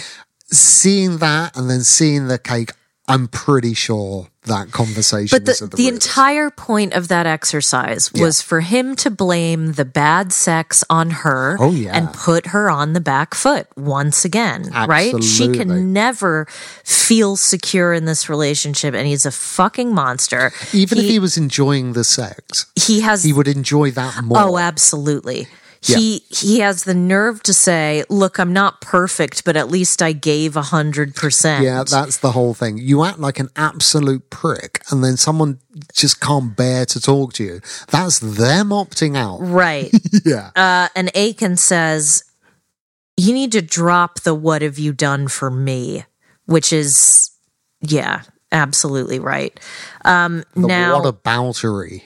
seeing 0.52 1.18
that 1.18 1.56
and 1.56 1.70
then 1.70 1.82
seeing 1.82 2.28
the 2.28 2.40
cake. 2.40 2.72
I'm 3.08 3.28
pretty 3.28 3.74
sure 3.74 4.28
that 4.44 4.72
conversation. 4.72 5.38
But 5.38 5.46
the, 5.46 5.68
the, 5.68 5.76
the 5.76 5.88
entire 5.90 6.50
point 6.50 6.94
of 6.94 7.10
that 7.10 7.26
exercise 7.26 8.12
was 8.14 8.42
for 8.42 8.62
him 8.62 8.96
to 8.98 9.10
blame 9.12 9.74
the 9.74 9.84
bad 9.84 10.32
sex 10.32 10.84
on 10.90 11.10
her 11.10 11.58
Oh, 11.60 11.72
yeah. 11.72 11.96
and 11.98 12.14
put 12.14 12.48
her 12.48 12.70
on 12.70 12.94
the 12.94 13.02
back 13.02 13.36
foot 13.36 13.68
once 13.76 14.24
again, 14.24 14.70
right? 14.88 15.22
She 15.24 15.52
can 15.52 15.92
never 15.92 16.46
feel 16.84 17.36
secure 17.36 17.94
in 17.94 18.06
this 18.06 18.30
relationship 18.30 18.94
and 18.94 19.06
he's 19.06 19.26
a 19.26 19.32
fucking 19.32 19.94
monster. 19.94 20.52
even 20.72 20.98
if 20.98 21.04
he 21.06 21.20
was 21.20 21.38
enjoying 21.38 21.94
the 21.94 22.04
sex, 22.04 22.68
he 22.76 23.02
has 23.02 23.24
he 23.24 23.34
would 23.34 23.48
enjoy 23.48 23.92
that 23.92 24.16
oh, 24.18 24.22
more. 24.22 24.38
Oh, 24.40 24.58
absolutely. 24.58 25.48
Yeah. 25.86 25.98
He 25.98 26.24
he 26.30 26.60
has 26.60 26.84
the 26.86 26.94
nerve 26.94 27.44
to 27.44 27.54
say, 27.54 28.04
"Look, 28.10 28.40
I'm 28.40 28.54
not 28.54 28.80
perfect, 28.82 29.44
but 29.44 29.58
at 29.58 29.70
least 29.70 30.02
I 30.02 30.14
gave 30.14 30.56
a 30.56 30.62
hundred 30.62 31.14
percent." 31.16 31.64
Yeah, 31.66 31.84
that's 31.84 32.18
the 32.18 32.32
whole 32.32 32.54
thing. 32.54 32.78
You 32.78 33.04
act 33.04 33.20
like 33.20 33.38
an 33.40 33.50
absolute 33.56 34.30
prick, 34.30 34.82
and 34.90 35.04
then 35.04 35.18
someone 35.18 35.60
just 35.94 36.22
can't 36.22 36.56
bear 36.56 36.86
to 36.86 37.02
talk 37.02 37.34
to 37.34 37.44
you. 37.44 37.62
That's 37.90 38.20
them 38.20 38.70
opting 38.70 39.18
out. 39.18 39.40
right. 39.40 39.92
Yeah. 40.26 40.52
Uh, 40.56 40.88
and 40.96 41.12
Aiken 41.16 41.58
says, 41.58 42.24
"You 43.18 43.34
need 43.34 43.52
to 43.52 43.62
drop 43.62 44.22
the 44.22 44.34
what 44.36 44.62
have 44.62 44.80
you 44.80 44.94
done 44.94 45.28
for 45.28 45.52
me," 45.52 46.06
which 46.46 46.72
is, 46.72 47.32
yeah, 47.82 48.22
absolutely 48.54 49.20
right. 49.20 49.60
Um, 50.06 50.44
The 50.56 50.68
now, 50.68 51.02
whataboutery. 51.02 52.04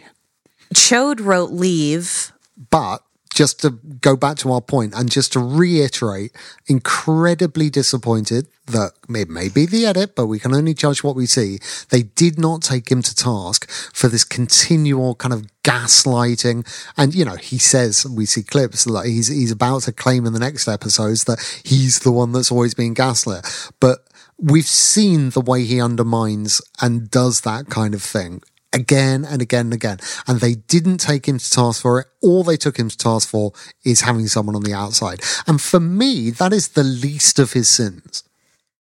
Chode 0.73 1.19
wrote 1.23 1.51
leave. 1.51 2.31
But 2.71 3.03
just 3.37 3.61
to 3.61 3.69
go 4.01 4.15
back 4.15 4.35
to 4.35 4.51
our 4.51 4.61
point 4.61 4.95
and 4.95 5.11
just 5.11 5.31
to 5.33 5.39
reiterate, 5.39 6.31
incredibly 6.65 7.69
disappointed 7.69 8.47
that 8.65 8.93
it 9.07 9.29
may 9.29 9.47
be 9.47 9.67
the 9.67 9.85
edit, 9.85 10.15
but 10.15 10.25
we 10.25 10.39
can 10.39 10.55
only 10.55 10.73
judge 10.73 11.03
what 11.03 11.15
we 11.15 11.27
see. 11.27 11.59
They 11.91 12.01
did 12.01 12.39
not 12.39 12.63
take 12.63 12.89
him 12.89 13.03
to 13.03 13.13
task 13.13 13.69
for 13.93 14.07
this 14.07 14.23
continual 14.23 15.13
kind 15.13 15.35
of 15.35 15.45
gaslighting. 15.63 16.65
And, 16.97 17.13
you 17.13 17.25
know, 17.25 17.35
he 17.35 17.59
says, 17.59 18.07
we 18.07 18.25
see 18.25 18.41
clips 18.41 18.85
that 18.85 19.05
he's, 19.05 19.27
he's 19.27 19.51
about 19.51 19.83
to 19.83 19.91
claim 19.91 20.25
in 20.25 20.33
the 20.33 20.39
next 20.39 20.67
episodes 20.67 21.25
that 21.25 21.61
he's 21.63 21.99
the 21.99 22.11
one 22.11 22.31
that's 22.31 22.51
always 22.51 22.73
been 22.73 22.95
gaslit. 22.95 23.45
But 23.79 23.99
we've 24.39 24.65
seen 24.65 25.29
the 25.29 25.41
way 25.41 25.63
he 25.63 25.79
undermines 25.79 26.59
and 26.81 27.11
does 27.11 27.41
that 27.41 27.67
kind 27.67 27.93
of 27.93 28.01
thing 28.01 28.41
again 28.73 29.25
and 29.25 29.41
again 29.41 29.67
and 29.67 29.73
again. 29.73 29.99
And 30.27 30.39
they 30.39 30.55
didn't 30.55 30.97
take 30.97 31.27
him 31.27 31.37
to 31.39 31.49
task 31.49 31.81
for 31.81 31.99
it. 31.99 32.07
All 32.21 32.43
they 32.43 32.57
took 32.57 32.77
him 32.77 32.89
to 32.89 32.97
task 32.97 33.29
for 33.29 33.53
is 33.83 34.01
having 34.01 34.27
someone 34.27 34.55
on 34.55 34.63
the 34.63 34.73
outside. 34.73 35.21
And 35.45 35.61
for 35.61 35.79
me, 35.79 36.31
that 36.31 36.53
is 36.53 36.69
the 36.69 36.83
least 36.83 37.39
of 37.39 37.53
his 37.53 37.69
sins. 37.69 38.23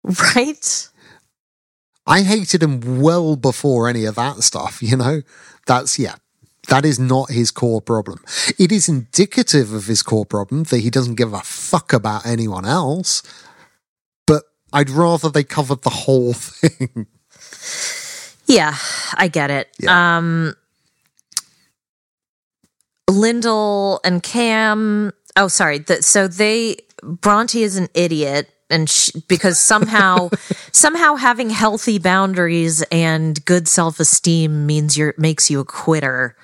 Right? 0.02 0.88
I 2.06 2.22
hated 2.22 2.62
him 2.62 3.00
well 3.00 3.36
before 3.36 3.88
any 3.88 4.04
of 4.04 4.14
that 4.14 4.42
stuff, 4.42 4.82
you 4.82 4.96
know? 4.96 5.22
That's, 5.66 5.98
yeah. 5.98 6.16
That 6.68 6.84
is 6.84 6.98
not 6.98 7.30
his 7.30 7.50
core 7.50 7.80
problem. 7.80 8.24
It 8.58 8.72
is 8.72 8.88
indicative 8.88 9.72
of 9.72 9.86
his 9.86 10.02
core 10.02 10.26
problem 10.26 10.64
that 10.64 10.78
he 10.78 10.90
doesn't 10.90 11.14
give 11.14 11.32
a 11.32 11.40
fuck 11.40 11.92
about 11.92 12.26
anyone 12.26 12.64
else. 12.64 13.22
But 14.26 14.44
I'd 14.72 14.90
rather 14.90 15.28
they 15.28 15.44
covered 15.44 15.82
the 15.82 15.90
whole 15.90 16.32
thing. 16.32 17.06
Yeah, 18.46 18.74
I 19.14 19.28
get 19.28 19.50
it. 19.50 19.68
Yeah. 19.78 20.16
Um 20.18 20.54
Lyndall 23.08 24.00
and 24.04 24.22
Cam, 24.22 25.12
oh 25.36 25.48
sorry, 25.48 25.78
the, 25.78 26.02
so 26.02 26.26
they 26.26 26.78
Bronte 27.02 27.62
is 27.62 27.76
an 27.76 27.88
idiot 27.94 28.50
and 28.68 28.90
sh 28.90 29.10
because 29.28 29.58
somehow 29.60 30.30
somehow 30.72 31.14
having 31.14 31.50
healthy 31.50 31.98
boundaries 31.98 32.82
and 32.90 33.44
good 33.44 33.68
self-esteem 33.68 34.66
means 34.66 34.96
you're 34.96 35.14
makes 35.18 35.50
you 35.50 35.60
a 35.60 35.64
quitter 35.64 36.36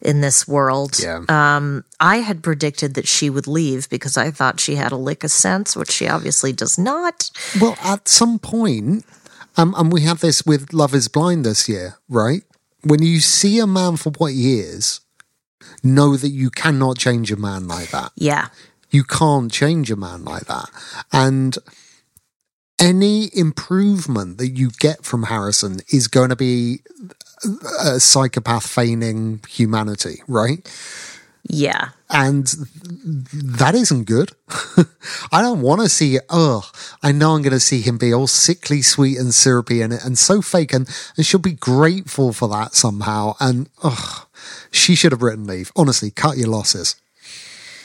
in 0.00 0.20
this 0.20 0.46
world. 0.46 1.00
Yeah. 1.00 1.24
Um 1.28 1.84
I 1.98 2.18
had 2.18 2.42
predicted 2.42 2.94
that 2.94 3.08
she 3.08 3.28
would 3.28 3.48
leave 3.48 3.88
because 3.88 4.16
I 4.16 4.30
thought 4.30 4.60
she 4.60 4.76
had 4.76 4.92
a 4.92 4.96
lick 4.96 5.24
of 5.24 5.32
sense, 5.32 5.76
which 5.76 5.90
she 5.90 6.06
obviously 6.08 6.52
does 6.52 6.78
not. 6.78 7.30
Well, 7.60 7.76
at 7.82 8.06
some 8.06 8.38
point, 8.38 9.04
um, 9.56 9.74
and 9.76 9.92
we 9.92 10.02
have 10.02 10.20
this 10.20 10.44
with 10.44 10.72
Love 10.72 10.94
is 10.94 11.08
Blind 11.08 11.44
this 11.44 11.68
year, 11.68 11.96
right? 12.08 12.42
When 12.82 13.02
you 13.02 13.20
see 13.20 13.58
a 13.58 13.66
man 13.66 13.96
for 13.96 14.10
what 14.10 14.32
he 14.32 14.58
is, 14.58 15.00
know 15.82 16.16
that 16.16 16.28
you 16.28 16.50
cannot 16.50 16.98
change 16.98 17.30
a 17.30 17.36
man 17.36 17.66
like 17.66 17.90
that. 17.90 18.12
Yeah. 18.16 18.48
You 18.90 19.04
can't 19.04 19.50
change 19.50 19.90
a 19.90 19.96
man 19.96 20.24
like 20.24 20.46
that. 20.46 20.68
And 21.12 21.56
any 22.80 23.30
improvement 23.36 24.38
that 24.38 24.50
you 24.50 24.70
get 24.78 25.04
from 25.04 25.24
Harrison 25.24 25.80
is 25.92 26.08
going 26.08 26.30
to 26.30 26.36
be 26.36 26.80
a 27.80 28.00
psychopath 28.00 28.66
feigning 28.66 29.40
humanity, 29.48 30.22
right? 30.26 30.68
Yeah. 31.46 31.90
and 32.10 32.46
that 32.46 33.74
isn't 33.74 34.04
good. 34.04 34.32
I 35.32 35.42
don't 35.42 35.60
want 35.60 35.82
to 35.82 35.88
see. 35.88 36.18
Oh, 36.30 36.68
I 37.02 37.12
know 37.12 37.34
I'm 37.34 37.42
going 37.42 37.52
to 37.52 37.60
see 37.60 37.80
him 37.80 37.98
be 37.98 38.14
all 38.14 38.26
sickly, 38.26 38.80
sweet, 38.82 39.18
and 39.18 39.34
syrupy, 39.34 39.82
and 39.82 39.92
it 39.92 40.04
and 40.04 40.18
so 40.18 40.40
fake, 40.40 40.72
and, 40.72 40.88
and 41.16 41.26
she'll 41.26 41.40
be 41.40 41.52
grateful 41.52 42.32
for 42.32 42.48
that 42.48 42.74
somehow. 42.74 43.34
And 43.40 43.68
oh, 43.82 44.26
she 44.70 44.94
should 44.94 45.12
have 45.12 45.22
written 45.22 45.46
leave. 45.46 45.70
Honestly, 45.76 46.10
cut 46.10 46.38
your 46.38 46.48
losses. 46.48 46.96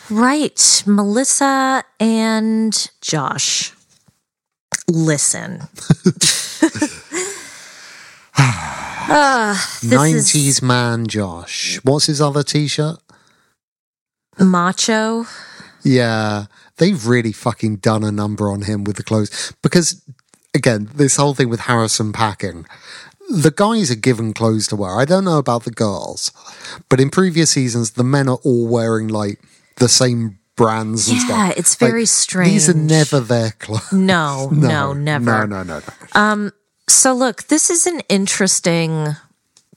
Right. 0.09 0.83
Melissa 0.85 1.83
and 1.99 2.89
Josh. 3.01 3.73
Listen. 4.87 5.63
Ah, 9.11 9.79
this 9.81 9.91
Nineties 9.91 10.35
is 10.35 10.61
man, 10.61 11.07
Josh. 11.07 11.79
What's 11.83 12.05
his 12.05 12.21
other 12.21 12.43
T-shirt? 12.43 12.99
Macho. 14.39 15.25
Yeah, 15.83 16.45
they've 16.77 17.05
really 17.05 17.31
fucking 17.31 17.77
done 17.77 18.03
a 18.03 18.11
number 18.11 18.51
on 18.51 18.63
him 18.63 18.83
with 18.83 18.97
the 18.97 19.03
clothes. 19.03 19.53
Because, 19.61 20.03
again, 20.53 20.89
this 20.93 21.15
whole 21.15 21.33
thing 21.33 21.49
with 21.49 21.61
Harrison 21.61 22.11
packing, 22.11 22.65
the 23.29 23.51
guys 23.51 23.91
are 23.91 23.95
given 23.95 24.33
clothes 24.33 24.67
to 24.67 24.75
wear. 24.75 24.99
I 24.99 25.05
don't 25.05 25.23
know 25.25 25.37
about 25.37 25.63
the 25.63 25.71
girls, 25.71 26.31
but 26.89 26.99
in 26.99 27.09
previous 27.09 27.51
seasons, 27.51 27.91
the 27.91 28.03
men 28.03 28.27
are 28.27 28.39
all 28.43 28.67
wearing 28.67 29.07
like 29.07 29.39
the 29.77 29.89
same 29.89 30.39
brands 30.55 31.07
and 31.07 31.21
stuff. 31.21 31.29
Yeah, 31.37 31.53
it's 31.55 31.81
Like, 31.81 31.89
very 31.89 32.05
These 32.49 32.69
are 32.69 32.73
never 32.73 33.19
their 33.21 33.51
clothes. 33.51 33.87
No, 33.93 34.49
no, 34.51 34.93
never. 34.93 35.47
No, 35.47 35.63
no, 35.63 35.63
no, 35.63 35.81
no. 36.15 36.51
So 36.89 37.13
look, 37.13 37.43
this 37.47 37.69
is 37.69 37.85
an 37.85 38.01
interesting 38.09 39.15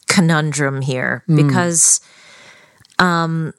conundrum 0.08 0.82
here 0.82 1.24
because 1.28 2.00
um 2.98 3.54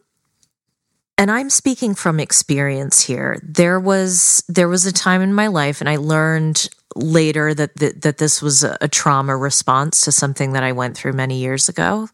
and 1.18 1.30
I'm 1.30 1.50
speaking 1.50 1.96
from 1.96 2.20
experience 2.20 3.02
here. 3.02 3.40
There 3.44 3.80
was 3.80 4.44
there 4.48 4.68
was 4.68 4.86
a 4.86 4.94
time 4.94 5.22
in 5.22 5.34
my 5.34 5.48
life 5.48 5.80
and 5.80 5.90
I 5.90 5.98
learned 5.98 6.70
later 6.96 7.54
that 7.54 7.76
that, 7.76 8.02
that 8.02 8.18
this 8.18 8.42
was 8.42 8.64
a, 8.64 8.78
a 8.82 8.88
trauma 8.88 9.38
response 9.38 10.02
to 10.02 10.12
something 10.12 10.54
that 10.54 10.64
I 10.64 10.72
went 10.72 10.98
through 10.98 11.14
many 11.14 11.40
years 11.40 11.70
ago. 11.70 12.10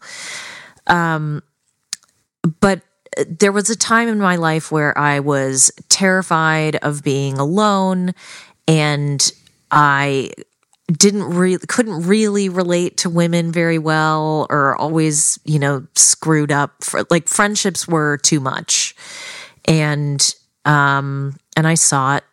Um 0.88 1.44
but 2.60 2.82
there 3.28 3.52
was 3.52 3.70
a 3.70 3.76
time 3.76 4.08
in 4.08 4.20
my 4.20 4.36
life 4.36 4.72
where 4.72 4.98
I 4.98 5.20
was 5.20 5.72
terrified 5.90 6.76
of 6.78 7.04
being 7.04 7.38
alone 7.38 8.14
and 8.68 9.32
I 9.72 10.32
didn't 10.92 11.24
really 11.24 11.60
couldn't 11.68 12.08
really 12.08 12.50
relate 12.50 12.98
to 12.98 13.10
women 13.10 13.52
very 13.52 13.78
well 13.78 14.48
or 14.50 14.76
always 14.76 15.40
you 15.46 15.60
know 15.60 15.86
screwed 15.96 16.52
up. 16.52 16.84
For 16.84 17.04
like 17.10 17.28
friendships 17.28 17.88
were 17.88 18.18
too 18.18 18.40
much. 18.40 18.96
And 19.66 20.36
um 20.66 21.36
and 21.56 21.66
i 21.66 21.74
sought 21.74 22.24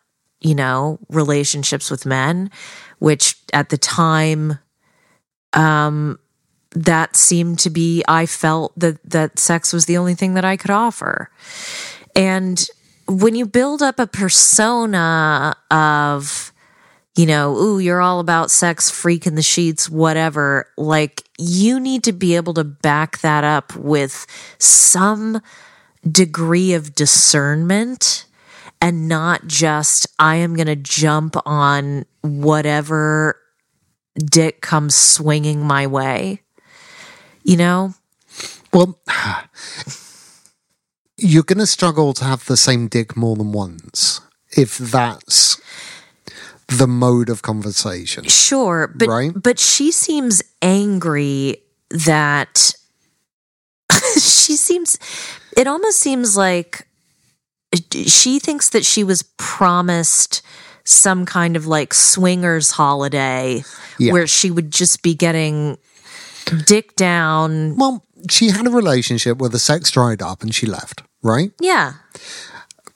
you 0.41 0.55
know 0.55 0.99
relationships 1.09 1.91
with 1.91 2.05
men 2.05 2.51
which 2.99 3.37
at 3.53 3.69
the 3.69 3.79
time 3.79 4.59
um 5.53 6.19
that 6.73 7.15
seemed 7.15 7.59
to 7.61 7.71
be 7.71 8.03
i 8.09 8.27
felt 8.27 8.77
that 8.79 8.99
that 9.09 9.39
sex 9.39 9.73
was 9.73 9.87
the 9.87 9.97
only 9.97 10.15
thing 10.15 10.35
that 10.35 10.45
i 10.45 10.57
could 10.57 10.71
offer. 10.71 11.31
And 12.15 12.67
when 13.07 13.35
you 13.35 13.47
build 13.47 13.83
up 13.83 13.99
a 13.99 14.07
persona 14.07 15.55
of 15.71 16.53
you 17.17 17.25
know, 17.25 17.57
ooh, 17.57 17.79
you're 17.79 18.03
all 18.03 18.21
about 18.21 18.51
sex, 18.51 18.91
freak 18.91 19.27
in 19.27 19.37
the 19.37 19.43
sheets, 19.43 19.89
whatever. 19.89 20.71
Like, 20.77 21.23
you 21.39 21.81
need 21.81 22.05
to 22.05 22.13
be 22.13 22.37
able 22.37 22.53
to 22.55 22.65
back 22.65 23.21
that 23.21 23.43
up 23.43 23.75
with 23.75 24.27
some 24.59 25.41
degree 26.09 26.75
of 26.75 26.95
discernment 26.95 28.27
and 28.83 29.09
not 29.09 29.47
just 29.47 30.07
I 30.19 30.37
am 30.37 30.55
going 30.55 30.67
to 30.67 30.77
jump 30.77 31.37
on 31.47 32.05
whatever 32.21 33.41
dick 34.15 34.61
comes 34.61 34.95
swinging 34.95 35.65
my 35.65 35.87
way. 35.87 36.43
You 37.43 37.57
know? 37.57 37.95
Well, 38.75 39.01
you're 41.17 41.45
going 41.45 41.59
to 41.61 41.67
struggle 41.67 42.13
to 42.13 42.25
have 42.25 42.45
the 42.45 42.59
same 42.59 42.89
dick 42.89 43.17
more 43.17 43.37
than 43.37 43.53
once 43.53 44.21
if 44.55 44.77
that's 44.77 45.61
the 46.69 46.87
mode 46.87 47.29
of 47.29 47.43
conversation. 47.43 48.25
Sure, 48.25 48.93
but 48.95 49.09
Right. 49.09 49.33
but 49.35 49.59
she 49.59 49.91
seems 49.93 50.43
angry 50.63 51.59
that 51.91 52.73
she 54.15 54.57
seems 54.57 54.99
it 55.57 55.67
almost 55.67 55.99
seems 55.99 56.37
like 56.37 56.87
she 57.93 58.39
thinks 58.39 58.71
that 58.71 58.85
she 58.85 59.05
was 59.05 59.23
promised 59.37 60.43
some 60.85 61.25
kind 61.27 61.57
of 61.57 61.67
like 61.67 61.93
swingers 61.95 62.73
holiday 62.73 63.63
Yeah. 63.99 64.13
where 64.13 64.27
she 64.27 64.51
would 64.51 64.71
just 64.71 65.03
be 65.03 65.15
getting 65.15 65.79
dick 66.67 66.95
down. 66.97 67.77
Well, 67.77 68.05
she 68.31 68.51
had 68.51 68.67
a 68.67 68.71
relationship 68.71 69.39
where 69.39 69.51
the 69.51 69.59
sex 69.59 69.91
dried 69.91 70.23
up 70.23 70.43
and 70.43 70.55
she 70.55 70.67
left, 70.67 71.03
right? 71.23 71.53
Yeah. 71.61 71.95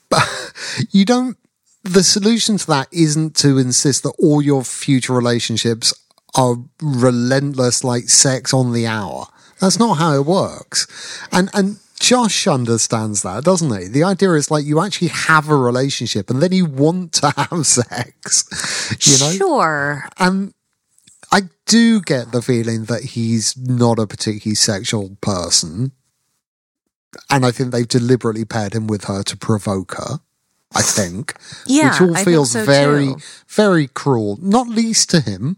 But 0.09 0.23
you 0.91 1.05
don't. 1.05 1.37
The 1.83 2.03
solution 2.03 2.59
to 2.59 2.67
that 2.67 2.89
isn't 2.93 3.37
to 3.37 3.59
insist 3.59 4.03
that 4.03 4.15
all 4.19 4.43
your 4.43 4.65
future 4.65 5.15
relationships 5.15 5.95
are 6.35 6.57
relentless, 6.83 7.83
like 7.83 8.09
sex 8.09 8.53
on 8.53 8.73
the 8.73 8.87
hour. 8.87 9.27
That's 9.61 9.79
not 9.79 9.95
how 9.95 10.15
it 10.15 10.27
works. 10.27 10.87
And 11.33 11.51
and 11.55 11.79
Josh 12.01 12.47
understands 12.47 13.23
that, 13.23 13.45
doesn't 13.45 13.79
he? 13.79 13.87
The 13.87 14.05
idea 14.05 14.33
is 14.33 14.51
like 14.51 14.65
you 14.65 14.81
actually 14.81 15.09
have 15.09 15.49
a 15.49 15.57
relationship 15.57 16.31
and 16.31 16.43
then 16.43 16.53
you 16.53 16.65
want 16.65 17.13
to 17.15 17.31
have 17.37 17.67
sex. 17.67 18.97
You 19.07 19.25
know? 19.25 19.33
Sure. 19.33 20.09
And 20.19 20.55
I 21.31 21.43
do 21.67 22.01
get 22.01 22.33
the 22.33 22.43
feeling 22.43 22.87
that 22.87 23.03
he's 23.03 23.57
not 23.57 23.99
a 23.99 24.07
particularly 24.07 24.55
sexual 24.55 25.17
person. 25.21 25.93
And 27.29 27.45
I 27.45 27.51
think 27.51 27.71
they've 27.71 27.87
deliberately 27.87 28.45
paired 28.45 28.75
him 28.75 28.87
with 28.87 29.05
her 29.05 29.23
to 29.25 29.37
provoke 29.37 29.95
her. 29.97 30.21
I 30.75 30.83
think. 30.83 31.35
Yeah, 31.67 31.91
Which 31.93 32.01
all 32.01 32.17
I 32.17 32.25
feels 32.25 32.53
so 32.53 32.65
very, 32.65 33.07
too. 33.15 33.21
very 33.49 33.89
cruel. 33.89 34.39
Not 34.41 34.69
least 34.69 35.11
to 35.11 35.21
him. 35.21 35.57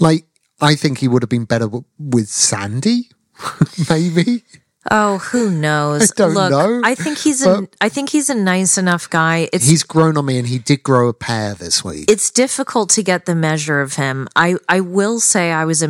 Like, 0.00 0.26
I 0.60 0.74
think 0.74 0.98
he 0.98 1.08
would 1.08 1.22
have 1.22 1.28
been 1.30 1.44
better 1.44 1.66
w- 1.66 1.84
with 1.98 2.28
Sandy, 2.28 3.10
maybe. 3.90 4.42
Oh, 4.90 5.18
who 5.18 5.50
knows? 5.50 6.12
I 6.12 6.14
don't 6.16 6.34
Look, 6.34 6.50
know, 6.50 6.80
I 6.84 6.94
think 6.94 7.18
he's 7.18 7.44
a 7.44 7.66
I 7.80 7.88
think 7.88 8.10
he's 8.10 8.30
a 8.30 8.34
nice 8.36 8.78
enough 8.78 9.10
guy. 9.10 9.48
It's 9.52 9.66
He's 9.66 9.82
grown 9.82 10.16
on 10.16 10.26
me 10.26 10.38
and 10.38 10.46
he 10.46 10.58
did 10.60 10.84
grow 10.84 11.08
a 11.08 11.12
pair 11.12 11.54
this 11.54 11.82
week. 11.84 12.08
it's 12.08 12.30
difficult 12.30 12.90
to 12.90 13.02
get 13.02 13.24
the 13.26 13.34
measure 13.34 13.80
of 13.80 13.94
him. 13.94 14.28
I 14.36 14.56
I 14.68 14.80
will 14.80 15.18
say 15.18 15.50
I 15.50 15.64
was 15.64 15.82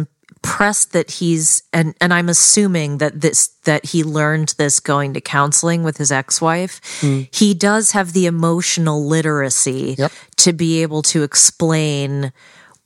impressed 0.46 0.92
that 0.92 1.10
he's 1.10 1.62
and 1.72 1.94
and 2.00 2.14
I'm 2.14 2.28
assuming 2.28 2.98
that 2.98 3.20
this 3.20 3.48
that 3.64 3.86
he 3.86 4.04
learned 4.04 4.54
this 4.58 4.80
going 4.80 5.14
to 5.14 5.20
counseling 5.20 5.82
with 5.82 5.96
his 5.98 6.12
ex-wife. 6.12 6.80
Hmm. 7.00 7.22
He 7.32 7.52
does 7.54 7.92
have 7.92 8.12
the 8.12 8.26
emotional 8.26 9.04
literacy 9.06 9.96
Yep. 9.98 10.12
to 10.36 10.52
be 10.52 10.82
able 10.82 11.02
to 11.02 11.22
explain 11.22 12.32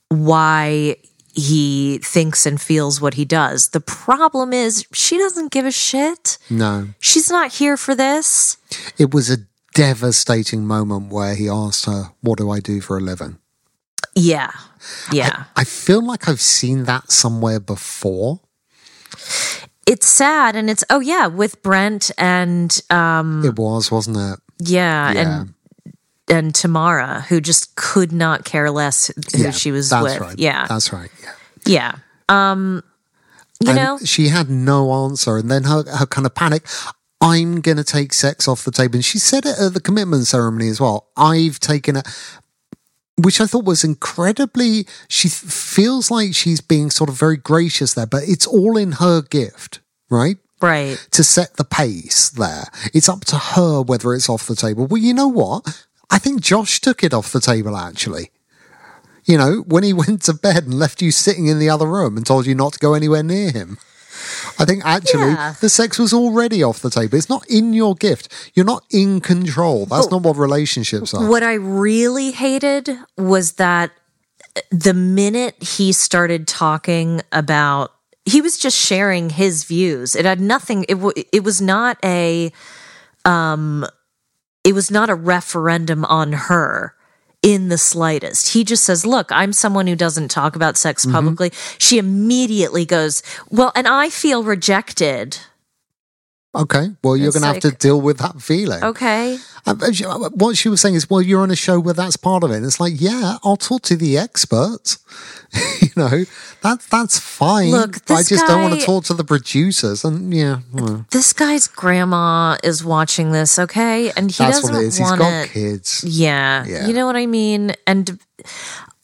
why 0.09 0.97
he 1.33 1.99
thinks 2.03 2.45
and 2.45 2.59
feels 2.59 2.99
what 2.99 3.13
he 3.13 3.23
does. 3.25 3.69
The 3.69 3.79
problem 3.79 4.51
is 4.53 4.85
she 4.91 5.17
doesn't 5.17 5.51
give 5.51 5.65
a 5.65 5.71
shit. 5.71 6.37
no. 6.49 6.87
She's 6.99 7.29
not 7.29 7.53
here 7.53 7.77
for 7.77 7.95
this. 7.95 8.57
It 8.97 9.13
was 9.13 9.29
a 9.29 9.37
devastating 9.73 10.65
moment 10.67 11.11
where 11.13 11.35
he 11.35 11.47
asked 11.47 11.85
her, 11.85 12.11
What 12.21 12.37
do 12.39 12.49
I 12.51 12.59
do 12.59 12.81
for 12.81 12.97
a 12.97 13.01
living? 13.01 13.37
Yeah. 14.15 14.51
Yeah. 15.11 15.43
I 15.55 15.63
feel 15.63 16.05
like 16.05 16.27
I've 16.29 16.41
seen 16.41 16.83
that 16.85 17.11
somewhere 17.11 17.59
before. 17.59 18.39
it's 19.87 20.05
sad 20.07 20.55
and 20.55 20.69
it's 20.69 20.83
oh 20.89 20.99
yeah, 20.99 21.27
with 21.27 21.61
Brent 21.63 22.11
and 22.17 22.79
um 22.89 23.43
It 23.45 23.57
was, 23.57 23.91
wasn't 23.91 24.17
it? 24.17 24.39
yeah, 24.59 25.11
Yeah. 25.11 25.19
and 25.41 25.53
and 26.29 26.55
Tamara 26.55 27.25
who 27.29 27.41
just 27.41 27.75
could 27.75 28.11
not 28.11 28.45
care 28.45 28.71
less 28.71 29.07
who 29.33 29.43
yeah, 29.43 29.51
she 29.51 29.71
was 29.71 29.89
that's 29.89 30.03
with. 30.03 30.19
Right. 30.19 30.39
Yeah. 30.39 30.65
That's 30.67 30.93
right. 30.93 31.09
Yeah. 31.23 31.33
yeah. 31.65 31.95
Um 32.29 32.83
you 33.59 33.69
and 33.69 33.77
know, 33.77 33.99
she 34.03 34.29
had 34.29 34.49
no 34.49 34.91
answer. 35.05 35.37
And 35.37 35.51
then 35.51 35.65
her, 35.65 35.83
her 35.83 36.07
kind 36.07 36.25
of 36.25 36.33
panic, 36.33 36.65
I'm 37.21 37.61
going 37.61 37.77
to 37.77 37.83
take 37.83 38.11
sex 38.11 38.47
off 38.47 38.63
the 38.65 38.71
table. 38.71 38.95
And 38.95 39.05
she 39.05 39.19
said 39.19 39.45
it 39.45 39.59
at 39.59 39.75
the 39.75 39.79
commitment 39.79 40.25
ceremony 40.25 40.67
as 40.69 40.81
well. 40.81 41.09
I've 41.15 41.59
taken 41.59 41.97
it, 41.97 42.07
which 43.17 43.41
I 43.41 43.45
thought 43.45 43.65
was 43.65 43.83
incredibly, 43.83 44.87
she 45.07 45.27
feels 45.29 46.09
like 46.09 46.33
she's 46.33 46.61
being 46.61 46.89
sort 46.89 47.09
of 47.09 47.17
very 47.17 47.37
gracious 47.37 47.93
there, 47.93 48.07
but 48.07 48.23
it's 48.27 48.47
all 48.47 48.77
in 48.77 48.93
her 48.93 49.21
gift, 49.21 49.79
right? 50.09 50.37
right. 50.61 51.07
to 51.11 51.23
set 51.23 51.57
the 51.57 51.63
pace 51.63 52.29
there. 52.29 52.65
It's 52.93 53.09
up 53.09 53.25
to 53.25 53.37
her 53.37 53.81
whether 53.81 54.13
it's 54.13 54.29
off 54.29 54.47
the 54.47 54.55
table. 54.55 54.85
Well, 54.85 55.01
you 55.01 55.13
know 55.13 55.27
what? 55.27 55.85
I 56.09 56.19
think 56.19 56.41
Josh 56.41 56.79
took 56.81 57.03
it 57.03 57.13
off 57.13 57.31
the 57.31 57.41
table 57.41 57.75
actually. 57.75 58.31
You 59.25 59.37
know, 59.37 59.63
when 59.67 59.83
he 59.83 59.93
went 59.93 60.23
to 60.23 60.33
bed 60.33 60.65
and 60.65 60.79
left 60.79 61.01
you 61.01 61.11
sitting 61.11 61.47
in 61.47 61.59
the 61.59 61.69
other 61.69 61.87
room 61.87 62.17
and 62.17 62.25
told 62.25 62.45
you 62.45 62.55
not 62.55 62.73
to 62.73 62.79
go 62.79 62.93
anywhere 62.93 63.23
near 63.23 63.51
him. 63.51 63.77
I 64.59 64.65
think 64.65 64.83
actually 64.85 65.31
Yeah. 65.31 65.55
the 65.59 65.69
sex 65.69 65.97
was 65.99 66.13
already 66.13 66.63
off 66.63 66.81
the 66.81 66.89
table. 66.89 67.17
It's 67.17 67.29
not 67.29 67.45
in 67.49 67.73
your 67.73 67.95
gift. 67.95 68.27
You're 68.53 68.65
not 68.65 68.83
in 68.89 69.21
control. 69.21 69.85
That's 69.85 70.09
not 70.11 70.21
what 70.23 70.37
relationships 70.37 71.13
are. 71.13 71.27
What 71.27 71.43
I 71.43 71.53
really 71.53 72.31
hated 72.31 72.89
was 73.17 73.53
that 73.53 73.91
the 74.69 74.93
minute 74.93 75.55
he 75.61 75.91
started 75.93 76.47
talking 76.47 77.21
about 77.31 77.91
he 78.25 78.39
was 78.41 78.57
just 78.57 78.77
sharing 78.77 79.31
his 79.31 79.63
views. 79.63 80.15
It 80.15 80.25
had 80.25 80.39
nothing 80.39 80.83
it 80.89 80.95
w- 80.95 81.23
it 81.31 81.43
was 81.43 81.59
not 81.61 81.97
a 82.03 82.51
um 83.25 83.85
it 84.63 84.73
was 84.75 84.91
not 84.91 85.09
a 85.09 85.15
referendum 85.15 86.05
on 86.05 86.33
her 86.33 86.93
in 87.41 87.69
the 87.69 87.77
slightest. 87.77 88.49
He 88.53 88.63
just 88.63 88.83
says, 88.83 89.05
"Look, 89.05 89.31
I'm 89.31 89.53
someone 89.53 89.87
who 89.87 89.95
doesn't 89.95 90.29
talk 90.29 90.55
about 90.55 90.77
sex 90.77 91.03
Mm-hmm. 91.05 91.15
publicly." 91.15 91.51
She 91.77 91.97
immediately 91.97 92.85
goes, 92.85 93.23
"Well, 93.49 93.71
and 93.75 93.87
I 93.87 94.09
feel 94.09 94.43
rejected." 94.43 95.37
Okay. 96.53 96.89
Well, 97.01 97.15
you're 97.15 97.31
going 97.31 97.43
to 97.43 97.47
have 97.47 97.59
to 97.61 97.71
deal 97.71 98.01
with 98.01 98.17
that 98.17 98.41
feeling. 98.41 98.83
Okay. 98.83 99.37
Um, 99.65 99.79
uh, 99.81 100.29
What 100.31 100.57
she 100.57 100.67
was 100.67 100.81
saying 100.81 100.95
is, 100.95 101.09
well, 101.09 101.21
you're 101.21 101.41
on 101.41 101.49
a 101.51 101.55
show 101.55 101.79
where 101.79 101.93
that's 101.93 102.17
part 102.17 102.43
of 102.43 102.51
it. 102.51 102.57
And 102.57 102.65
it's 102.65 102.79
like, 102.79 102.93
yeah, 102.99 103.37
I'll 103.43 103.55
talk 103.55 103.83
to 103.83 103.95
the 103.95 104.17
experts. 104.17 104.97
you 105.81 105.89
know, 105.95 106.25
that 106.61 106.81
that's 106.89 107.19
fine. 107.19 107.71
Look, 107.71 107.97
I 108.11 108.23
just 108.23 108.45
don't 108.47 108.63
want 108.63 108.79
to 108.79 108.85
talk 108.85 109.05
to 109.05 109.13
the 109.13 109.23
producers. 109.23 110.03
And 110.03 110.33
yeah, 110.33 110.59
well, 110.73 111.05
This 111.11 111.31
guy's 111.31 111.67
grandma 111.67 112.57
is 112.63 112.83
watching 112.83 113.31
this, 113.31 113.57
okay? 113.57 114.11
And 114.17 114.29
he 114.29 114.37
that's 114.43 114.61
doesn't 114.61 114.75
is. 114.75 114.97
He's 114.97 115.07
want 115.07 115.19
got 115.19 115.45
it. 115.45 115.49
kids. 115.51 116.03
Yeah. 116.05 116.65
Yeah. 116.65 116.87
You 116.87 116.93
know 116.93 117.05
what 117.05 117.15
I 117.15 117.27
mean? 117.27 117.73
And 117.87 118.19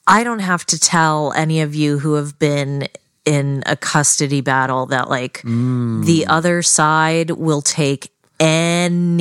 I 0.06 0.22
don't 0.22 0.40
have 0.40 0.66
to 0.66 0.78
tell 0.78 1.32
any 1.32 1.60
of 1.62 1.74
you 1.74 1.98
who 1.98 2.14
have 2.14 2.38
been 2.38 2.88
in 3.28 3.62
a 3.66 3.76
custody 3.76 4.40
battle 4.40 4.86
that 4.86 5.08
like 5.10 5.42
Mm. 5.44 6.04
the 6.06 6.26
other 6.26 6.62
side 6.62 7.30
will 7.32 7.60
take 7.62 8.10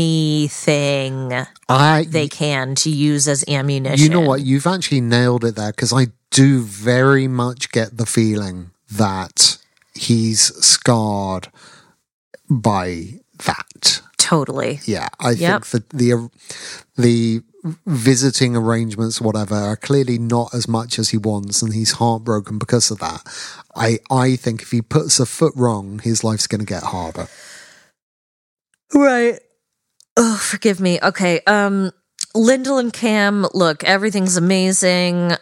anything 0.08 1.34
I, 1.70 2.06
they 2.08 2.28
can 2.28 2.76
to 2.76 2.90
use 2.90 3.28
as 3.28 3.44
ammunition. 3.48 4.04
you 4.04 4.10
know 4.10 4.22
what? 4.22 4.42
You've 4.42 4.68
actually 4.68 5.02
nailed 5.02 5.44
it 5.44 5.56
there 5.56 5.72
because 5.72 5.92
I 5.92 6.08
do 6.32 6.62
very 6.62 7.28
much 7.28 7.72
get 7.72 7.98
the 7.98 8.06
feeling 8.06 8.72
that 8.92 9.58
he's 9.94 10.42
scarred 10.66 11.50
by 12.50 13.20
that. 13.46 14.02
Totally. 14.18 14.80
Yeah, 14.86 15.10
I 15.20 15.32
Yep. 15.32 15.66
think 15.66 15.66
that 15.72 15.90
the 15.90 16.30
the 16.96 17.42
visiting 17.86 18.56
arrangements, 18.56 19.22
whatever, 19.22 19.56
are 19.56 19.76
clearly 19.76 20.18
not 20.18 20.54
as 20.54 20.68
much 20.68 21.00
as 21.00 21.10
he 21.10 21.18
wants, 21.18 21.62
and 21.62 21.74
he's 21.74 21.94
heartbroken 21.94 22.58
because 22.58 22.92
of 22.92 23.00
that. 23.00 23.22
I 23.76 24.00
I 24.10 24.36
think 24.36 24.62
if 24.62 24.72
he 24.72 24.82
puts 24.82 25.20
a 25.20 25.26
foot 25.26 25.54
wrong, 25.56 26.00
his 26.00 26.24
life's 26.24 26.48
going 26.48 26.60
to 26.60 26.66
get 26.66 26.84
harder. 26.84 27.28
Right. 28.94 29.40
Oh, 30.16 30.38
forgive 30.38 30.80
me. 30.80 31.00
Okay. 31.02 31.42
Um, 31.46 31.92
Lyndall 32.34 32.78
and 32.78 32.94
Cam, 32.94 33.46
look, 33.54 33.84
everything's 33.84 34.38
amazing. 34.38 35.34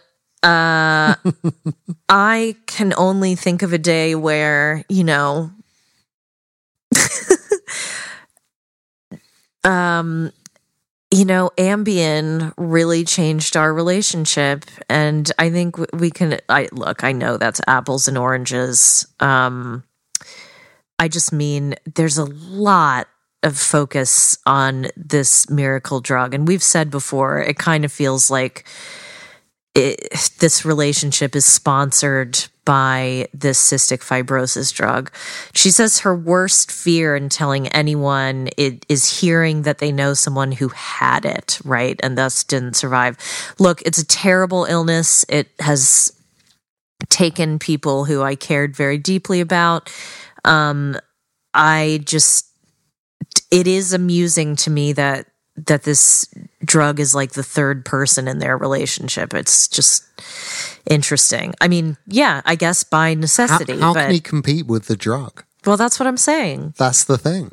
Uh, 0.43 1.15
I 2.09 2.55
can 2.67 2.93
only 2.97 3.35
think 3.35 3.61
of 3.63 3.73
a 3.73 3.77
day 3.77 4.15
where, 4.15 4.83
you 4.89 5.03
know, 5.03 5.51
um, 9.63 10.31
you 11.15 11.23
know, 11.23 11.49
Ambien 11.57 12.53
really 12.57 13.05
changed 13.05 13.55
our 13.55 13.73
relationship. 13.73 14.65
And 14.89 15.31
I 15.39 15.49
think 15.49 15.77
we 15.93 16.11
can, 16.11 16.39
I 16.49 16.67
look, 16.73 17.05
I 17.05 17.13
know 17.13 17.37
that's 17.37 17.61
apples 17.67 18.09
and 18.09 18.17
oranges. 18.17 19.07
Um, 19.21 19.85
I 20.99 21.07
just 21.07 21.31
mean 21.31 21.75
there's 21.95 22.17
a 22.17 22.25
lot 22.25 23.07
of 23.43 23.57
focus 23.57 24.37
on 24.45 24.87
this 24.97 25.49
miracle 25.49 26.01
drug. 26.01 26.33
And 26.33 26.45
we've 26.47 26.63
said 26.63 26.91
before, 26.91 27.39
it 27.39 27.57
kind 27.57 27.85
of 27.85 27.93
feels 27.93 28.29
like 28.29 28.65
it, 29.75 30.31
this 30.39 30.65
relationship 30.65 31.35
is 31.35 31.45
sponsored 31.45 32.45
by 32.63 33.27
this 33.33 33.61
cystic 33.61 33.99
fibrosis 33.99 34.73
drug. 34.73 35.11
She 35.53 35.69
says 35.69 35.99
her 35.99 36.15
worst 36.15 36.71
fear 36.71 37.15
in 37.15 37.29
telling 37.29 37.67
anyone 37.67 38.49
it 38.57 38.85
is 38.89 39.19
hearing 39.19 39.61
that 39.63 39.77
they 39.77 39.91
know 39.91 40.15
someone 40.15 40.51
who 40.53 40.69
had 40.69 41.25
it, 41.25 41.59
right? 41.63 41.99
And 42.01 42.17
thus 42.17 42.43
didn't 42.43 42.75
survive. 42.75 43.17
Look, 43.59 43.83
it's 43.83 43.99
a 43.99 44.07
terrible 44.07 44.65
illness. 44.65 45.25
It 45.29 45.49
has 45.59 46.11
taken 47.09 47.59
people 47.59 48.05
who 48.05 48.23
I 48.23 48.35
cared 48.35 48.75
very 48.75 48.97
deeply 48.97 49.41
about. 49.41 49.91
Um, 50.43 50.97
I 51.53 52.01
just, 52.03 52.47
it 53.51 53.67
is 53.67 53.93
amusing 53.93 54.55
to 54.57 54.71
me 54.71 54.93
that 54.93 55.27
that 55.57 55.83
this 55.83 56.27
drug 56.63 56.99
is 56.99 57.15
like 57.15 57.31
the 57.31 57.43
third 57.43 57.85
person 57.85 58.27
in 58.27 58.39
their 58.39 58.57
relationship. 58.57 59.33
It's 59.33 59.67
just 59.67 60.03
interesting. 60.89 61.53
I 61.61 61.67
mean, 61.67 61.97
yeah, 62.07 62.41
I 62.45 62.55
guess 62.55 62.83
by 62.83 63.13
necessity. 63.13 63.73
How, 63.73 63.87
how 63.87 63.93
but, 63.93 64.01
can 64.01 64.11
he 64.11 64.19
compete 64.19 64.67
with 64.67 64.87
the 64.87 64.95
drug? 64.97 65.43
Well, 65.65 65.77
that's 65.77 65.99
what 65.99 66.07
I'm 66.07 66.17
saying. 66.17 66.73
That's 66.77 67.05
the 67.05 67.17
thing. 67.17 67.51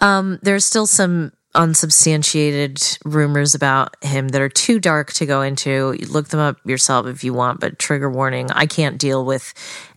Um, 0.00 0.38
there's 0.42 0.64
still 0.64 0.86
some 0.86 1.32
unsubstantiated 1.54 2.80
rumors 3.04 3.56
about 3.56 3.96
him 4.04 4.28
that 4.28 4.40
are 4.40 4.48
too 4.48 4.78
dark 4.78 5.12
to 5.14 5.26
go 5.26 5.42
into. 5.42 5.92
Look 6.08 6.28
them 6.28 6.40
up 6.40 6.58
yourself 6.64 7.06
if 7.06 7.24
you 7.24 7.34
want, 7.34 7.60
but 7.60 7.78
trigger 7.78 8.10
warning. 8.10 8.50
I 8.52 8.66
can't 8.66 8.98
deal 8.98 9.24
with 9.24 9.52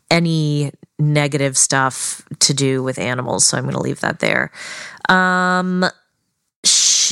any 0.09 0.71
negative 0.97 1.57
stuff 1.57 2.23
to 2.39 2.53
do 2.53 2.81
with 2.81 2.97
animals, 2.97 3.45
so 3.45 3.57
I'm 3.57 3.63
going 3.63 3.75
to 3.75 3.81
leave 3.81 3.99
that 4.01 4.19
there. 4.19 4.51
Um, 5.09 5.85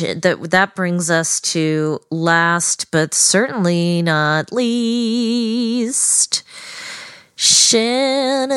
that 0.01 0.51
that 0.51 0.75
brings 0.75 1.09
us 1.09 1.39
to 1.41 1.99
last 2.09 2.91
but 2.91 3.13
certainly 3.13 4.01
not 4.01 4.51
least 4.51 6.43
Shannon 7.35 8.51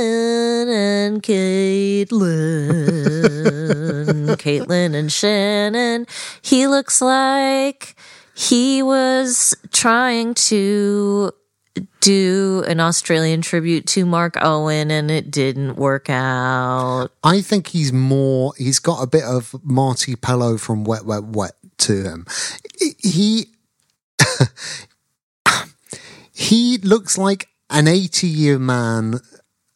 and 0.68 1.22
Caitlin. 1.22 2.10
Caitlin 4.36 4.94
and 4.94 5.10
Shannon. 5.10 6.06
He 6.42 6.66
looks 6.66 7.00
like 7.00 7.96
he 8.34 8.82
was 8.82 9.54
trying 9.72 10.34
to 10.34 11.32
do 12.00 12.64
an 12.66 12.80
Australian 12.80 13.40
tribute 13.42 13.86
to 13.88 14.04
Mark 14.04 14.36
Owen 14.40 14.90
and 14.90 15.10
it 15.10 15.30
didn't 15.30 15.76
work 15.76 16.08
out. 16.10 17.08
I 17.22 17.40
think 17.40 17.68
he's 17.68 17.92
more, 17.92 18.52
he's 18.58 18.78
got 18.78 19.02
a 19.02 19.06
bit 19.06 19.24
of 19.24 19.54
Marti 19.64 20.14
Pellow 20.16 20.60
from 20.60 20.84
Wet, 20.84 21.04
Wet, 21.04 21.24
Wet 21.24 21.52
to 21.78 22.04
him. 22.04 22.26
He, 22.98 23.46
he 26.32 26.78
looks 26.78 27.18
like 27.18 27.48
an 27.70 27.88
80 27.88 28.26
year 28.26 28.58
man 28.58 29.20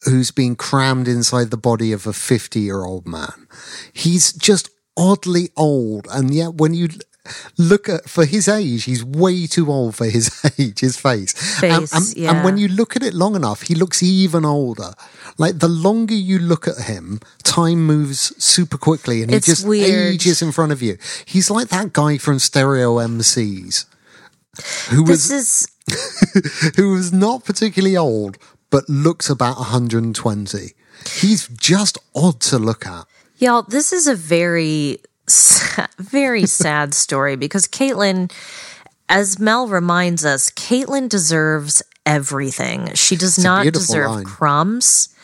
who's 0.03 0.31
been 0.31 0.55
crammed 0.55 1.07
inside 1.07 1.51
the 1.51 1.57
body 1.57 1.91
of 1.91 2.07
a 2.07 2.13
50 2.13 2.59
year 2.59 2.83
old 2.83 3.07
man. 3.07 3.47
He's 3.91 4.31
just 4.33 4.69
oddly 4.95 5.49
old. 5.57 6.07
And 6.11 6.33
yet 6.33 6.55
when 6.55 6.73
you 6.73 6.89
look 7.57 7.89
at 7.89 8.09
for 8.09 8.25
his 8.25 8.47
age, 8.47 8.85
he's 8.85 9.03
way 9.03 9.47
too 9.47 9.71
old 9.71 9.95
for 9.95 10.05
his 10.05 10.29
age, 10.59 10.79
his 10.79 10.97
face. 10.97 11.33
Face, 11.59 11.93
and, 11.93 12.03
and, 12.03 12.17
yeah. 12.17 12.31
and 12.31 12.43
when 12.43 12.57
you 12.57 12.67
look 12.67 12.95
at 12.95 13.03
it 13.03 13.13
long 13.13 13.35
enough, 13.35 13.63
he 13.63 13.75
looks 13.75 14.01
even 14.03 14.45
older. 14.45 14.93
Like 15.37 15.59
the 15.59 15.67
longer 15.67 16.13
you 16.13 16.39
look 16.39 16.67
at 16.67 16.77
him, 16.83 17.19
time 17.43 17.85
moves 17.85 18.33
super 18.43 18.77
quickly 18.77 19.21
and 19.21 19.31
he 19.31 19.37
It's 19.37 19.45
just 19.45 19.67
weird. 19.67 20.13
ages 20.13 20.41
in 20.41 20.51
front 20.51 20.71
of 20.71 20.81
you. 20.81 20.97
He's 21.25 21.49
like 21.49 21.69
that 21.69 21.93
guy 21.93 22.17
from 22.17 22.39
Stereo 22.39 22.95
MCs 22.97 23.85
who 24.89 25.03
was 25.03 25.31
is 25.31 25.67
who 26.75 26.91
was 26.93 27.13
not 27.13 27.45
particularly 27.45 27.95
old 27.95 28.37
but 28.69 28.87
looked 28.87 29.29
about 29.29 29.57
120. 29.57 30.73
He's 31.19 31.47
just 31.47 31.97
odd 32.15 32.39
to 32.41 32.59
look 32.59 32.85
at. 32.85 33.05
Y'all, 33.37 33.63
this 33.63 33.91
is 33.93 34.05
a 34.05 34.15
very, 34.15 34.99
very 35.97 36.45
sad 36.45 36.93
story 36.93 37.35
because 37.35 37.67
Caitlin, 37.67 38.31
as 39.07 39.39
Mel 39.39 39.67
reminds 39.67 40.25
us, 40.25 40.49
Caitlin 40.51 41.09
deserves 41.09 41.83
everything. 42.05 42.93
She 42.95 43.15
does 43.15 43.37
a 43.37 43.43
not 43.43 43.71
deserve 43.71 44.11
line. 44.11 44.25
crumbs. 44.25 45.15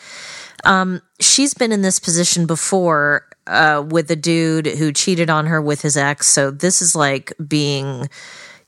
Um, 0.64 1.02
she's 1.20 1.54
been 1.54 1.72
in 1.72 1.82
this 1.82 1.98
position 1.98 2.46
before 2.46 3.26
uh, 3.46 3.84
with 3.86 4.10
a 4.10 4.16
dude 4.16 4.66
who 4.66 4.92
cheated 4.92 5.30
on 5.30 5.46
her 5.46 5.60
with 5.60 5.82
his 5.82 5.96
ex. 5.96 6.26
So 6.26 6.50
this 6.50 6.82
is 6.82 6.94
like 6.96 7.32
being 7.46 8.08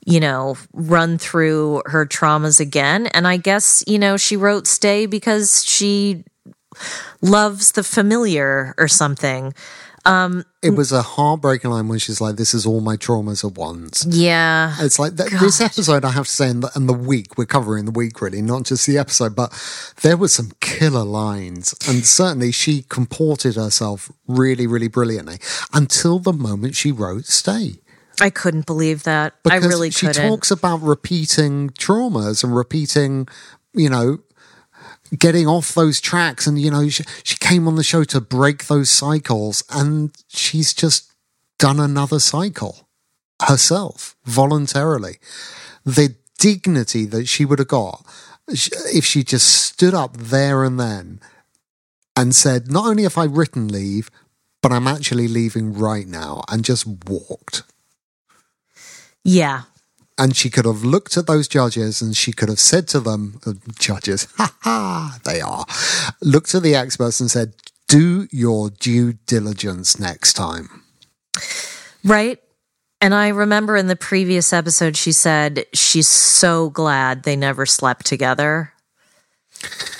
you 0.05 0.19
know, 0.19 0.55
run 0.73 1.17
through 1.17 1.83
her 1.85 2.05
traumas 2.05 2.59
again. 2.59 3.07
And 3.07 3.27
I 3.27 3.37
guess, 3.37 3.83
you 3.85 3.99
know, 3.99 4.17
she 4.17 4.35
wrote 4.37 4.65
Stay 4.65 5.05
because 5.05 5.63
she 5.63 6.23
loves 7.21 7.73
the 7.73 7.83
familiar 7.83 8.73
or 8.77 8.87
something. 8.87 9.53
Um, 10.05 10.45
it 10.61 10.71
was 10.71 10.91
a 10.91 11.01
heartbreaking 11.01 11.71
line 11.71 11.87
when 11.87 11.99
she's 11.99 12.21
like, 12.21 12.35
This 12.35 12.53
is 12.53 12.65
all 12.65 12.81
my 12.81 12.97
traumas 12.97 13.43
at 13.43 13.57
once. 13.57 14.05
Yeah. 14.09 14.75
It's 14.79 14.99
like 14.99 15.17
th- 15.17 15.31
this 15.31 15.61
episode, 15.61 16.05
I 16.05 16.11
have 16.11 16.25
to 16.25 16.31
say, 16.31 16.49
and 16.49 16.63
the, 16.63 16.71
and 16.75 16.87
the 16.87 16.93
week, 16.93 17.37
we're 17.37 17.45
covering 17.45 17.85
the 17.85 17.91
week 17.91 18.21
really, 18.21 18.41
not 18.41 18.63
just 18.63 18.87
the 18.87 18.97
episode, 18.97 19.35
but 19.35 19.51
there 20.01 20.17
were 20.17 20.27
some 20.27 20.51
killer 20.59 21.03
lines. 21.03 21.73
And 21.87 22.05
certainly 22.05 22.51
she 22.51 22.83
comported 22.83 23.55
herself 23.55 24.11
really, 24.27 24.67
really 24.67 24.87
brilliantly 24.87 25.37
until 25.73 26.19
the 26.19 26.33
moment 26.33 26.75
she 26.75 26.91
wrote 26.91 27.25
Stay. 27.25 27.75
I 28.21 28.29
couldn't 28.29 28.65
believe 28.65 29.03
that. 29.03 29.35
I 29.49 29.57
really 29.57 29.91
she 29.91 30.07
couldn't. 30.07 30.27
talks 30.27 30.51
about 30.51 30.81
repeating 30.81 31.69
traumas 31.71 32.43
and 32.43 32.55
repeating, 32.55 33.27
you 33.73 33.89
know, 33.89 34.19
getting 35.17 35.47
off 35.47 35.73
those 35.73 36.01
tracks. 36.01 36.47
And, 36.47 36.59
you 36.59 36.71
know, 36.71 36.87
she, 36.89 37.03
she 37.23 37.37
came 37.37 37.67
on 37.67 37.75
the 37.75 37.83
show 37.83 38.03
to 38.05 38.21
break 38.21 38.67
those 38.67 38.89
cycles 38.89 39.63
and 39.69 40.11
she's 40.27 40.73
just 40.73 41.11
done 41.57 41.79
another 41.79 42.19
cycle 42.19 42.87
herself 43.47 44.15
voluntarily. 44.25 45.17
The 45.85 46.15
dignity 46.37 47.05
that 47.05 47.27
she 47.27 47.45
would 47.45 47.59
have 47.59 47.67
got 47.67 48.05
if 48.47 49.05
she 49.05 49.23
just 49.23 49.47
stood 49.47 49.93
up 49.93 50.17
there 50.17 50.63
and 50.63 50.79
then 50.79 51.19
and 52.15 52.35
said, 52.35 52.71
not 52.71 52.87
only 52.87 53.03
have 53.03 53.17
I 53.17 53.25
written 53.25 53.67
leave, 53.67 54.09
but 54.61 54.71
I'm 54.71 54.87
actually 54.87 55.27
leaving 55.27 55.73
right 55.73 56.07
now 56.07 56.43
and 56.49 56.65
just 56.65 56.85
walked 56.87 57.63
yeah. 59.23 59.63
And 60.19 60.35
she 60.35 60.49
could 60.49 60.65
have 60.65 60.83
looked 60.83 61.15
at 61.17 61.27
those 61.27 61.47
judges 61.47 62.01
and 62.01 62.15
she 62.15 62.33
could 62.33 62.49
have 62.49 62.59
said 62.59 62.87
to 62.89 62.99
them, 62.99 63.39
judges, 63.79 64.27
ha 64.37 64.53
ha, 64.59 65.19
they 65.23 65.39
are, 65.39 65.65
looked 66.21 66.53
at 66.53 66.61
the 66.61 66.75
experts 66.75 67.19
and 67.21 67.31
said, 67.31 67.53
do 67.87 68.27
your 68.29 68.69
due 68.69 69.13
diligence 69.25 69.97
next 69.97 70.33
time. 70.33 70.83
Right. 72.03 72.39
And 73.01 73.15
I 73.15 73.29
remember 73.29 73.77
in 73.77 73.87
the 73.87 73.95
previous 73.95 74.51
episode, 74.51 74.97
she 74.97 75.13
said 75.13 75.65
she's 75.73 76.07
so 76.07 76.69
glad 76.69 77.23
they 77.23 77.37
never 77.37 77.65
slept 77.65 78.05
together. 78.05 78.73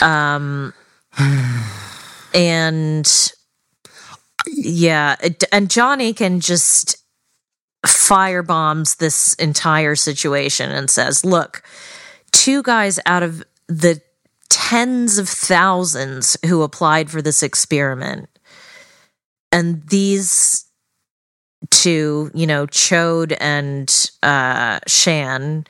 Um, 0.01 0.73
and 2.33 3.31
yeah, 4.47 5.15
and 5.51 5.69
John 5.69 6.01
Aiken 6.01 6.41
just 6.41 6.98
firebombs 7.85 8.97
this 8.97 9.33
entire 9.35 9.95
situation 9.95 10.71
and 10.71 10.89
says, 10.89 11.23
look, 11.23 11.63
two 12.31 12.61
guys 12.63 12.99
out 13.05 13.23
of 13.23 13.43
the 13.67 14.01
tens 14.49 15.17
of 15.17 15.29
thousands 15.29 16.37
who 16.45 16.63
applied 16.63 17.09
for 17.09 17.21
this 17.21 17.43
experiment, 17.43 18.29
and 19.51 19.87
these 19.87 20.65
two, 21.69 22.31
you 22.33 22.47
know, 22.47 22.65
Chode 22.67 23.35
and 23.39 24.11
uh, 24.23 24.79
Shan 24.87 25.65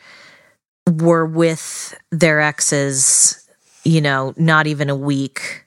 were 0.88 1.26
with 1.26 1.95
their 2.12 2.41
exes, 2.41 3.47
you 3.84 4.01
know, 4.01 4.34
not 4.38 4.68
even 4.68 4.89
a 4.89 4.95
week 4.95 5.66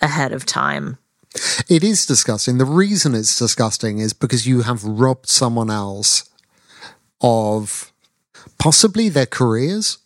ahead 0.00 0.32
of 0.32 0.46
time. 0.46 0.98
It 1.68 1.84
is 1.84 2.06
disgusting. 2.06 2.58
The 2.58 2.64
reason 2.64 3.14
it's 3.14 3.38
disgusting 3.38 3.98
is 3.98 4.12
because 4.12 4.46
you 4.46 4.62
have 4.62 4.84
robbed 4.84 5.28
someone 5.28 5.70
else 5.70 6.28
of 7.20 7.92
possibly 8.58 9.08
their 9.08 9.26
careers. 9.26 9.98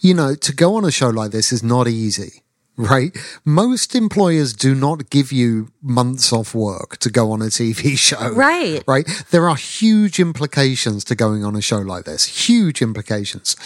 You 0.00 0.14
know, 0.14 0.34
to 0.34 0.54
go 0.54 0.76
on 0.76 0.84
a 0.84 0.90
show 0.90 1.10
like 1.10 1.30
this 1.30 1.52
is 1.52 1.62
not 1.62 1.88
easy, 1.88 2.42
right? 2.78 3.14
Most 3.44 3.94
employers 3.94 4.54
do 4.54 4.74
not 4.74 5.10
give 5.10 5.30
you 5.30 5.70
months 5.82 6.32
off 6.32 6.54
work 6.54 6.96
to 6.98 7.10
go 7.10 7.32
on 7.32 7.42
a 7.42 7.46
TV 7.46 7.98
show. 8.08 8.30
Right. 8.30 8.82
Right? 8.86 9.06
There 9.30 9.46
are 9.46 9.56
huge 9.56 10.18
implications 10.18 11.04
to 11.04 11.14
going 11.14 11.44
on 11.44 11.54
a 11.54 11.60
show 11.60 11.80
like 11.80 12.04
this. 12.06 12.48
Huge 12.48 12.80
implications. 12.80 13.56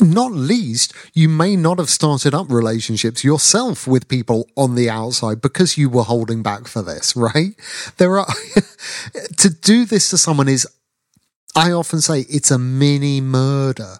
Not 0.00 0.32
least, 0.32 0.94
you 1.12 1.28
may 1.28 1.56
not 1.56 1.78
have 1.78 1.90
started 1.90 2.34
up 2.34 2.50
relationships 2.50 3.24
yourself 3.24 3.86
with 3.86 4.08
people 4.08 4.48
on 4.56 4.74
the 4.74 4.88
outside 4.88 5.42
because 5.42 5.76
you 5.76 5.90
were 5.90 6.04
holding 6.04 6.42
back 6.42 6.66
for 6.66 6.82
this, 6.82 7.14
right? 7.16 7.54
There 7.98 8.18
are, 8.18 8.26
to 9.38 9.50
do 9.50 9.84
this 9.84 10.10
to 10.10 10.18
someone 10.18 10.48
is, 10.48 10.66
I 11.54 11.72
often 11.72 12.00
say, 12.00 12.20
it's 12.20 12.50
a 12.50 12.58
mini 12.58 13.20
murder. 13.20 13.96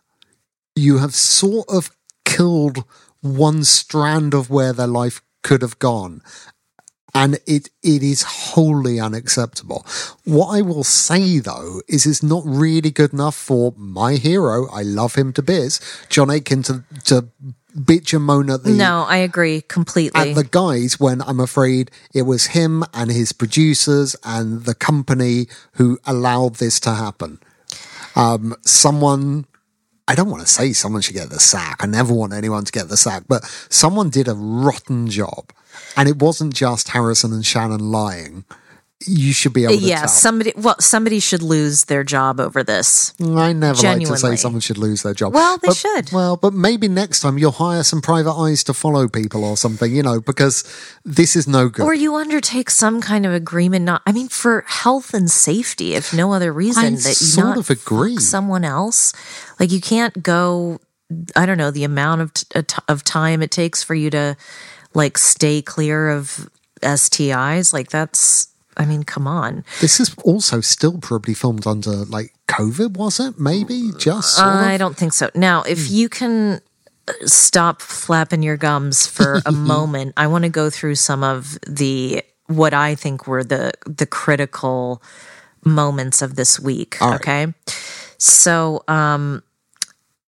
You 0.75 0.99
have 0.99 1.15
sort 1.15 1.69
of 1.69 1.91
killed 2.25 2.85
one 3.21 3.65
strand 3.65 4.35
of 4.35 4.49
where 4.49 4.73
their 4.73 4.87
life 4.87 5.21
could 5.43 5.61
have 5.63 5.79
gone. 5.79 6.23
And 7.15 7.39
it, 7.47 7.69
it 7.83 8.03
is 8.03 8.23
wholly 8.23 8.99
unacceptable. 8.99 9.85
What 10.25 10.49
I 10.57 10.63
will 10.63 10.85
say 10.85 11.41
though 11.41 11.83
is 11.87 12.07
it's 12.07 12.23
not 12.23 12.43
really 12.47 12.91
good 12.91 13.13
enough 13.13 13.35
for 13.35 13.75
my 13.77 14.15
hero. 14.15 14.69
I 14.71 14.83
love 14.83 15.15
him 15.15 15.33
to 15.35 15.43
bits. 15.43 15.79
John 16.09 16.31
Aiken 16.31 16.63
to, 16.65 16.85
to 17.05 17.29
bitch 17.79 18.15
and 18.15 18.25
moan 18.25 18.51
at 18.51 18.65
the, 18.65 18.71
No, 18.71 19.05
I 19.09 19.19
agree 19.19 19.61
completely. 19.63 20.21
at 20.31 20.35
the 20.35 20.45
guys 20.45 20.99
when 20.99 21.21
I'm 21.23 21.41
afraid 21.41 21.91
it 22.15 22.23
was 22.23 22.47
him 22.49 22.85
and 22.95 23.11
his 23.11 23.33
producers 23.33 24.17
and 24.25 24.65
the 24.65 24.75
company 24.75 25.49
who 25.75 25.99
allowed 26.07 26.57
this 26.57 26.81
to 26.81 26.95
happen. 26.95 27.41
Um, 28.15 28.55
someone, 28.63 29.47
I 30.09 30.15
don't 30.15 30.31
want 30.31 30.43
to 30.43 30.49
say 30.49 30.73
someone 30.73 31.03
should 31.03 31.15
get 31.15 31.31
the 31.31 31.41
sack. 31.41 31.77
I 31.81 31.87
never 31.87 32.13
want 32.13 32.33
anyone 32.33 32.65
to 32.65 32.73
get 32.73 32.89
the 32.89 32.97
sack, 32.97 33.25
but 33.29 33.45
someone 33.71 34.11
did 34.11 34.29
a 34.29 34.35
rotten 34.35 35.09
job. 35.09 35.53
And 35.97 36.09
it 36.09 36.19
wasn't 36.19 36.55
just 36.55 36.89
Harrison 36.89 37.33
and 37.33 37.47
Shannon 37.47 37.93
lying. 37.93 38.45
You 39.07 39.33
should 39.33 39.53
be 39.53 39.65
able 39.65 39.75
to 39.75 39.81
yeah, 39.81 40.01
tell. 40.01 40.09
somebody 40.09 40.53
well, 40.57 40.77
somebody 40.81 41.21
should 41.21 41.43
lose 41.43 41.85
their 41.85 42.05
job 42.05 42.41
over 42.41 42.63
this. 42.63 43.13
I 43.21 43.53
never 43.53 43.81
like 43.83 44.01
to 44.07 44.17
say 44.17 44.37
someone 44.37 44.61
should 44.61 44.79
lose 44.79 45.03
their 45.03 45.15
job. 45.15 45.35
Well, 45.35 45.59
they 45.59 45.69
But- 45.69 45.77
should. 45.77 46.13
Well, 46.13 46.37
but 46.37 46.53
maybe 46.53 46.89
next 46.89 47.21
time 47.21 47.39
you'll 47.39 47.53
hire 47.53 47.83
some 47.83 48.01
private 48.01 48.33
eyes 48.35 48.65
to 48.65 48.75
follow 48.75 49.09
people 49.09 49.45
or 49.45 49.57
something, 49.57 49.95
you 49.95 50.03
know, 50.03 50.21
because 50.21 50.65
this 51.05 51.37
is 51.37 51.47
no 51.49 51.69
good. 51.69 51.85
Or 51.85 51.95
you 51.95 52.15
undertake 52.17 52.71
some 52.71 53.01
kind 53.01 53.27
of 53.27 53.33
agreement 53.33 53.85
not 53.85 54.03
I 54.07 54.13
mean 54.13 54.29
for 54.29 54.65
health 54.67 55.15
and 55.15 55.31
safety 55.31 55.95
if 55.95 56.13
no 56.15 56.33
other 56.33 56.53
reason 56.53 56.85
I 56.85 56.91
that 56.91 57.21
you 57.21 57.27
sort 57.27 57.47
not 57.47 57.59
of 57.59 57.71
agree. 57.71 58.17
someone 58.19 58.65
else. 58.65 59.13
Like 59.59 59.71
you 59.73 59.81
can't 59.81 60.23
go 60.23 60.81
I 61.37 61.45
don't 61.47 61.59
know 61.59 61.71
the 61.71 61.85
amount 61.85 62.23
of 62.23 62.33
t- 62.35 62.47
of 62.89 63.05
time 63.05 63.43
it 63.43 63.51
takes 63.51 63.83
for 63.83 63.95
you 63.95 64.09
to 64.11 64.37
like 64.95 65.19
stay 65.19 65.61
clear 65.63 66.11
of 66.11 66.49
STIs 66.83 67.73
like 67.73 67.91
that's 67.91 68.49
I 68.77 68.85
mean 68.85 69.03
come 69.03 69.27
on. 69.27 69.65
This 69.81 70.01
is 70.01 70.15
also 70.25 70.61
still 70.61 70.99
probably 70.99 71.35
filmed 71.35 71.67
under 71.67 72.05
like 72.05 72.35
COVID, 72.49 72.97
was 72.97 73.21
it? 73.21 73.39
Maybe 73.39 73.91
just 73.99 74.39
I 74.41 74.77
don't 74.77 74.97
think 74.97 75.13
so. 75.13 75.31
Now, 75.35 75.63
if 75.63 75.91
you 75.91 76.09
can 76.09 76.61
uh, 77.09 77.13
stop 77.25 77.81
flapping 77.81 78.43
your 78.43 78.57
gums 78.57 79.07
for 79.07 79.41
a 79.47 79.53
moment, 79.75 80.15
I 80.17 80.27
want 80.27 80.45
to 80.45 80.51
go 80.51 80.71
through 80.71 80.97
some 80.97 81.25
of 81.25 81.59
the 81.67 82.23
what 82.47 82.75
I 82.75 82.95
think 82.95 83.27
were 83.27 83.45
the 83.45 83.73
the 83.87 84.07
critical 84.07 85.03
moments 85.65 86.23
of 86.23 86.37
this 86.37 86.61
week. 86.61 86.99
Right. 87.01 87.15
Okay, 87.15 87.47
so 88.19 88.85
um, 88.89 89.43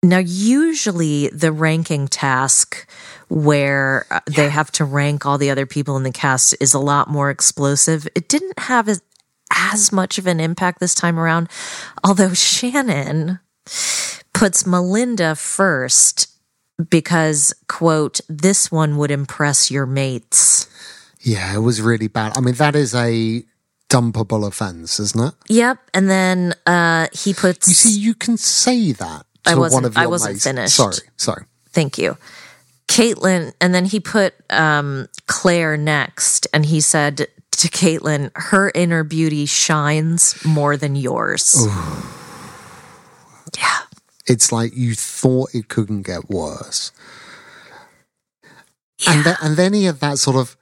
now 0.03 0.18
usually 0.18 1.28
the 1.28 1.53
ranking 1.53 2.09
task 2.09 2.86
where 3.29 4.07
uh, 4.11 4.20
they 4.26 4.49
have 4.49 4.70
to 4.72 4.85
rank 4.85 5.26
all 5.26 5.39
the 5.39 5.51
other 5.51 5.66
people 5.66 5.97
in 5.97 6.03
the 6.03 6.12
cast 6.12 6.55
is 6.61 6.74
a 6.74 6.79
lot 6.79 7.09
more 7.09 7.31
explosive. 7.31 8.09
It 8.14 8.29
didn't 8.29 8.59
have 8.59 8.89
as, 8.89 9.03
as 9.53 9.93
much 9.93 10.18
of 10.18 10.26
an 10.26 10.41
impact 10.41 10.81
this 10.81 10.95
time 10.95 11.18
around, 11.18 11.49
although 12.05 12.33
Shannon 12.35 13.39
puts 14.33 14.66
Melinda 14.66 15.35
first 15.35 16.29
because, 16.91 17.55
quote, 17.68 18.20
this 18.29 18.70
one 18.70 18.97
would 18.99 19.11
impress 19.11 19.70
your 19.70 19.85
mates. 19.87 20.66
Yeah, 21.20 21.55
it 21.55 21.59
was 21.59 21.83
really 21.83 22.09
bad. 22.09 22.37
I 22.37 22.41
mean, 22.41 22.55
that 22.55 22.76
is 22.76 22.95
a 22.95 23.43
dumpable 23.91 24.47
offense, 24.47 25.01
isn't 25.01 25.20
it? 25.29 25.35
Yep. 25.49 25.79
And 25.93 26.09
then 26.09 26.55
uh, 26.66 27.09
he 27.12 27.35
puts. 27.35 27.66
You 27.68 27.74
see, 27.74 27.99
you 27.99 28.14
can 28.14 28.37
say 28.37 28.93
that 28.93 29.26
to 29.45 29.51
I 29.51 29.55
one 29.55 29.61
wasn't- 29.61 29.87
of 29.87 29.95
your 29.95 30.03
I 30.05 30.07
wasn't 30.07 30.35
mates. 30.35 30.45
finished. 30.45 30.76
Sorry, 30.76 30.97
sorry. 31.16 31.45
Thank 31.70 31.99
you. 31.99 32.16
Caitlin, 32.89 33.53
and 33.61 33.74
then 33.74 33.84
he 33.84 34.01
put 34.01 34.34
um, 34.51 35.09
Claire 35.26 35.76
next, 35.76 36.47
and 36.53 36.66
he 36.66 36.80
said 36.80 37.28
to 37.53 37.68
Caitlin, 37.68 38.30
her 38.34 38.72
inner 38.74 39.05
beauty 39.05 39.47
shines 39.47 40.45
more 40.45 40.76
than 40.76 40.97
yours. 40.97 41.66
Yeah. 43.57 43.78
It's 44.26 44.53
like 44.53 44.76
you 44.76 44.95
thought 44.95 45.55
it 45.55 45.68
couldn't 45.68 46.03
get 46.03 46.28
worse. 46.28 46.93
And, 49.07 49.24
then, 49.24 49.36
and 49.43 49.57
then 49.57 49.72
he 49.72 49.84
had 49.84 50.01
that 50.01 50.18
sort 50.18 50.36
of, 50.36 50.57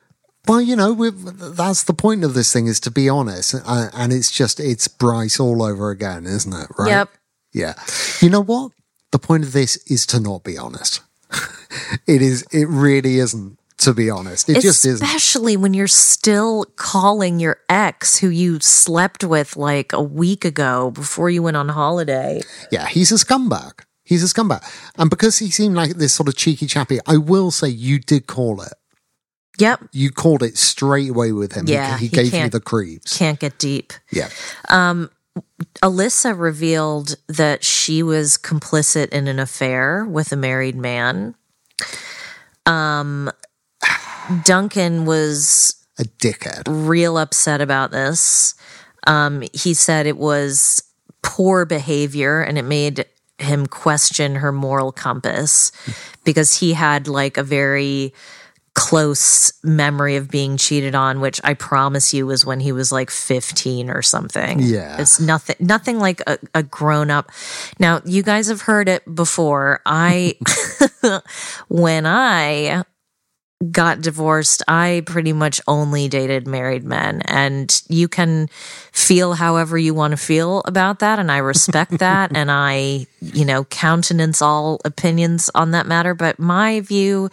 well, 0.47 0.61
you 0.61 0.77
know, 0.77 0.93
we've, 0.93 1.57
that's 1.57 1.85
the 1.85 1.95
point 1.95 2.23
of 2.23 2.35
this 2.35 2.53
thing 2.53 2.67
is 2.67 2.81
to 2.81 2.91
be 2.91 3.09
honest. 3.09 3.55
Uh, 3.67 3.89
and 3.93 4.13
it's 4.13 4.31
just, 4.31 4.61
it's 4.61 4.89
Bryce 4.89 5.41
all 5.41 5.63
over 5.63 5.91
again, 5.91 6.27
isn't 6.27 6.53
it? 6.53 6.69
Right? 6.79 6.89
Yep. 6.89 7.11
Yeah. 7.53 7.75
You 8.21 8.31
know 8.31 8.43
what? 8.43 8.73
The 9.11 9.19
point 9.19 9.45
of 9.45 9.53
this 9.53 9.77
is 9.91 10.07
to 10.07 10.21
not 10.21 10.45
be 10.45 10.57
honest. 10.57 11.01
it 12.07 12.23
is, 12.23 12.47
it 12.53 12.69
really 12.69 13.19
isn't, 13.19 13.59
to 13.79 13.95
be 13.95 14.11
honest. 14.11 14.49
It 14.49 14.61
just 14.61 14.85
isn't. 14.85 15.05
Especially 15.05 15.57
when 15.57 15.75
you're 15.75 15.87
still 15.87 16.65
calling 16.77 17.41
your 17.41 17.59
ex 17.69 18.19
who 18.19 18.29
you 18.29 18.61
slept 18.61 19.25
with 19.25 19.57
like 19.57 19.93
a 19.93 20.03
week 20.03 20.45
ago 20.45 20.91
before 20.91 21.31
you 21.31 21.43
went 21.43 21.57
on 21.57 21.69
holiday. 21.69 22.41
Yeah, 22.71 22.87
he's 22.87 23.13
a 23.13 23.17
scumbag. 23.17 23.81
He's 24.05 24.23
a 24.23 24.33
scumbag. 24.33 24.63
And 24.97 25.11
because 25.11 25.39
he 25.39 25.51
seemed 25.51 25.75
like 25.75 25.97
this 25.97 26.15
sort 26.15 26.29
of 26.29 26.37
cheeky 26.37 26.67
chappy, 26.67 27.01
I 27.07 27.17
will 27.17 27.51
say 27.51 27.69
you 27.69 27.99
did 27.99 28.27
call 28.27 28.63
it. 28.63 28.73
Yep. 29.59 29.89
You 29.93 30.11
called 30.11 30.43
it 30.43 30.57
straight 30.59 31.11
away 31.11 31.33
with 31.33 31.53
him. 31.53 31.67
Yeah, 31.67 31.97
he, 31.99 32.07
he 32.07 32.15
gave 32.15 32.35
you 32.35 32.49
the 32.49 32.61
creeps. 32.61 33.17
Can't 33.17 33.41
get 33.41 33.59
deep. 33.59 33.93
Yeah. 34.13 34.29
Um, 34.69 35.11
Alyssa 35.83 36.39
revealed 36.39 37.17
that 37.29 37.63
she 37.65 38.03
was 38.03 38.37
complicit 38.39 39.09
in 39.11 39.29
an 39.29 39.39
affair 39.39 40.05
with 40.05 40.33
a 40.33 40.37
married 40.37 40.77
man. 40.77 41.35
Um, 42.65 43.31
Duncan 44.45 45.05
was 45.05 45.75
A 45.99 46.05
dickhead. 46.05 46.63
real 46.67 47.19
upset 47.19 47.61
about 47.61 47.91
this. 47.91 48.55
Um, 49.07 49.43
he 49.53 49.75
said 49.75 50.07
it 50.07 50.17
was 50.17 50.83
poor 51.23 51.65
behavior 51.65 52.41
and 52.41 52.59
it 52.59 52.65
made 52.65 53.07
him 53.39 53.67
question 53.67 54.37
her 54.37 54.51
moral 54.51 54.91
compass 54.93 55.71
because 56.25 56.59
he 56.59 56.73
had 56.73 57.07
like 57.07 57.37
a 57.37 57.43
very 57.43 58.13
close 58.77 59.55
memory 59.65 60.17
of 60.17 60.31
being 60.31 60.59
cheated 60.59 60.95
on, 60.95 61.21
which 61.21 61.41
I 61.43 61.55
promise 61.55 62.13
you 62.13 62.27
was 62.27 62.45
when 62.45 62.61
he 62.61 62.73
was 62.73 62.93
like 62.93 63.11
15 63.11 63.89
or 63.89 64.03
something. 64.03 64.61
Yeah. 64.61 65.01
It's 65.01 65.19
nothing, 65.19 65.57
nothing 65.59 65.99
like 65.99 66.21
a, 66.27 66.39
a 66.55 66.63
grown 66.63 67.11
up. 67.11 67.33
Now, 67.81 68.03
you 68.05 68.23
guys 68.23 68.49
have 68.49 68.61
heard 68.61 68.87
it 68.91 69.03
before. 69.13 69.81
I, 69.87 70.35
when 71.69 72.05
I 72.05 72.85
got 73.71 74.03
divorced, 74.03 74.63
I 74.69 75.03
pretty 75.07 75.33
much 75.33 75.59
only 75.67 76.09
dated 76.09 76.47
married 76.47 76.85
men. 76.85 77.23
And 77.23 77.83
you 77.89 78.09
can 78.09 78.49
feel 78.93 79.33
however 79.33 79.79
you 79.79 79.95
want 79.95 80.11
to 80.11 80.19
feel 80.19 80.61
about 80.67 80.99
that. 80.99 81.19
And 81.19 81.33
I 81.33 81.39
respect 81.39 81.93
that. 82.01 82.37
and 82.37 82.51
I, 82.51 83.07
you 83.23 83.47
know, 83.47 83.65
countenance 83.65 84.43
all 84.43 84.83
opinions 84.85 85.51
on 85.55 85.71
that 85.71 85.87
matter. 85.87 86.15
But 86.15 86.39
my 86.39 86.81
view 86.81 87.31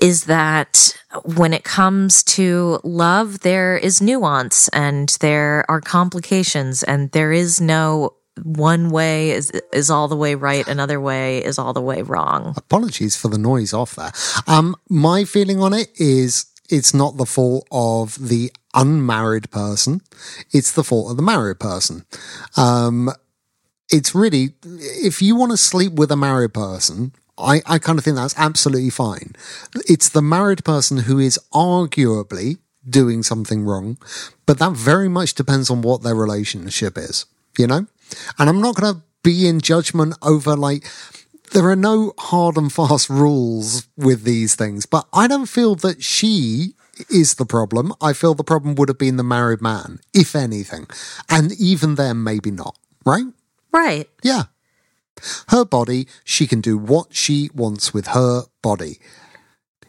is 0.00 0.24
that 0.24 0.96
when 1.24 1.52
it 1.52 1.64
comes 1.64 2.22
to 2.24 2.80
love, 2.84 3.40
there 3.40 3.76
is 3.76 4.00
nuance 4.00 4.68
and 4.68 5.16
there 5.20 5.64
are 5.68 5.80
complications 5.80 6.82
and 6.82 7.10
there 7.12 7.32
is 7.32 7.60
no 7.60 8.14
one 8.42 8.90
way 8.90 9.30
is 9.30 9.52
is 9.72 9.90
all 9.90 10.08
the 10.08 10.16
way 10.16 10.34
right, 10.34 10.66
another 10.66 11.00
way 11.00 11.38
is 11.44 11.58
all 11.58 11.72
the 11.72 11.80
way 11.80 12.02
wrong. 12.02 12.54
Apologies 12.56 13.16
for 13.16 13.28
the 13.28 13.38
noise 13.38 13.72
off 13.72 13.94
there. 13.94 14.12
Um, 14.46 14.74
my 14.88 15.24
feeling 15.24 15.60
on 15.60 15.72
it 15.72 15.88
is 15.96 16.46
it's 16.68 16.94
not 16.94 17.16
the 17.16 17.26
fault 17.26 17.66
of 17.70 18.28
the 18.28 18.50
unmarried 18.74 19.50
person. 19.50 20.00
It's 20.50 20.72
the 20.72 20.84
fault 20.84 21.10
of 21.10 21.16
the 21.16 21.22
married 21.22 21.60
person. 21.60 22.04
Um, 22.56 23.10
it's 23.90 24.14
really, 24.14 24.54
if 24.64 25.22
you 25.22 25.36
want 25.36 25.52
to 25.52 25.56
sleep 25.56 25.92
with 25.92 26.10
a 26.10 26.16
married 26.16 26.54
person, 26.54 27.12
I, 27.36 27.62
I 27.66 27.78
kind 27.78 27.98
of 27.98 28.04
think 28.04 28.16
that's 28.16 28.38
absolutely 28.38 28.90
fine. 28.90 29.34
It's 29.88 30.08
the 30.08 30.22
married 30.22 30.64
person 30.64 30.98
who 30.98 31.18
is 31.18 31.38
arguably 31.52 32.58
doing 32.88 33.22
something 33.22 33.64
wrong, 33.64 33.98
but 34.46 34.58
that 34.58 34.72
very 34.72 35.08
much 35.08 35.34
depends 35.34 35.70
on 35.70 35.82
what 35.82 36.02
their 36.02 36.14
relationship 36.14 36.96
is, 36.96 37.26
you 37.58 37.66
know? 37.66 37.86
And 38.38 38.48
I'm 38.48 38.60
not 38.60 38.76
going 38.76 38.94
to 38.94 39.02
be 39.22 39.48
in 39.48 39.60
judgment 39.60 40.14
over 40.22 40.56
like, 40.56 40.84
there 41.52 41.68
are 41.68 41.76
no 41.76 42.12
hard 42.18 42.56
and 42.56 42.72
fast 42.72 43.08
rules 43.10 43.88
with 43.96 44.24
these 44.24 44.54
things, 44.54 44.86
but 44.86 45.06
I 45.12 45.26
don't 45.26 45.46
feel 45.46 45.74
that 45.76 46.02
she 46.02 46.74
is 47.10 47.34
the 47.34 47.46
problem. 47.46 47.92
I 48.00 48.12
feel 48.12 48.34
the 48.34 48.44
problem 48.44 48.74
would 48.76 48.88
have 48.88 48.98
been 48.98 49.16
the 49.16 49.24
married 49.24 49.60
man, 49.60 49.98
if 50.12 50.36
anything. 50.36 50.86
And 51.28 51.52
even 51.52 51.96
then, 51.96 52.22
maybe 52.22 52.50
not, 52.50 52.76
right? 53.04 53.26
Right. 53.72 54.08
Yeah. 54.22 54.44
Her 55.48 55.64
body, 55.64 56.06
she 56.24 56.46
can 56.46 56.60
do 56.60 56.76
what 56.76 57.14
she 57.14 57.50
wants 57.54 57.94
with 57.94 58.08
her 58.08 58.44
body. 58.62 58.98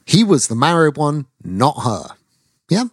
He 0.06 0.24
was 0.24 0.48
the 0.48 0.56
married 0.56 0.98
one, 0.98 1.26
not 1.44 1.84
her. 1.84 2.16
Yeah? 2.70 2.86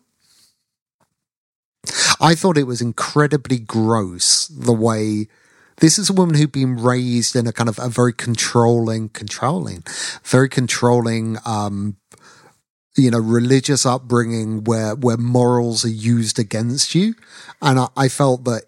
I 2.20 2.34
thought 2.34 2.56
it 2.56 2.66
was 2.66 2.80
incredibly 2.80 3.58
gross 3.58 4.46
the 4.48 4.72
way 4.72 5.28
this 5.78 5.98
is 5.98 6.08
a 6.08 6.12
woman 6.12 6.36
who'd 6.36 6.52
been 6.52 6.76
raised 6.76 7.34
in 7.34 7.46
a 7.46 7.52
kind 7.52 7.68
of 7.68 7.78
a 7.78 7.88
very 7.88 8.12
controlling, 8.12 9.08
controlling, 9.08 9.82
very 10.22 10.48
controlling, 10.48 11.38
um, 11.44 11.96
you 12.96 13.10
know, 13.10 13.18
religious 13.18 13.84
upbringing 13.84 14.64
where, 14.64 14.94
where 14.94 15.16
morals 15.16 15.84
are 15.84 15.88
used 15.88 16.38
against 16.38 16.94
you. 16.94 17.14
And 17.60 17.80
I, 17.80 17.88
I 17.96 18.08
felt 18.08 18.44
that 18.44 18.62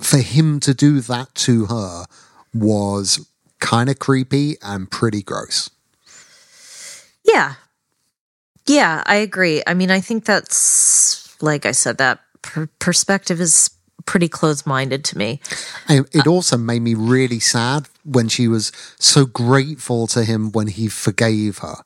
for 0.00 0.18
him 0.18 0.58
to 0.60 0.74
do 0.74 1.00
that 1.02 1.34
to 1.36 1.66
her 1.66 2.06
was 2.54 3.28
kind 3.60 3.90
of 3.90 3.98
creepy 3.98 4.56
and 4.62 4.90
pretty 4.90 5.22
gross. 5.22 5.70
Yeah. 7.24 7.54
Yeah, 8.66 9.02
I 9.06 9.16
agree. 9.16 9.62
I 9.66 9.74
mean, 9.74 9.90
I 9.90 10.00
think 10.00 10.24
that's, 10.24 11.40
like 11.42 11.66
I 11.66 11.72
said, 11.72 11.98
that 11.98 12.20
per- 12.42 12.68
perspective 12.78 13.40
is 13.40 13.70
pretty 14.06 14.28
close 14.28 14.64
minded 14.64 15.04
to 15.04 15.18
me. 15.18 15.40
And 15.88 16.08
it 16.12 16.26
also 16.26 16.56
made 16.56 16.80
me 16.80 16.94
really 16.94 17.40
sad 17.40 17.88
when 18.04 18.28
she 18.28 18.48
was 18.48 18.72
so 18.98 19.26
grateful 19.26 20.06
to 20.08 20.24
him 20.24 20.50
when 20.52 20.68
he 20.68 20.88
forgave 20.88 21.58
her. 21.58 21.76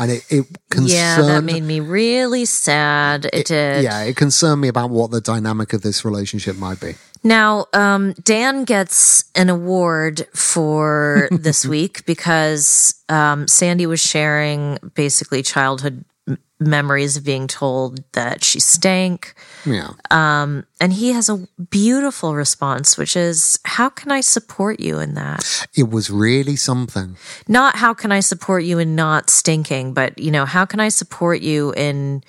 And 0.00 0.10
it, 0.10 0.24
it 0.30 0.46
concerned. 0.70 0.90
yeah, 0.90 1.22
that 1.22 1.44
made 1.44 1.62
me 1.62 1.80
really 1.80 2.44
sad. 2.44 3.26
It, 3.32 3.46
did. 3.46 3.84
Yeah, 3.84 4.02
it 4.02 4.16
concerned 4.16 4.60
me 4.60 4.68
about 4.68 4.90
what 4.90 5.10
the 5.10 5.20
dynamic 5.20 5.72
of 5.72 5.82
this 5.82 6.04
relationship 6.04 6.56
might 6.56 6.80
be. 6.80 6.94
Now, 7.24 7.66
um, 7.72 8.12
Dan 8.22 8.64
gets 8.64 9.24
an 9.34 9.48
award 9.48 10.26
for 10.34 11.28
this 11.32 11.66
week 11.66 12.04
because 12.06 12.94
um, 13.08 13.48
Sandy 13.48 13.86
was 13.86 14.00
sharing 14.00 14.78
basically 14.94 15.42
childhood 15.42 16.04
m- 16.28 16.38
memories 16.60 17.16
of 17.16 17.24
being 17.24 17.46
told 17.48 18.04
that 18.12 18.44
she 18.44 18.60
stank. 18.60 19.34
Yeah. 19.66 19.90
Um, 20.10 20.64
and 20.80 20.92
he 20.92 21.10
has 21.12 21.28
a 21.28 21.46
beautiful 21.70 22.34
response, 22.34 22.96
which 22.96 23.16
is, 23.16 23.58
How 23.64 23.88
can 23.90 24.10
I 24.12 24.20
support 24.20 24.80
you 24.80 24.98
in 25.00 25.14
that? 25.14 25.66
It 25.74 25.90
was 25.90 26.10
really 26.10 26.56
something. 26.56 27.16
Not 27.48 27.76
how 27.76 27.92
can 27.92 28.12
I 28.12 28.20
support 28.20 28.62
you 28.64 28.78
in 28.78 28.94
not 28.94 29.28
stinking, 29.28 29.92
but, 29.92 30.18
you 30.18 30.30
know, 30.30 30.44
how 30.44 30.64
can 30.64 30.78
I 30.80 30.88
support 30.88 31.40
you 31.42 31.72
in, 31.76 32.22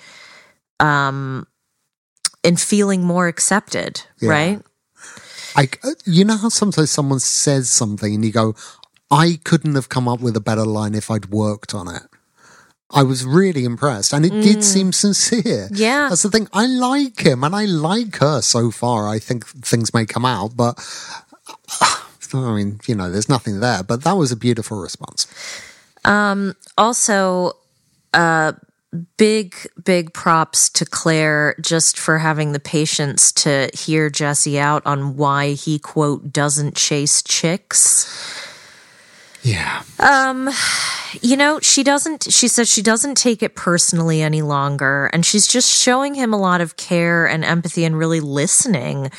um, 0.80 1.46
in 2.42 2.56
feeling 2.56 3.04
more 3.04 3.28
accepted, 3.28 4.02
Yeah. 4.20 4.30
right? 4.30 4.62
I, 5.56 5.68
you 6.04 6.24
know 6.24 6.36
how 6.36 6.48
sometimes 6.50 6.90
someone 6.90 7.18
says 7.20 7.68
something 7.70 8.14
and 8.14 8.24
you 8.24 8.30
go, 8.32 8.54
I 9.10 9.38
couldn't 9.44 9.74
have 9.74 9.88
come 9.88 10.06
up 10.06 10.20
with 10.20 10.36
a 10.36 10.40
better 10.40 10.64
line 10.64 10.94
if 10.94 11.10
I'd 11.10 11.26
worked 11.30 11.74
on 11.74 11.88
it. 11.88 12.02
I 12.90 13.02
was 13.02 13.24
really 13.24 13.64
impressed 13.64 14.12
and 14.14 14.24
it 14.24 14.30
did 14.30 14.64
seem 14.64 14.92
sincere. 14.92 15.68
Mm. 15.68 15.78
Yeah. 15.78 16.08
That's 16.08 16.22
the 16.22 16.30
thing. 16.30 16.48
I 16.52 16.66
like 16.66 17.20
him 17.20 17.44
and 17.44 17.54
I 17.54 17.66
like 17.66 18.16
her 18.16 18.40
so 18.40 18.70
far. 18.70 19.08
I 19.08 19.18
think 19.18 19.46
things 19.46 19.92
may 19.92 20.06
come 20.06 20.24
out, 20.24 20.56
but 20.56 20.78
I 22.32 22.54
mean, 22.54 22.80
you 22.86 22.94
know, 22.94 23.10
there's 23.10 23.28
nothing 23.28 23.60
there, 23.60 23.82
but 23.82 24.04
that 24.04 24.12
was 24.12 24.32
a 24.32 24.36
beautiful 24.36 24.80
response. 24.80 25.26
Um, 26.04 26.54
also, 26.76 27.52
uh, 28.14 28.52
big, 29.16 29.54
big 29.84 30.14
props 30.14 30.70
to 30.70 30.86
Claire 30.86 31.54
just 31.60 31.98
for 31.98 32.18
having 32.18 32.52
the 32.52 32.60
patience 32.60 33.32
to 33.32 33.70
hear 33.74 34.08
Jesse 34.08 34.58
out 34.58 34.84
on 34.86 35.16
why 35.16 35.52
he, 35.52 35.78
quote, 35.78 36.32
doesn't 36.32 36.74
chase 36.74 37.22
chicks. 37.22 38.06
Yeah. 39.42 39.82
Um, 39.98 40.50
you 41.20 41.36
know, 41.36 41.58
she 41.60 41.82
doesn't, 41.82 42.24
she 42.30 42.48
says 42.48 42.68
she 42.68 42.82
doesn't 42.82 43.16
take 43.16 43.42
it 43.42 43.54
personally 43.54 44.20
any 44.20 44.42
longer. 44.42 45.06
And 45.12 45.24
she's 45.24 45.46
just 45.46 45.70
showing 45.70 46.14
him 46.14 46.32
a 46.32 46.36
lot 46.36 46.60
of 46.60 46.76
care 46.76 47.26
and 47.26 47.44
empathy 47.44 47.84
and 47.84 47.96
really 47.96 48.20
listening, 48.20 49.10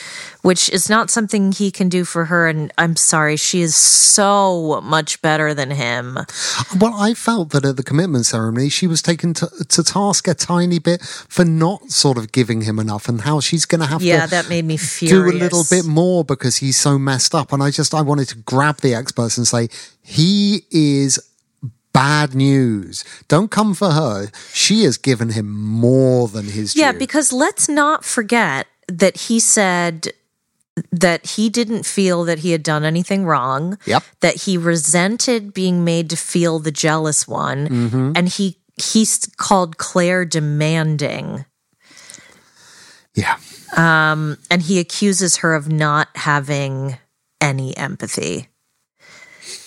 which 0.41 0.70
is 0.70 0.89
not 0.89 1.09
something 1.09 1.51
he 1.51 1.72
can 1.72 1.89
do 1.89 2.05
for 2.05 2.26
her. 2.26 2.47
And 2.47 2.72
I'm 2.78 2.95
sorry, 2.95 3.38
she 3.38 3.61
is 3.61 3.76
so 3.76 4.82
much 4.82 5.22
better 5.22 5.53
than 5.53 5.72
him. 5.72 6.20
Well, 6.80 6.93
I 6.93 7.13
felt 7.13 7.49
that 7.51 7.65
at 7.65 7.78
the 7.78 7.84
commitment 7.84 8.26
ceremony, 8.26 8.70
she 8.70 8.88
was 8.88 9.01
taken 9.01 9.34
to, 9.36 9.49
to 9.70 9.84
task 9.84 10.28
a 10.28 10.34
tiny 10.34 10.80
bit 10.80 11.01
for 11.01 11.45
not 11.45 11.91
sort 11.91 12.17
of 12.17 12.32
giving 12.32 12.61
him 12.61 12.78
enough 12.78 13.09
and 13.09 13.22
how 13.22 13.39
she's 13.39 13.65
going 13.65 13.82
to 13.82 13.88
have 13.88 14.01
Yeah, 14.01 14.26
to 14.26 14.32
that 14.32 14.49
made 14.49 14.65
me 14.65 14.78
do 14.99 15.26
a 15.26 15.32
little 15.32 15.63
bit 15.70 15.86
more 15.86 16.24
because 16.24 16.57
he's 16.57 16.78
so 16.78 16.99
messed 16.99 17.34
up. 17.34 17.51
And 17.51 17.63
I 17.63 17.72
just, 17.72 17.93
I 17.93 18.01
wanted 18.01 18.28
to 18.30 18.36
grab 18.38 18.78
the 18.78 18.93
experts 18.93 19.38
and 19.38 19.47
say, 19.47 19.70
he 20.10 20.66
is 20.72 21.20
bad 21.93 22.34
news. 22.36 23.03
Don't 23.28 23.51
come 23.51 23.74
for 23.74 23.91
her. 23.91 24.28
She 24.53 24.84
has 24.84 24.97
given 24.97 25.30
him 25.30 25.49
more 25.51 26.28
than 26.28 26.45
his 26.45 26.76
Yeah, 26.76 26.91
due. 26.91 26.99
because 26.99 27.32
let's 27.34 27.68
not 27.70 28.03
forget 28.05 28.68
that 28.88 29.18
he 29.18 29.39
said 29.39 30.10
that 30.91 31.26
he 31.36 31.49
didn't 31.49 31.86
feel 31.86 32.24
that 32.24 32.39
he 32.39 32.51
had 32.51 32.64
done 32.64 32.86
anything 32.86 33.26
wrong. 33.26 33.78
Yep. 33.86 34.03
That 34.22 34.36
he 34.43 34.57
resented 34.57 35.53
being 35.53 35.84
made 35.84 36.10
to 36.12 36.16
feel 36.18 36.60
the 36.60 36.72
jealous 36.72 37.28
one, 37.28 37.68
Mm-hmm. 37.68 38.12
and 38.16 38.30
he 38.30 38.57
he's 38.78 39.28
called 39.38 39.78
Claire 39.78 40.24
demanding, 40.24 41.43
yeah. 43.14 43.36
um, 43.76 44.38
and 44.49 44.62
he 44.62 44.80
accuses 44.80 45.38
her 45.38 45.53
of 45.53 45.68
not 45.70 46.07
having 46.16 46.97
any 47.41 47.76
empathy. 47.76 48.47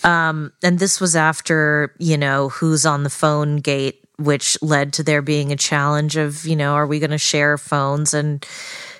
Um, 0.04 0.52
and 0.62 0.78
this 0.78 1.00
was 1.00 1.16
after 1.16 1.94
you 1.98 2.16
know 2.16 2.48
who's 2.48 2.86
on 2.86 3.02
the 3.02 3.10
phone 3.10 3.56
gate, 3.56 4.04
which 4.18 4.60
led 4.62 4.92
to 4.94 5.02
there 5.02 5.22
being 5.22 5.52
a 5.52 5.56
challenge 5.56 6.16
of 6.16 6.46
you 6.46 6.56
know 6.56 6.74
are 6.74 6.86
we 6.86 6.98
going 6.98 7.10
to 7.10 7.18
share 7.18 7.58
phones? 7.58 8.14
And 8.14 8.46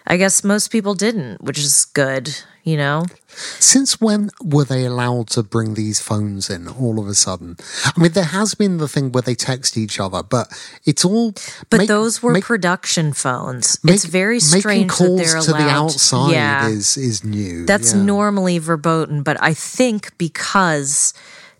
I 0.07 0.17
guess 0.17 0.43
most 0.45 0.69
people 0.69 0.95
didn't, 0.95 1.43
which 1.43 1.59
is 1.59 1.85
good, 1.87 2.35
you 2.65 2.77
know. 2.77 3.07
Since 3.29 4.01
when 4.01 4.31
were 4.43 4.65
they 4.65 4.85
allowed 4.85 5.29
to 5.31 5.43
bring 5.43 5.75
these 5.75 6.01
phones 6.01 6.51
in 6.51 6.67
all 6.69 6.99
of 7.01 7.07
a 7.09 7.15
sudden? 7.15 7.57
I 7.85 7.99
mean, 8.01 8.13
there 8.13 8.25
has 8.25 8.55
been 8.55 8.79
the 8.79 8.89
thing 8.89 9.13
where 9.13 9.23
they 9.23 9.35
text 9.35 9.79
each 9.79 10.01
other, 10.01 10.23
but 10.23 10.49
it's 10.85 11.05
all. 11.05 11.33
But 11.71 11.79
make- 11.79 11.89
those 11.89 12.23
were 12.23 12.33
make- 12.33 12.45
production 12.45 13.13
phones. 13.13 13.79
make- 13.85 13.95
it's 13.95 14.05
very 14.05 14.41
strange 14.41 14.91
calls 14.91 15.21
that 15.21 15.27
they're 15.33 15.41
to 15.43 15.51
allowed 15.53 15.61
the 15.65 15.71
outside 15.71 16.33
Yeah, 16.33 16.69
is 16.69 16.97
is 16.97 17.23
new. 17.25 17.65
that's 17.65 17.95
yeah. 17.95 18.03
normally 18.03 18.59
verboten, 18.59 19.23
but 19.23 19.37
I 19.41 19.55
think 19.55 20.17
because 20.19 21.15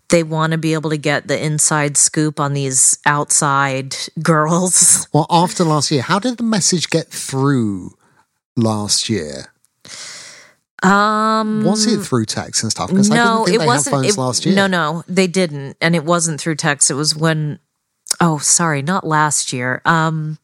they 0.09 0.21
want 0.21 0.51
to 0.51 0.57
be 0.59 0.73
able 0.73 0.89
to 0.91 0.97
get 0.97 1.27
the 1.27 1.43
inside 1.43 1.97
scoop 1.97 2.39
on 2.39 2.53
these 2.53 2.99
outside 3.05 3.95
girls. 4.21 5.07
Well, 5.13 5.25
after 5.29 5.63
last 5.63 5.89
year, 5.91 6.01
how 6.03 6.19
did 6.19 6.37
the 6.37 6.43
message 6.43 6.89
get 6.89 7.07
through 7.09 7.95
last 8.55 9.09
year? 9.09 9.53
Um, 10.81 11.63
Was 11.63 11.85
it 11.85 12.01
through 12.01 12.25
text 12.25 12.61
and 12.63 12.71
stuff? 12.71 12.89
Because 12.89 13.09
I 13.09 13.15
no, 13.15 13.45
it 13.45 13.57
they 13.57 13.65
wasn't. 13.65 14.05
it- 14.05 14.17
last 14.17 14.45
year. 14.45 14.53
No, 14.55 14.67
no, 14.67 15.03
they 15.07 15.27
didn't, 15.27 15.77
and 15.79 15.95
it 15.95 16.03
wasn't 16.03 16.41
through 16.41 16.55
text. 16.55 16.91
It 16.91 16.95
was 16.95 17.15
when. 17.15 17.59
Oh, 18.19 18.37
sorry, 18.37 18.81
not 18.81 19.05
last 19.07 19.53
year. 19.53 19.81
Um, 19.85 20.37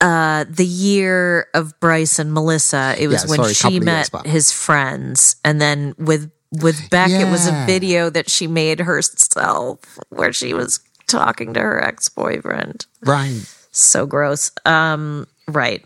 uh, 0.00 0.44
the 0.48 0.64
year 0.64 1.48
of 1.54 1.78
Bryce 1.80 2.18
and 2.20 2.32
Melissa. 2.32 2.94
It 2.98 3.08
was 3.08 3.24
Yeah, 3.24 3.30
when 3.30 3.38
sorry, 3.54 3.54
she 3.54 3.80
met 3.80 4.10
his 4.26 4.52
friends, 4.52 5.36
and 5.44 5.60
then 5.60 5.94
with 5.98 6.30
with 6.52 6.88
Beck, 6.88 7.10
it 7.10 7.30
was 7.30 7.46
a 7.46 7.64
video 7.66 8.08
that 8.10 8.30
she 8.30 8.46
made 8.46 8.80
herself 8.80 9.80
where 10.08 10.32
she 10.32 10.54
was 10.54 10.80
talking 11.08 11.52
to 11.54 11.60
her 11.60 11.82
ex 11.84 12.08
boyfriend 12.08 12.86
Right. 13.02 13.42
so 13.70 14.06
gross 14.06 14.50
um 14.66 15.26
right 15.48 15.84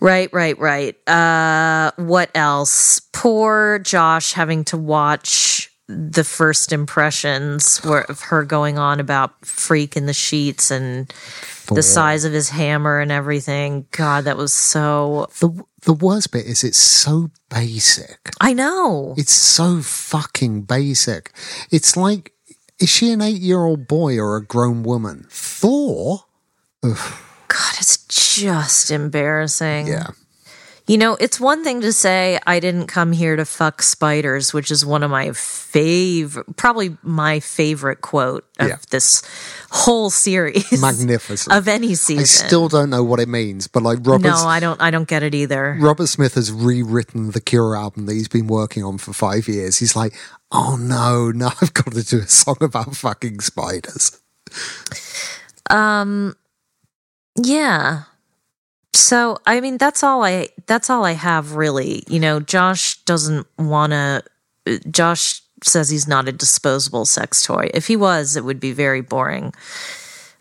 right 0.00 0.32
right 0.32 0.58
right 0.58 1.08
uh 1.08 1.90
what 1.96 2.30
else 2.34 3.00
poor 3.12 3.78
josh 3.80 4.32
having 4.32 4.64
to 4.64 4.76
watch 4.76 5.70
the 5.88 6.22
first 6.22 6.72
impressions 6.72 7.82
were 7.84 8.02
of 8.02 8.20
her 8.20 8.44
going 8.44 8.78
on 8.78 9.00
about 9.00 9.34
freak 9.44 9.96
in 9.96 10.06
the 10.06 10.12
sheets 10.14 10.70
and 10.70 11.12
the 11.74 11.82
size 11.82 12.24
of 12.24 12.32
his 12.32 12.48
hammer 12.48 12.98
and 13.00 13.10
everything 13.12 13.86
god 13.90 14.24
that 14.24 14.36
was 14.36 14.52
so 14.52 15.26
The 15.40 15.64
the 15.82 15.92
worst 15.94 16.32
bit 16.32 16.44
is 16.46 16.62
it's 16.64 16.78
so 16.78 17.30
basic. 17.48 18.30
i 18.40 18.52
know 18.52 19.14
It's 19.16 19.32
so 19.32 19.80
fucking 19.80 20.62
basic. 20.62 21.32
It's 21.70 21.96
like, 21.96 22.32
is 22.78 22.88
she 22.90 23.12
an 23.12 23.20
eight 23.22 23.40
year 23.40 23.64
old 23.64 23.86
boy 23.88 24.18
or 24.18 24.36
a 24.36 24.44
grown 24.44 24.82
woman? 24.82 25.26
Thor? 25.30 26.24
God 27.50 27.74
it's 27.80 27.98
just 28.06 28.90
embarrassing 28.90 29.86
Yeah. 29.88 30.08
You 30.86 30.98
know, 30.98 31.16
it's 31.20 31.38
one 31.38 31.62
thing 31.62 31.82
to 31.82 31.92
say 31.92 32.40
I 32.48 32.58
didn't 32.58 32.88
come 32.88 33.12
here 33.12 33.36
to 33.36 33.44
fuck 33.44 33.80
spiders, 33.80 34.52
which 34.52 34.72
is 34.72 34.84
one 34.84 35.04
of 35.04 35.10
my 35.10 35.30
favorite, 35.30 36.56
probably 36.56 36.96
my 37.04 37.38
favorite 37.38 38.00
quote 38.00 38.44
of 38.58 38.68
Yeah. 38.70 38.76
this 38.90 39.22
whole 39.70 40.10
series. 40.10 40.80
Magnificent. 40.80 41.54
Of 41.56 41.68
any 41.68 41.94
season. 41.94 42.22
I 42.22 42.24
still 42.24 42.66
don't 42.68 42.90
know 42.90 43.04
what 43.04 43.20
it 43.20 43.28
means, 43.28 43.68
but 43.68 43.84
like 43.84 43.98
Robert, 44.02 44.26
No, 44.26 44.34
I 44.48 44.58
don't 44.58 44.80
I 44.82 44.90
don't 44.90 45.06
get 45.06 45.22
it 45.22 45.32
either. 45.32 45.76
Robert 45.78 46.08
Smith 46.08 46.34
has 46.34 46.50
rewritten 46.50 47.30
the 47.32 47.40
Cure 47.40 47.76
album 47.76 48.06
that 48.06 48.14
he's 48.14 48.26
been 48.26 48.48
working 48.48 48.82
on 48.82 48.98
for 48.98 49.12
five 49.12 49.46
years. 49.46 49.78
He's 49.78 49.94
like, 49.94 50.12
oh 50.50 50.74
no, 50.76 51.30
now 51.30 51.52
I've 51.62 51.72
got 51.74 51.92
to 51.92 52.02
do 52.02 52.18
a 52.18 52.26
song 52.26 52.56
about 52.62 52.96
fucking 52.96 53.38
spiders. 53.40 54.18
Um, 55.68 56.34
Yeah. 57.42 58.02
So, 58.92 59.38
I 59.46 59.60
mean, 59.60 59.78
that's 59.78 60.02
all 60.02 60.24
I 60.24 60.48
that's 60.66 60.90
all 60.90 61.04
I 61.04 61.12
have 61.12 61.54
really. 61.54 62.02
You 62.08 62.20
know, 62.20 62.40
Josh 62.40 63.02
doesn't 63.04 63.46
want 63.58 63.92
to 63.92 64.22
Josh 64.90 65.42
says 65.62 65.90
he's 65.90 66.08
not 66.08 66.28
a 66.28 66.32
disposable 66.32 67.04
sex 67.04 67.44
toy. 67.44 67.70
If 67.74 67.86
he 67.86 67.96
was, 67.96 68.36
it 68.36 68.44
would 68.44 68.60
be 68.60 68.72
very 68.72 69.00
boring. 69.00 69.52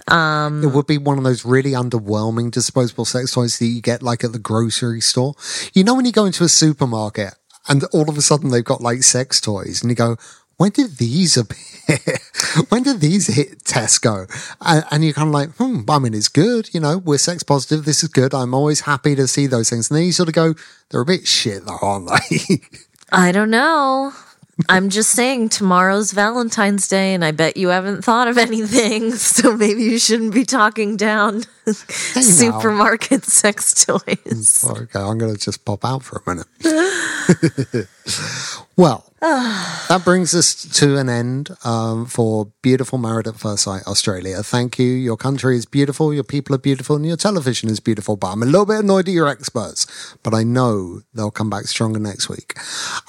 Um, 0.08 0.64
It 0.64 0.68
would 0.68 0.88
be 0.88 0.98
one 0.98 1.18
of 1.18 1.24
those 1.24 1.46
really 1.46 1.72
underwhelming 1.72 2.52
disposable 2.52 3.06
sex 3.06 3.34
toys 3.34 3.60
that 3.60 3.66
you 3.66 3.82
get 3.82 4.02
like 4.02 4.24
at 4.24 4.32
the 4.32 4.40
grocery 4.40 5.02
store. 5.02 5.36
You 5.74 5.84
know, 5.84 5.94
when 5.94 6.06
you 6.06 6.12
go 6.12 6.26
into 6.26 6.44
a 6.44 6.50
supermarket 6.50 7.36
and 7.68 7.84
all 7.94 8.10
of 8.10 8.18
a 8.18 8.22
sudden 8.22 8.50
they've 8.50 8.64
got 8.64 8.82
like 8.82 9.04
sex 9.04 9.40
toys 9.40 9.82
and 9.82 9.92
you 9.92 9.96
go, 9.96 10.18
when 10.60 10.72
did 10.72 10.98
these 10.98 11.38
appear? 11.38 11.88
when 12.68 12.84
did 12.84 13.00
these 13.00 13.28
hit 13.28 13.64
Tesco? 13.64 14.30
And, 14.60 14.84
and 14.92 15.06
you're 15.06 15.14
kind 15.14 15.30
of 15.30 15.34
like, 15.34 15.52
hmm, 15.52 15.90
I 15.90 16.00
mean, 16.00 16.14
it's 16.14 16.28
good. 16.28 16.70
You 16.74 16.82
know, 16.82 16.98
we're 16.98 17.18
sex 17.18 17.44
positive. 17.44 17.86
This 17.86 18.04
is 18.04 18.10
good. 18.10 18.34
I'm 18.34 18.54
always 18.54 18.82
happy 18.82 19.16
to 19.16 19.26
see 19.26 19.48
those 19.48 19.70
things. 19.70 19.90
And 19.90 19.98
then 19.98 20.06
you 20.06 20.12
sort 20.12 20.28
of 20.28 20.36
go, 20.36 20.56
they're 20.90 21.00
a 21.00 21.06
bit 21.06 21.26
shit 21.26 21.66
though, 21.66 21.78
aren't 21.82 22.10
they? 22.30 22.62
I 23.14 23.32
don't 23.32 23.50
know. 23.50 24.12
I'm 24.68 24.90
just 24.90 25.12
saying 25.12 25.48
tomorrow's 25.48 26.12
Valentine's 26.12 26.90
Day 26.90 27.14
and 27.14 27.24
I 27.24 27.32
bet 27.32 27.56
you 27.56 27.70
haven't 27.70 28.04
thought 28.04 28.28
of 28.28 28.38
anything, 28.38 29.12
so 29.16 29.56
maybe 29.56 29.84
you 29.84 29.98
shouldn't 29.98 30.34
be 30.34 30.44
talking 30.44 30.98
down 30.98 31.44
supermarket 31.72 33.24
sex 33.24 33.86
toys. 33.86 34.66
okay, 34.70 35.00
I'm 35.00 35.18
going 35.18 35.34
to 35.34 35.40
just 35.40 35.64
pop 35.64 35.86
out 35.86 36.04
for 36.04 36.22
a 36.28 36.36
minute. 36.36 37.88
well, 38.76 39.09
that 39.22 40.02
brings 40.04 40.34
us 40.34 40.56
to 40.80 40.98
an 40.98 41.10
end 41.10 41.50
um, 41.64 42.06
for 42.06 42.52
beautiful 42.62 42.98
Married 42.98 43.28
at 43.28 43.36
First 43.36 43.64
Sight 43.64 43.84
Australia. 43.86 44.42
Thank 44.44 44.80
you. 44.80 44.88
Your 44.88 45.18
country 45.18 45.58
is 45.58 45.66
beautiful, 45.66 46.14
your 46.14 46.24
people 46.24 46.56
are 46.56 46.60
beautiful, 46.60 46.96
and 46.96 47.06
your 47.06 47.18
television 47.18 47.70
is 47.70 47.80
beautiful. 47.80 48.16
But 48.16 48.32
I'm 48.32 48.44
a 48.44 48.46
little 48.46 48.66
bit 48.66 48.80
annoyed 48.80 49.08
at 49.08 49.14
your 49.14 49.28
experts, 49.28 50.16
but 50.24 50.34
I 50.34 50.44
know 50.44 51.02
they'll 51.14 51.32
come 51.32 51.50
back 51.50 51.66
stronger 51.66 52.00
next 52.00 52.30
week. 52.30 52.58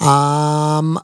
Um, 0.01 0.99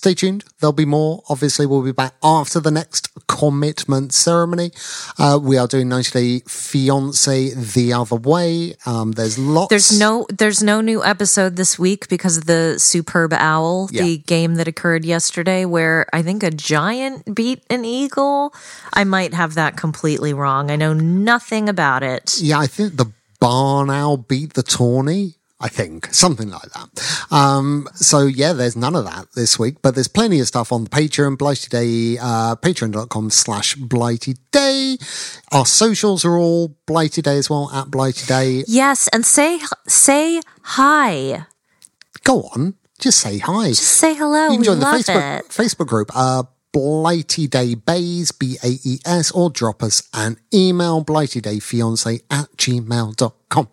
stay 0.00 0.14
tuned. 0.14 0.44
There'll 0.60 0.72
be 0.72 0.86
more. 0.86 1.22
Obviously, 1.28 1.66
we'll 1.66 1.82
be 1.82 1.92
back 1.92 2.14
after 2.22 2.58
the 2.58 2.70
next 2.70 3.08
commitment 3.28 4.12
ceremony. 4.14 4.70
Uh, 5.18 5.38
we 5.40 5.58
are 5.58 5.66
doing 5.66 5.88
90 5.90 6.10
Day 6.12 6.42
Fiance 6.48 7.50
the 7.54 7.92
other 7.92 8.16
way. 8.16 8.74
Um, 8.86 9.12
there's 9.12 9.38
lots. 9.38 9.68
There's 9.68 9.98
no 9.98 10.26
there's 10.30 10.62
no 10.62 10.80
new 10.80 11.04
episode 11.04 11.56
this 11.56 11.78
week 11.78 12.08
because 12.08 12.38
of 12.38 12.46
the 12.46 12.78
Superb 12.78 13.32
Owl, 13.34 13.88
Yeah. 13.92 14.02
the 14.04 14.18
game 14.18 14.54
that 14.56 14.66
occurred 14.66 15.04
yesterday 15.04 15.64
where 15.66 16.06
I 16.12 16.22
think 16.22 16.42
a 16.42 16.50
giant 16.50 17.34
beat 17.34 17.62
an 17.68 17.84
eagle. 17.84 18.54
I 18.94 19.04
might 19.04 19.34
have 19.34 19.54
that 19.54 19.76
completely 19.76 20.32
wrong. 20.32 20.70
I 20.70 20.76
know 20.76 20.94
nothing 20.94 21.68
about 21.68 22.02
it. 22.02 22.38
Yeah, 22.40 22.58
I 22.58 22.66
think 22.66 22.96
the 22.96 23.12
barn 23.38 23.90
owl 23.90 24.16
beat 24.16 24.54
the 24.54 24.62
tawny. 24.62 25.34
I 25.62 25.68
think 25.68 26.06
something 26.12 26.48
like 26.48 26.70
that. 26.72 27.26
Um, 27.30 27.86
so 27.94 28.20
yeah, 28.20 28.54
there's 28.54 28.76
none 28.76 28.96
of 28.96 29.04
that 29.04 29.26
this 29.34 29.58
week, 29.58 29.82
but 29.82 29.94
there's 29.94 30.08
plenty 30.08 30.40
of 30.40 30.46
stuff 30.46 30.72
on 30.72 30.84
the 30.84 30.90
Patreon, 30.90 31.36
Blighty 31.36 31.68
Day, 31.68 32.18
uh, 32.18 32.56
patreon.com 32.56 33.28
slash 33.30 33.74
Blighty 33.74 34.36
Day. 34.52 34.96
Our 35.52 35.66
socials 35.66 36.24
are 36.24 36.36
all 36.38 36.76
Blighty 36.86 37.20
Day 37.20 37.36
as 37.36 37.50
well, 37.50 37.70
at 37.74 37.90
Blighty 37.90 38.26
Day. 38.26 38.64
Yes, 38.66 39.08
and 39.08 39.26
say 39.26 39.60
say 39.86 40.40
hi. 40.62 41.44
Go 42.24 42.42
on, 42.54 42.74
just 42.98 43.18
say 43.20 43.38
hi. 43.38 43.68
Just 43.68 43.82
say 43.82 44.14
hello. 44.14 44.44
you 44.44 44.50
can 44.52 44.58
we 44.60 44.64
join 44.64 44.78
the 44.78 44.84
love 44.86 45.00
Facebook 45.02 45.38
it. 45.40 45.48
Facebook 45.48 45.86
group, 45.86 46.10
uh, 46.14 46.44
Blighty 46.72 47.46
Day 47.46 47.74
Bays, 47.74 48.32
B 48.32 48.56
A 48.62 48.78
E 48.84 48.98
S, 49.04 49.30
or 49.32 49.50
drop 49.50 49.82
us 49.82 50.08
an 50.14 50.38
email, 50.54 51.04
blightydayfiance 51.04 52.22
at 52.30 52.56
gmail.com. 52.56 53.68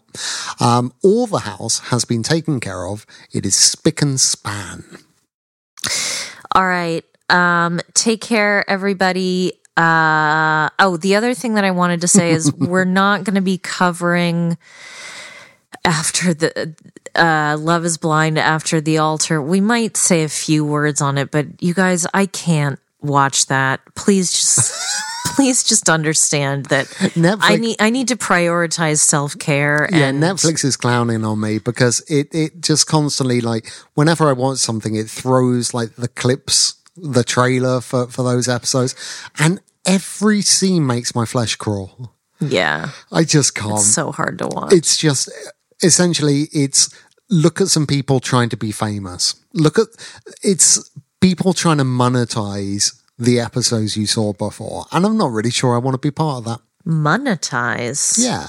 Um, 0.59 0.93
all 1.03 1.27
the 1.27 1.39
house 1.39 1.79
has 1.89 2.05
been 2.05 2.23
taken 2.23 2.59
care 2.59 2.87
of. 2.87 3.05
It 3.31 3.45
is 3.45 3.55
spick 3.55 4.01
and 4.01 4.19
span. 4.19 4.83
All 6.53 6.65
right. 6.65 7.05
Um, 7.29 7.79
take 7.93 8.21
care, 8.21 8.67
everybody. 8.69 9.53
Uh, 9.75 10.69
oh, 10.79 10.97
the 10.97 11.15
other 11.15 11.35
thing 11.35 11.53
that 11.53 11.63
I 11.63 11.71
wanted 11.71 12.01
to 12.01 12.07
say 12.07 12.31
is 12.31 12.51
we're 12.57 12.85
not 12.85 13.23
going 13.23 13.35
to 13.35 13.41
be 13.41 13.59
covering 13.59 14.57
after 15.85 16.33
the 16.33 16.75
uh, 17.15 17.57
Love 17.59 17.85
is 17.85 17.97
Blind 17.97 18.39
after 18.39 18.81
the 18.81 18.97
altar. 18.97 19.41
We 19.41 19.61
might 19.61 19.97
say 19.97 20.23
a 20.23 20.29
few 20.29 20.65
words 20.65 21.01
on 21.01 21.17
it, 21.17 21.31
but 21.31 21.61
you 21.61 21.73
guys, 21.73 22.07
I 22.13 22.25
can't 22.25 22.79
watch 23.01 23.47
that. 23.47 23.81
Please 23.95 24.31
just. 24.31 24.73
Please 25.35 25.61
just 25.63 25.87
understand 25.87 26.65
that 26.67 26.87
Netflix- 26.87 27.37
I 27.41 27.55
need 27.57 27.75
I 27.79 27.89
need 27.91 28.07
to 28.07 28.15
prioritize 28.15 28.99
self 28.99 29.37
care 29.37 29.87
Yeah, 29.91 30.07
and 30.07 30.23
Netflix 30.23 30.65
is 30.65 30.75
clowning 30.77 31.23
on 31.23 31.39
me 31.39 31.59
because 31.59 31.99
it, 32.09 32.33
it 32.33 32.59
just 32.59 32.87
constantly 32.87 33.39
like 33.41 33.71
whenever 33.93 34.27
I 34.29 34.33
watch 34.33 34.57
something, 34.57 34.95
it 34.95 35.07
throws 35.07 35.75
like 35.75 35.95
the 35.95 36.07
clips, 36.07 36.81
the 36.95 37.23
trailer 37.23 37.81
for, 37.81 38.07
for 38.07 38.23
those 38.23 38.47
episodes, 38.47 38.95
and 39.37 39.59
every 39.85 40.41
scene 40.41 40.87
makes 40.87 41.13
my 41.13 41.25
flesh 41.25 41.55
crawl. 41.55 42.15
yeah, 42.39 42.89
I 43.11 43.23
just 43.23 43.53
can't. 43.53 43.73
it's 43.73 43.85
so 43.85 44.11
hard 44.11 44.39
to 44.39 44.47
watch. 44.47 44.73
it's 44.73 44.97
just 44.97 45.29
essentially 45.83 46.47
it's 46.51 46.89
look 47.29 47.61
at 47.61 47.67
some 47.67 47.85
people 47.85 48.19
trying 48.19 48.49
to 48.49 48.57
be 48.57 48.71
famous. 48.71 49.35
Look 49.53 49.77
at 49.77 49.87
it's 50.41 50.89
people 51.21 51.53
trying 51.53 51.77
to 51.77 51.83
monetize 51.83 53.01
the 53.17 53.39
episodes 53.39 53.97
you 53.97 54.05
saw 54.05 54.33
before, 54.33 54.85
and 54.91 55.05
I'm 55.05 55.17
not 55.17 55.31
really 55.31 55.51
sure 55.51 55.75
I 55.75 55.79
want 55.79 55.95
to 55.95 55.99
be 55.99 56.11
part 56.11 56.39
of 56.39 56.45
that. 56.45 56.61
Monetize. 56.85 58.23
Yeah. 58.23 58.47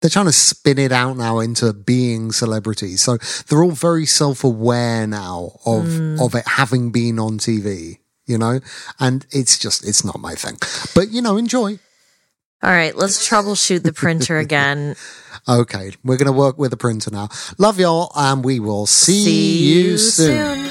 They're 0.00 0.10
trying 0.10 0.26
to 0.26 0.32
spin 0.32 0.78
it 0.78 0.92
out 0.92 1.16
now 1.16 1.40
into 1.40 1.72
being 1.72 2.30
celebrities. 2.30 3.02
So 3.02 3.18
they're 3.48 3.64
all 3.64 3.72
very 3.72 4.06
self 4.06 4.44
aware 4.44 5.06
now 5.06 5.58
of, 5.66 5.86
hmm. 5.88 6.20
of 6.20 6.34
it 6.36 6.46
having 6.46 6.92
been 6.92 7.18
on 7.18 7.38
TV, 7.38 7.98
you 8.26 8.38
know? 8.38 8.60
And 9.00 9.26
it's 9.32 9.58
just, 9.58 9.86
it's 9.88 10.04
not 10.04 10.20
my 10.20 10.34
thing. 10.34 10.56
But, 10.94 11.10
you 11.10 11.20
know, 11.20 11.36
enjoy. 11.36 11.80
All 12.62 12.70
right, 12.70 12.94
let's 12.94 13.28
troubleshoot 13.28 13.82
the 13.82 13.92
printer 13.92 14.38
again. 14.38 14.94
Okay. 15.48 15.92
We're 16.04 16.16
going 16.16 16.26
to 16.26 16.32
work 16.32 16.58
with 16.58 16.70
the 16.70 16.76
printer 16.76 17.10
now. 17.10 17.28
Love 17.56 17.80
y'all. 17.80 18.12
And 18.14 18.44
we 18.44 18.60
will 18.60 18.86
see, 18.86 19.72
you, 19.72 19.98
soon. 19.98 20.70